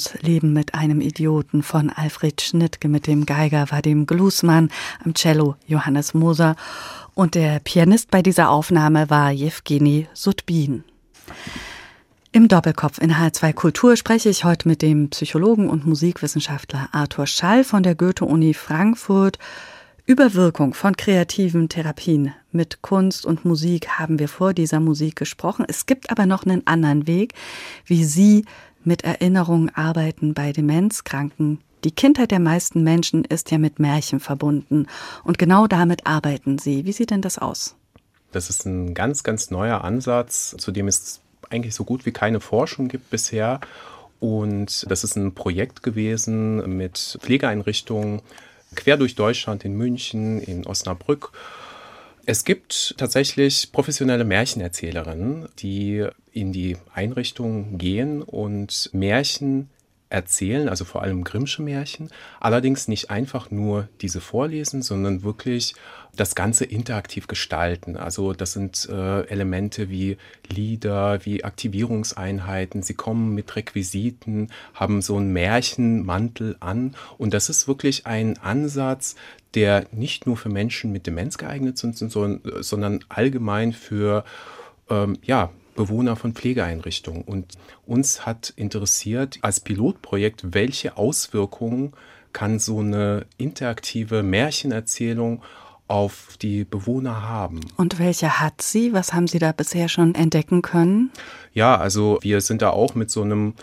aus 0.00 0.14
Leben 0.22 0.54
mit 0.54 0.74
einem 0.74 1.02
Idioten 1.02 1.62
von 1.62 1.90
Alfred 1.90 2.40
Schnittke 2.40 2.88
mit 2.88 3.06
dem 3.06 3.26
Geiger 3.26 3.70
Vadim 3.70 4.06
Glusman, 4.06 4.70
am 5.04 5.12
Cello 5.12 5.56
Johannes 5.66 6.14
Moser 6.14 6.56
und 7.12 7.34
der 7.34 7.58
Pianist 7.58 8.10
bei 8.10 8.22
dieser 8.22 8.48
Aufnahme 8.48 9.10
war 9.10 9.30
Jewgeni 9.30 10.08
Sudbin. 10.14 10.84
Im 12.32 12.48
Doppelkopf 12.48 12.96
in 12.96 13.12
H2 13.12 13.52
Kultur 13.52 13.96
spreche 13.96 14.30
ich 14.30 14.44
heute 14.44 14.68
mit 14.68 14.80
dem 14.80 15.10
Psychologen 15.10 15.68
und 15.68 15.86
Musikwissenschaftler 15.86 16.88
Arthur 16.92 17.26
Schall 17.26 17.62
von 17.62 17.82
der 17.82 17.94
Goethe-Uni 17.94 18.54
Frankfurt. 18.54 19.38
Über 20.06 20.32
Wirkung 20.32 20.72
von 20.72 20.96
kreativen 20.96 21.68
Therapien 21.68 22.32
mit 22.52 22.80
Kunst 22.80 23.26
und 23.26 23.44
Musik 23.44 23.98
haben 23.98 24.18
wir 24.18 24.28
vor 24.28 24.54
dieser 24.54 24.80
Musik 24.80 25.16
gesprochen. 25.16 25.66
Es 25.68 25.84
gibt 25.84 26.10
aber 26.10 26.24
noch 26.24 26.44
einen 26.44 26.66
anderen 26.66 27.06
Weg, 27.06 27.34
wie 27.84 28.02
Sie 28.02 28.46
mit 28.84 29.04
Erinnerungen 29.04 29.74
arbeiten 29.74 30.34
bei 30.34 30.52
Demenzkranken. 30.52 31.60
Die 31.84 31.92
Kindheit 31.92 32.30
der 32.30 32.40
meisten 32.40 32.82
Menschen 32.82 33.24
ist 33.24 33.50
ja 33.50 33.58
mit 33.58 33.78
Märchen 33.78 34.20
verbunden. 34.20 34.86
Und 35.24 35.38
genau 35.38 35.66
damit 35.66 36.06
arbeiten 36.06 36.58
Sie. 36.58 36.84
Wie 36.84 36.92
sieht 36.92 37.10
denn 37.10 37.22
das 37.22 37.38
aus? 37.38 37.76
Das 38.32 38.50
ist 38.50 38.66
ein 38.66 38.94
ganz, 38.94 39.22
ganz 39.22 39.50
neuer 39.50 39.82
Ansatz, 39.82 40.54
zu 40.58 40.70
dem 40.72 40.88
es 40.88 41.20
eigentlich 41.48 41.74
so 41.74 41.84
gut 41.84 42.06
wie 42.06 42.12
keine 42.12 42.40
Forschung 42.40 42.88
gibt 42.88 43.10
bisher. 43.10 43.60
Und 44.20 44.90
das 44.90 45.04
ist 45.04 45.16
ein 45.16 45.34
Projekt 45.34 45.82
gewesen 45.82 46.76
mit 46.76 47.18
Pflegeeinrichtungen, 47.20 48.20
quer 48.74 48.96
durch 48.96 49.14
Deutschland, 49.14 49.64
in 49.64 49.74
München, 49.74 50.40
in 50.40 50.66
Osnabrück. 50.66 51.32
Es 52.26 52.44
gibt 52.44 52.94
tatsächlich 52.98 53.72
professionelle 53.72 54.24
Märchenerzählerinnen, 54.24 55.48
die 55.58 56.06
in 56.32 56.52
die 56.52 56.76
Einrichtung 56.92 57.78
gehen 57.78 58.22
und 58.22 58.90
Märchen 58.92 59.70
erzählen, 60.10 60.68
also 60.68 60.84
vor 60.84 61.02
allem 61.02 61.24
Grimmsche 61.24 61.62
Märchen, 61.62 62.10
allerdings 62.40 62.88
nicht 62.88 63.10
einfach 63.10 63.50
nur 63.50 63.88
diese 64.00 64.20
vorlesen, 64.20 64.82
sondern 64.82 65.22
wirklich 65.22 65.74
das 66.16 66.34
Ganze 66.34 66.64
interaktiv 66.64 67.28
gestalten. 67.28 67.96
Also 67.96 68.32
das 68.32 68.52
sind 68.52 68.88
äh, 68.90 69.22
Elemente 69.28 69.88
wie 69.88 70.18
Lieder, 70.48 71.24
wie 71.24 71.44
Aktivierungseinheiten. 71.44 72.82
Sie 72.82 72.94
kommen 72.94 73.34
mit 73.34 73.54
Requisiten, 73.54 74.48
haben 74.74 75.00
so 75.00 75.16
einen 75.16 75.32
Märchenmantel 75.32 76.56
an 76.58 76.96
und 77.16 77.32
das 77.32 77.48
ist 77.48 77.68
wirklich 77.68 78.06
ein 78.06 78.36
Ansatz, 78.38 79.14
der 79.54 79.86
nicht 79.92 80.26
nur 80.26 80.36
für 80.36 80.48
Menschen 80.48 80.92
mit 80.92 81.06
Demenz 81.06 81.38
geeignet 81.38 81.78
sind, 81.78 81.96
sondern 81.96 83.04
allgemein 83.08 83.72
für 83.72 84.24
ähm, 84.88 85.16
ja, 85.22 85.50
Bewohner 85.74 86.16
von 86.16 86.32
Pflegeeinrichtungen. 86.32 87.22
Und 87.22 87.46
uns 87.86 88.26
hat 88.26 88.52
interessiert 88.56 89.38
als 89.42 89.60
Pilotprojekt, 89.60 90.54
welche 90.54 90.96
Auswirkungen 90.96 91.92
kann 92.32 92.58
so 92.58 92.80
eine 92.80 93.26
interaktive 93.38 94.22
Märchenerzählung 94.22 95.42
auf 95.88 96.36
die 96.40 96.64
Bewohner 96.64 97.28
haben. 97.28 97.60
Und 97.76 97.98
welche 97.98 98.38
hat 98.38 98.62
sie? 98.62 98.92
Was 98.92 99.12
haben 99.12 99.26
Sie 99.26 99.40
da 99.40 99.50
bisher 99.50 99.88
schon 99.88 100.14
entdecken 100.14 100.62
können? 100.62 101.10
Ja, 101.52 101.76
also 101.76 102.18
wir 102.22 102.40
sind 102.40 102.62
da 102.62 102.70
auch 102.70 102.94
mit 102.94 103.10
so 103.10 103.22
einem 103.22 103.54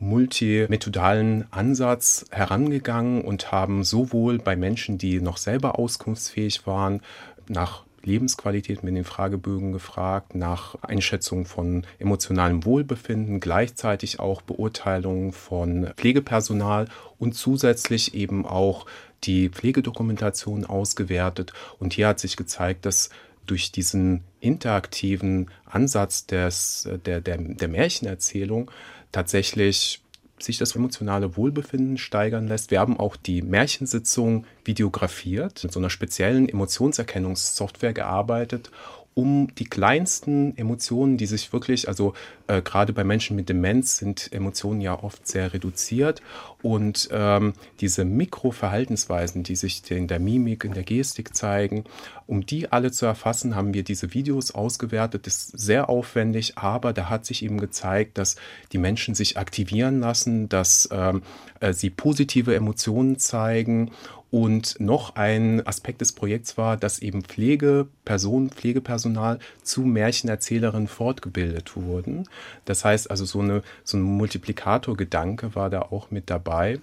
multimethodalen 0.00 1.46
Ansatz 1.50 2.24
herangegangen 2.30 3.22
und 3.22 3.52
haben 3.52 3.84
sowohl 3.84 4.38
bei 4.38 4.56
Menschen, 4.56 4.96
die 4.96 5.20
noch 5.20 5.36
selber 5.36 5.78
auskunftsfähig 5.78 6.66
waren, 6.66 7.00
nach 7.48 7.84
Lebensqualität 8.04 8.82
mit 8.82 8.94
den 8.94 9.04
Fragebögen 9.04 9.72
gefragt, 9.72 10.34
nach 10.34 10.76
Einschätzung 10.82 11.46
von 11.46 11.86
emotionalem 11.98 12.64
Wohlbefinden, 12.64 13.40
gleichzeitig 13.40 14.20
auch 14.20 14.42
Beurteilung 14.42 15.32
von 15.32 15.92
Pflegepersonal 15.96 16.88
und 17.18 17.34
zusätzlich 17.34 18.14
eben 18.14 18.46
auch 18.46 18.86
die 19.24 19.48
Pflegedokumentation 19.48 20.64
ausgewertet. 20.64 21.52
Und 21.78 21.94
hier 21.94 22.08
hat 22.08 22.20
sich 22.20 22.36
gezeigt, 22.36 22.84
dass 22.86 23.10
durch 23.46 23.72
diesen 23.72 24.22
interaktiven 24.40 25.50
Ansatz 25.64 26.26
des, 26.26 26.88
der, 27.04 27.20
der, 27.20 27.38
der 27.38 27.68
Märchenerzählung 27.68 28.70
tatsächlich 29.12 30.03
sich 30.38 30.58
das 30.58 30.74
emotionale 30.74 31.36
Wohlbefinden 31.36 31.96
steigern 31.96 32.48
lässt. 32.48 32.70
Wir 32.70 32.80
haben 32.80 32.98
auch 32.98 33.16
die 33.16 33.42
Märchensitzung 33.42 34.46
videografiert, 34.64 35.62
mit 35.62 35.72
so 35.72 35.78
einer 35.78 35.90
speziellen 35.90 36.48
Emotionserkennungssoftware 36.48 37.92
gearbeitet 37.92 38.70
um 39.14 39.54
die 39.54 39.64
kleinsten 39.64 40.56
Emotionen, 40.56 41.16
die 41.16 41.26
sich 41.26 41.52
wirklich, 41.52 41.86
also 41.86 42.14
äh, 42.48 42.60
gerade 42.62 42.92
bei 42.92 43.04
Menschen 43.04 43.36
mit 43.36 43.48
Demenz 43.48 43.96
sind 43.98 44.32
Emotionen 44.32 44.80
ja 44.80 45.00
oft 45.00 45.26
sehr 45.28 45.52
reduziert 45.52 46.20
und 46.62 47.08
ähm, 47.12 47.52
diese 47.80 48.04
Mikroverhaltensweisen, 48.04 49.44
die 49.44 49.54
sich 49.54 49.88
in 49.90 50.08
der 50.08 50.18
Mimik, 50.18 50.64
in 50.64 50.74
der 50.74 50.82
Gestik 50.82 51.36
zeigen, 51.36 51.84
um 52.26 52.44
die 52.44 52.72
alle 52.72 52.90
zu 52.90 53.06
erfassen, 53.06 53.54
haben 53.54 53.72
wir 53.72 53.84
diese 53.84 54.14
Videos 54.14 54.50
ausgewertet. 54.50 55.26
Das 55.26 55.36
ist 55.36 55.58
sehr 55.58 55.88
aufwendig, 55.88 56.58
aber 56.58 56.92
da 56.92 57.08
hat 57.08 57.24
sich 57.24 57.44
eben 57.44 57.60
gezeigt, 57.60 58.18
dass 58.18 58.34
die 58.72 58.78
Menschen 58.78 59.14
sich 59.14 59.38
aktivieren 59.38 60.00
lassen, 60.00 60.48
dass 60.48 60.88
ähm, 60.90 61.22
äh, 61.60 61.72
sie 61.72 61.90
positive 61.90 62.54
Emotionen 62.54 63.18
zeigen 63.18 63.92
und 64.34 64.80
noch 64.80 65.14
ein 65.14 65.64
Aspekt 65.64 66.00
des 66.00 66.10
Projekts 66.10 66.58
war, 66.58 66.76
dass 66.76 66.98
eben 66.98 67.22
Pflegepersonen, 67.22 68.50
Pflegepersonal 68.50 69.38
zu 69.62 69.82
Märchenerzählerinnen 69.82 70.88
fortgebildet 70.88 71.76
wurden. 71.76 72.28
Das 72.64 72.84
heißt 72.84 73.12
also, 73.12 73.26
so, 73.26 73.38
eine, 73.38 73.62
so 73.84 73.96
ein 73.96 74.02
Multiplikatorgedanke 74.02 75.54
war 75.54 75.70
da 75.70 75.82
auch 75.82 76.10
mit 76.10 76.30
dabei. 76.30 76.80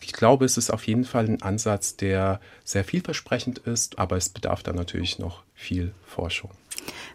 Ich 0.00 0.12
glaube, 0.12 0.44
es 0.44 0.56
ist 0.56 0.70
auf 0.70 0.84
jeden 0.88 1.04
Fall 1.04 1.26
ein 1.26 1.42
Ansatz, 1.42 1.94
der 1.94 2.40
sehr 2.64 2.82
vielversprechend 2.82 3.58
ist, 3.58 4.00
aber 4.00 4.16
es 4.16 4.28
bedarf 4.28 4.64
da 4.64 4.72
natürlich 4.72 5.20
noch 5.20 5.44
viel 5.54 5.92
Forschung. 6.04 6.50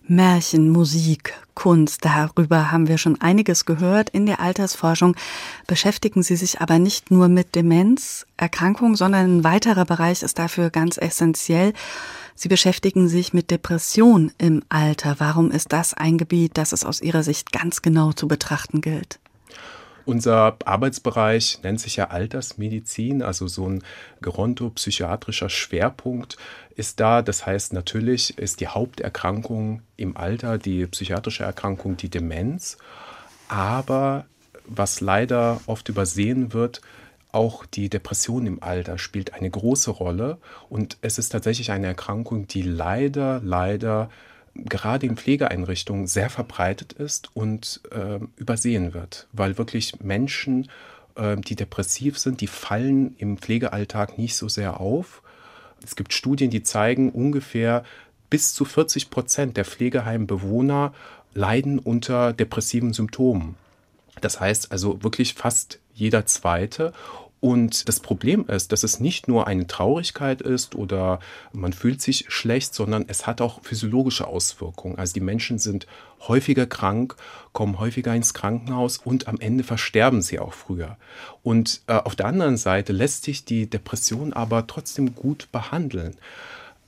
Märchen, 0.08 0.70
Musik, 0.70 1.34
Kunst, 1.56 2.06
darüber 2.06 2.72
haben 2.72 2.88
wir 2.88 2.98
schon 2.98 3.20
einiges 3.22 3.66
gehört. 3.66 4.10
In 4.10 4.26
der 4.26 4.40
Altersforschung 4.40 5.16
beschäftigen 5.68 6.22
Sie 6.22 6.36
sich 6.36 6.62
aber 6.62 6.78
nicht 6.78 7.10
nur 7.10 7.28
mit 7.28 7.56
Demenzerkrankungen, 7.56 8.96
sondern 8.96 9.40
ein 9.40 9.44
weiterer 9.44 9.86
Bereich 9.86 10.22
ist 10.22 10.38
dafür 10.38 10.70
ganz 10.70 10.98
essentiell. 10.98 11.74
Sie 12.36 12.50
beschäftigen 12.50 13.08
sich 13.08 13.34
mit 13.34 13.50
Depression 13.50 14.32
im 14.38 14.62
Alter. 14.70 15.16
Warum 15.20 15.50
ist 15.50 15.72
das 15.72 15.94
ein 15.94 16.18
Gebiet, 16.18 16.58
das 16.58 16.74
es 16.74 16.84
aus 16.84 17.02
Ihrer 17.02 17.24
Sicht 17.24 17.52
ganz 17.52 17.82
genau 17.82 18.12
zu 18.12 18.28
betrachten 18.28 18.82
gilt? 18.82 19.20
Unser 20.06 20.58
Arbeitsbereich 20.66 21.60
nennt 21.64 21.80
sich 21.80 21.96
ja 21.96 22.10
Altersmedizin, 22.10 23.24
also 23.24 23.48
so 23.48 23.68
ein 23.68 23.84
gerontopsychiatrischer 24.22 25.50
Schwerpunkt 25.50 26.38
ist 26.76 27.00
da. 27.00 27.24
Das 27.24 27.46
heißt, 27.46 27.74
natürlich 27.74 28.38
ist 28.38 28.62
die 28.62 28.68
Haupterkrankung 28.68 29.82
im 29.98 30.16
Alter, 30.16 30.60
die 30.60 30.86
psychiatrische 30.86 31.44
Erkrankung, 31.44 31.98
die 31.98 32.10
Demenz. 32.10 32.78
Aber 33.48 34.26
was 34.68 35.02
leider 35.02 35.60
oft 35.66 35.90
übersehen 35.90 36.54
wird, 36.54 36.82
auch 37.32 37.66
die 37.66 37.90
Depression 37.90 38.48
im 38.48 38.64
Alter 38.64 38.98
spielt 38.98 39.34
eine 39.34 39.50
große 39.50 39.92
Rolle. 39.92 40.38
Und 40.70 40.98
es 41.02 41.18
ist 41.18 41.30
tatsächlich 41.30 41.72
eine 41.72 41.88
Erkrankung, 41.88 42.48
die 42.48 42.62
leider, 42.62 43.42
leider 43.44 44.10
gerade 44.56 45.06
in 45.06 45.18
Pflegeeinrichtungen 45.18 46.08
sehr 46.08 46.30
verbreitet 46.30 46.94
ist 46.94 47.30
und 47.36 47.82
äh, 47.92 48.20
übersehen 48.38 48.94
wird, 48.94 49.28
weil 49.34 49.58
wirklich 49.58 50.00
Menschen, 50.02 50.70
äh, 51.16 51.36
die 51.38 51.56
depressiv 51.56 52.18
sind, 52.18 52.42
die 52.42 52.48
fallen 52.48 53.16
im 53.18 53.38
Pflegealltag 53.38 54.18
nicht 54.18 54.36
so 54.36 54.48
sehr 54.48 54.80
auf. 54.80 55.22
Es 55.84 55.96
gibt 55.96 56.14
Studien, 56.14 56.50
die 56.50 56.64
zeigen, 56.64 57.12
ungefähr 57.12 57.84
bis 58.30 58.54
zu 58.54 58.66
40 58.66 59.10
Prozent 59.10 59.58
der 59.58 59.66
Pflegeheimbewohner 59.66 60.94
leiden 61.34 61.80
unter 61.80 62.34
depressiven 62.34 62.94
Symptomen. 62.94 63.56
Das 64.22 64.40
heißt 64.40 64.72
also 64.72 65.04
wirklich 65.04 65.34
fast 65.34 65.80
jeder 65.94 66.26
zweite. 66.26 66.94
Und 67.40 67.88
das 67.88 68.00
Problem 68.00 68.46
ist, 68.48 68.72
dass 68.72 68.84
es 68.84 69.00
nicht 69.00 69.28
nur 69.28 69.46
eine 69.46 69.68
Traurigkeit 69.68 70.42
ist 70.42 70.74
oder 70.74 71.20
man 71.54 71.74
fühlt 71.74 72.02
sich 72.02 72.26
schlecht, 72.30 72.74
sondern 72.74 73.06
es 73.08 73.28
hat 73.28 73.40
auch 73.40 73.62
physiologische 73.62 74.26
Auswirkungen. 74.26 74.98
Also 74.98 75.14
die 75.14 75.20
Menschen 75.20 75.60
sind 75.60 75.86
häufiger 76.28 76.66
krank, 76.66 77.16
kommen 77.54 77.80
häufiger 77.80 78.16
ins 78.16 78.34
Krankenhaus 78.34 78.98
und 78.98 79.28
am 79.28 79.40
Ende 79.40 79.64
versterben 79.64 80.22
sie 80.22 80.40
auch 80.40 80.54
früher. 80.54 80.98
Und 81.44 81.82
äh, 81.88 81.94
auf 81.94 82.16
der 82.16 82.26
anderen 82.26 82.58
Seite 82.58 82.94
lässt 82.94 83.26
sich 83.26 83.46
die 83.46 83.70
Depression 83.70 84.34
aber 84.34 84.66
trotzdem 84.66 85.14
gut 85.14 85.50
behandeln 85.52 86.18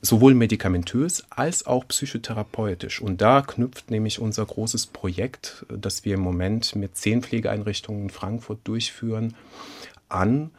sowohl 0.01 0.35
medikamentös 0.35 1.23
als 1.29 1.65
auch 1.65 1.87
psychotherapeutisch. 1.87 3.01
Und 3.01 3.21
da 3.21 3.41
knüpft 3.41 3.89
nämlich 3.89 4.19
unser 4.19 4.45
großes 4.45 4.87
Projekt, 4.87 5.65
das 5.69 6.05
wir 6.05 6.15
im 6.15 6.21
Moment 6.21 6.75
mit 6.75 6.95
zehn 6.95 7.23
Pflegeeinrichtungen 7.23 8.03
in 8.03 8.09
Frankfurt 8.09 8.59
durchführen, 8.63 9.33
an, 10.09 10.51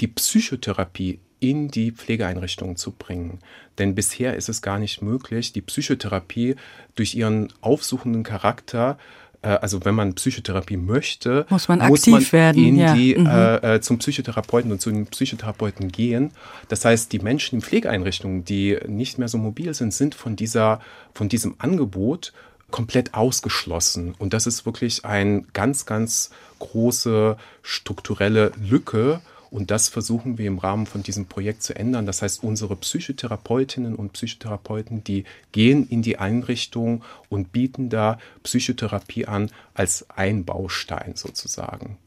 die 0.00 0.08
Psychotherapie 0.08 1.20
in 1.40 1.68
die 1.68 1.90
Pflegeeinrichtungen 1.90 2.76
zu 2.76 2.92
bringen. 2.92 3.40
Denn 3.78 3.94
bisher 3.94 4.36
ist 4.36 4.48
es 4.48 4.62
gar 4.62 4.78
nicht 4.78 5.02
möglich, 5.02 5.52
die 5.52 5.60
Psychotherapie 5.60 6.54
durch 6.94 7.14
ihren 7.14 7.52
aufsuchenden 7.60 8.22
Charakter 8.22 8.96
äh, 9.42 9.48
also 9.48 9.84
wenn 9.84 9.94
man 9.94 10.14
Psychotherapie 10.14 10.76
möchte, 10.76 11.46
muss 11.50 11.68
man 11.68 11.80
muss 11.80 12.00
aktiv 12.00 12.12
man 12.12 12.32
werden, 12.32 12.76
ja. 12.76 12.94
die, 12.94 13.16
mhm. 13.16 13.26
äh, 13.26 13.74
äh 13.74 13.80
zum 13.80 13.98
Psychotherapeuten 13.98 14.70
und 14.72 14.80
zu 14.80 14.90
den 14.90 15.06
Psychotherapeuten 15.06 15.90
gehen. 15.90 16.30
Das 16.68 16.84
heißt, 16.84 17.12
die 17.12 17.18
Menschen 17.18 17.56
in 17.56 17.62
Pflegeeinrichtungen, 17.62 18.44
die 18.44 18.78
nicht 18.86 19.18
mehr 19.18 19.28
so 19.28 19.38
mobil 19.38 19.74
sind, 19.74 19.92
sind 19.92 20.14
von 20.14 20.36
dieser, 20.36 20.80
von 21.12 21.28
diesem 21.28 21.56
Angebot 21.58 22.32
komplett 22.72 23.14
ausgeschlossen. 23.14 24.14
Und 24.18 24.34
das 24.34 24.48
ist 24.48 24.66
wirklich 24.66 25.04
eine 25.04 25.42
ganz, 25.52 25.86
ganz 25.86 26.30
große 26.58 27.36
strukturelle 27.62 28.50
Lücke. 28.60 29.20
Und 29.52 29.70
das 29.70 29.88
versuchen 29.88 30.38
wir 30.38 30.46
im 30.46 30.58
Rahmen 30.58 30.86
von 30.86 31.02
diesem 31.02 31.26
Projekt 31.26 31.62
zu 31.62 31.76
ändern. 31.76 32.06
Das 32.06 32.22
heißt, 32.22 32.42
unsere 32.42 32.74
Psychotherapeutinnen 32.74 33.94
und 33.94 34.14
Psychotherapeuten, 34.14 35.04
die 35.04 35.24
gehen 35.52 35.86
in 35.86 36.02
die 36.02 36.18
Einrichtung 36.18 37.04
und 37.28 37.52
bieten 37.52 37.90
da 37.90 38.18
Psychotherapie 38.42 39.26
an 39.26 39.50
als 39.74 40.08
Einbaustein 40.10 41.12
sozusagen. 41.14 41.98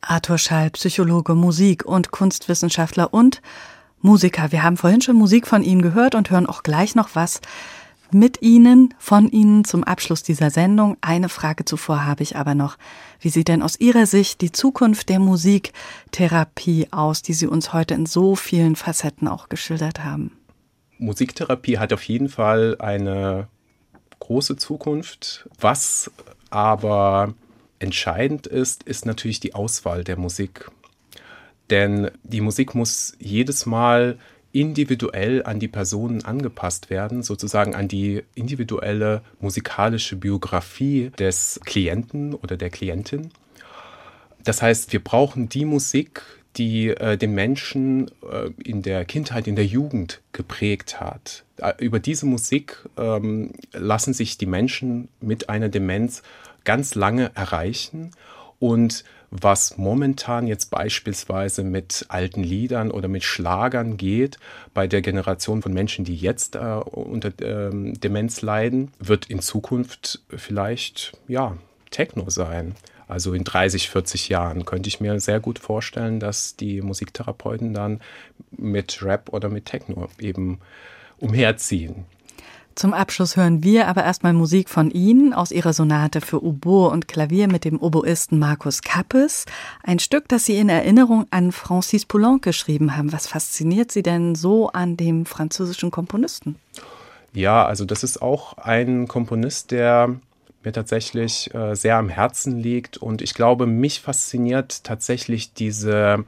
Arthur 0.00 0.38
Schall, 0.38 0.70
Psychologe, 0.70 1.34
Musik- 1.34 1.84
und 1.84 2.10
Kunstwissenschaftler 2.10 3.12
und 3.12 3.42
Musiker. 4.00 4.50
Wir 4.50 4.62
haben 4.62 4.78
vorhin 4.78 5.02
schon 5.02 5.16
Musik 5.16 5.46
von 5.46 5.62
Ihnen 5.62 5.82
gehört 5.82 6.14
und 6.14 6.30
hören 6.30 6.46
auch 6.46 6.62
gleich 6.62 6.94
noch 6.94 7.10
was 7.14 7.42
mit 8.14 8.42
Ihnen, 8.42 8.94
von 8.98 9.28
Ihnen 9.28 9.64
zum 9.64 9.84
Abschluss 9.84 10.22
dieser 10.22 10.50
Sendung. 10.50 10.96
Eine 11.00 11.28
Frage 11.28 11.64
zuvor 11.64 12.04
habe 12.04 12.22
ich 12.22 12.36
aber 12.36 12.54
noch. 12.54 12.76
Wie 13.20 13.28
sieht 13.28 13.48
denn 13.48 13.62
aus 13.62 13.78
Ihrer 13.78 14.06
Sicht 14.06 14.40
die 14.40 14.52
Zukunft 14.52 15.08
der 15.08 15.18
Musiktherapie 15.18 16.88
aus, 16.90 17.22
die 17.22 17.32
Sie 17.32 17.46
uns 17.46 17.72
heute 17.72 17.94
in 17.94 18.06
so 18.06 18.36
vielen 18.36 18.76
Facetten 18.76 19.28
auch 19.28 19.48
geschildert 19.48 20.04
haben? 20.04 20.32
Musiktherapie 20.98 21.78
hat 21.78 21.92
auf 21.92 22.02
jeden 22.04 22.28
Fall 22.28 22.76
eine 22.78 23.48
große 24.20 24.56
Zukunft. 24.56 25.48
Was 25.58 26.10
aber 26.50 27.34
entscheidend 27.78 28.46
ist, 28.46 28.82
ist 28.82 29.06
natürlich 29.06 29.40
die 29.40 29.54
Auswahl 29.54 30.04
der 30.04 30.18
Musik. 30.18 30.70
Denn 31.70 32.10
die 32.22 32.40
Musik 32.40 32.74
muss 32.74 33.14
jedes 33.18 33.64
Mal 33.64 34.18
individuell 34.52 35.44
an 35.44 35.60
die 35.60 35.68
Personen 35.68 36.24
angepasst 36.24 36.90
werden, 36.90 37.22
sozusagen 37.22 37.74
an 37.74 37.88
die 37.88 38.22
individuelle 38.34 39.22
musikalische 39.40 40.16
Biografie 40.16 41.10
des 41.18 41.60
Klienten 41.64 42.34
oder 42.34 42.56
der 42.56 42.70
Klientin. 42.70 43.30
Das 44.44 44.62
heißt, 44.62 44.92
wir 44.92 45.02
brauchen 45.02 45.48
die 45.48 45.64
Musik, 45.64 46.22
die 46.56 46.88
äh, 46.88 47.16
den 47.16 47.32
Menschen 47.34 48.10
äh, 48.28 48.50
in 48.64 48.82
der 48.82 49.04
Kindheit, 49.04 49.46
in 49.46 49.54
der 49.54 49.66
Jugend 49.66 50.20
geprägt 50.32 51.00
hat. 51.00 51.44
Äh, 51.58 51.74
über 51.78 52.00
diese 52.00 52.26
Musik 52.26 52.78
ähm, 52.96 53.52
lassen 53.72 54.14
sich 54.14 54.38
die 54.38 54.46
Menschen 54.46 55.08
mit 55.20 55.48
einer 55.48 55.68
Demenz 55.68 56.22
ganz 56.64 56.94
lange 56.94 57.30
erreichen 57.34 58.10
und 58.58 59.04
was 59.30 59.76
momentan 59.78 60.46
jetzt 60.46 60.70
beispielsweise 60.70 61.62
mit 61.62 62.06
alten 62.08 62.42
Liedern 62.42 62.90
oder 62.90 63.08
mit 63.08 63.22
Schlagern 63.22 63.96
geht, 63.96 64.38
bei 64.74 64.86
der 64.86 65.02
Generation 65.02 65.62
von 65.62 65.72
Menschen, 65.72 66.04
die 66.04 66.16
jetzt 66.16 66.56
äh, 66.56 66.58
unter 66.58 67.32
ähm, 67.40 67.98
Demenz 68.00 68.42
leiden, 68.42 68.90
wird 68.98 69.26
in 69.26 69.40
Zukunft 69.40 70.20
vielleicht 70.28 71.16
ja 71.28 71.56
Techno 71.90 72.28
sein. 72.30 72.74
Also 73.06 73.32
in 73.32 73.42
30, 73.42 73.90
40 73.90 74.28
Jahren 74.28 74.64
könnte 74.64 74.88
ich 74.88 75.00
mir 75.00 75.18
sehr 75.18 75.40
gut 75.40 75.58
vorstellen, 75.58 76.20
dass 76.20 76.54
die 76.54 76.80
Musiktherapeuten 76.80 77.74
dann 77.74 78.00
mit 78.52 79.02
Rap 79.02 79.32
oder 79.32 79.48
mit 79.48 79.64
Techno 79.64 80.08
eben 80.20 80.60
umherziehen. 81.18 82.06
Zum 82.74 82.94
Abschluss 82.94 83.36
hören 83.36 83.62
wir 83.62 83.88
aber 83.88 84.04
erstmal 84.04 84.32
Musik 84.32 84.70
von 84.70 84.90
Ihnen 84.90 85.34
aus 85.34 85.50
Ihrer 85.50 85.72
Sonate 85.72 86.20
für 86.20 86.42
Oboe 86.42 86.88
und 86.88 87.08
Klavier 87.08 87.48
mit 87.48 87.64
dem 87.64 87.80
Oboisten 87.80 88.38
Markus 88.38 88.82
Kappes. 88.82 89.44
Ein 89.82 89.98
Stück, 89.98 90.28
das 90.28 90.46
Sie 90.46 90.56
in 90.56 90.68
Erinnerung 90.68 91.26
an 91.30 91.52
Francis 91.52 92.06
Poulenc 92.06 92.42
geschrieben 92.42 92.96
haben. 92.96 93.12
Was 93.12 93.26
fasziniert 93.26 93.92
Sie 93.92 94.02
denn 94.02 94.34
so 94.34 94.68
an 94.68 94.96
dem 94.96 95.26
französischen 95.26 95.90
Komponisten? 95.90 96.56
Ja, 97.32 97.64
also 97.66 97.84
das 97.84 98.02
ist 98.02 98.22
auch 98.22 98.56
ein 98.56 99.08
Komponist, 99.08 99.72
der 99.72 100.16
mir 100.64 100.72
tatsächlich 100.72 101.52
äh, 101.54 101.74
sehr 101.74 101.96
am 101.96 102.08
Herzen 102.08 102.58
liegt. 102.58 102.96
Und 102.96 103.22
ich 103.22 103.34
glaube, 103.34 103.66
mich 103.66 104.00
fasziniert 104.00 104.84
tatsächlich 104.84 105.54
diese, 105.54 106.24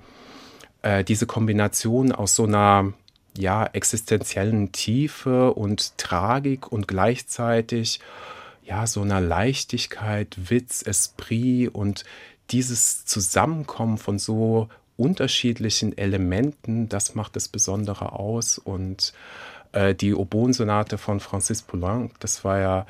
äh, 0.82 1.04
diese 1.04 1.26
Kombination 1.26 2.12
aus 2.12 2.34
so 2.34 2.44
einer 2.44 2.92
ja, 3.36 3.66
existenziellen 3.66 4.72
Tiefe 4.72 5.54
und 5.54 5.96
Tragik 5.98 6.70
und 6.70 6.88
gleichzeitig 6.88 8.00
ja, 8.64 8.86
so 8.86 9.02
einer 9.02 9.20
Leichtigkeit, 9.20 10.36
Witz, 10.50 10.82
Esprit 10.82 11.74
und 11.74 12.04
dieses 12.50 13.04
Zusammenkommen 13.04 13.98
von 13.98 14.18
so 14.18 14.68
unterschiedlichen 14.96 15.96
Elementen, 15.96 16.88
das 16.88 17.14
macht 17.14 17.34
das 17.36 17.48
Besondere 17.48 18.12
aus. 18.12 18.58
Und 18.58 19.12
äh, 19.72 19.94
die 19.94 20.14
Oboensonate 20.14 20.98
von 20.98 21.20
Francis 21.20 21.62
Poulenc, 21.62 22.18
das 22.20 22.44
war 22.44 22.58
ja 22.58 22.86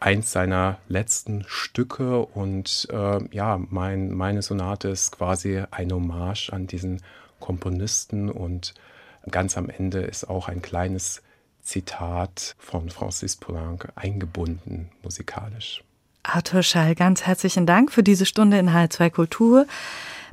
eins 0.00 0.32
seiner 0.32 0.78
letzten 0.88 1.44
Stücke 1.46 2.26
und 2.26 2.88
äh, 2.92 3.20
ja, 3.34 3.58
mein, 3.70 4.12
meine 4.12 4.42
Sonate 4.42 4.88
ist 4.88 5.12
quasi 5.12 5.62
ein 5.70 5.90
Hommage 5.90 6.50
an 6.52 6.66
diesen 6.66 7.00
Komponisten 7.40 8.28
und 8.28 8.74
Ganz 9.30 9.56
am 9.56 9.68
Ende 9.70 10.00
ist 10.00 10.28
auch 10.28 10.48
ein 10.48 10.62
kleines 10.62 11.22
Zitat 11.62 12.54
von 12.58 12.90
Francis 12.90 13.36
Poulenc 13.36 13.88
eingebunden 13.94 14.90
musikalisch. 15.02 15.82
Arthur 16.22 16.62
Schall, 16.62 16.94
ganz 16.94 17.22
herzlichen 17.22 17.66
Dank 17.66 17.92
für 17.92 18.02
diese 18.02 18.26
Stunde 18.26 18.58
in 18.58 18.70
H2 18.70 19.10
Kultur. 19.10 19.66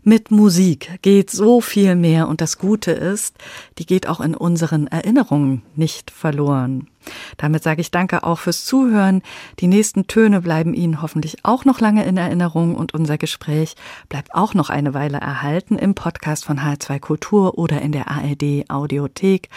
Mit 0.04 0.32
Musik 0.32 1.00
geht 1.02 1.30
so 1.30 1.62
viel 1.62 1.96
mehr 1.96 2.28
und 2.28 2.42
das 2.42 2.58
Gute 2.58 2.92
ist, 2.92 3.38
die 3.78 3.86
geht 3.86 4.08
auch 4.08 4.20
in 4.20 4.36
unseren 4.36 4.88
Erinnerungen 4.88 5.64
nicht 5.76 6.12
verloren. 6.12 6.91
Damit 7.38 7.64
sage 7.64 7.82
ich 7.82 7.92
danke 7.92 8.24
auch 8.24 8.40
fürs 8.40 8.66
Zuhören. 8.66 9.22
Die 9.60 9.68
nächsten 9.68 10.08
Töne 10.08 10.42
bleiben 10.42 10.74
Ihnen 10.74 11.02
hoffentlich 11.02 11.38
auch 11.44 11.66
noch 11.66 11.80
lange 11.80 12.06
in 12.06 12.18
Erinnerung 12.18 12.76
und 12.76 12.94
unser 12.94 13.18
Gespräch 13.18 13.76
bleibt 14.10 14.34
auch 14.34 14.54
noch 14.54 14.70
eine 14.70 14.94
Weile 14.94 15.18
erhalten 15.18 15.78
im 15.78 15.96
Podcast 15.96 16.46
von 16.46 16.60
H2 16.60 17.00
Kultur 17.00 17.58
oder 17.58 17.82
in 17.82 17.92
der 17.92 18.10
ARD 18.10 18.70
Audiothek. 18.70 19.50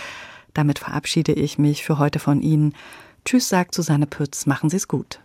Damit 0.55 0.79
verabschiede 0.79 1.33
ich 1.33 1.59
mich 1.59 1.85
für 1.85 1.99
heute 1.99 2.19
von 2.19 2.41
Ihnen. 2.41 2.75
Tschüss, 3.25 3.49
sagt 3.49 3.75
Susanne 3.75 4.07
Pütz. 4.07 4.47
Machen 4.47 4.71
Sie 4.71 4.77
es 4.77 4.89
gut. 4.89 5.21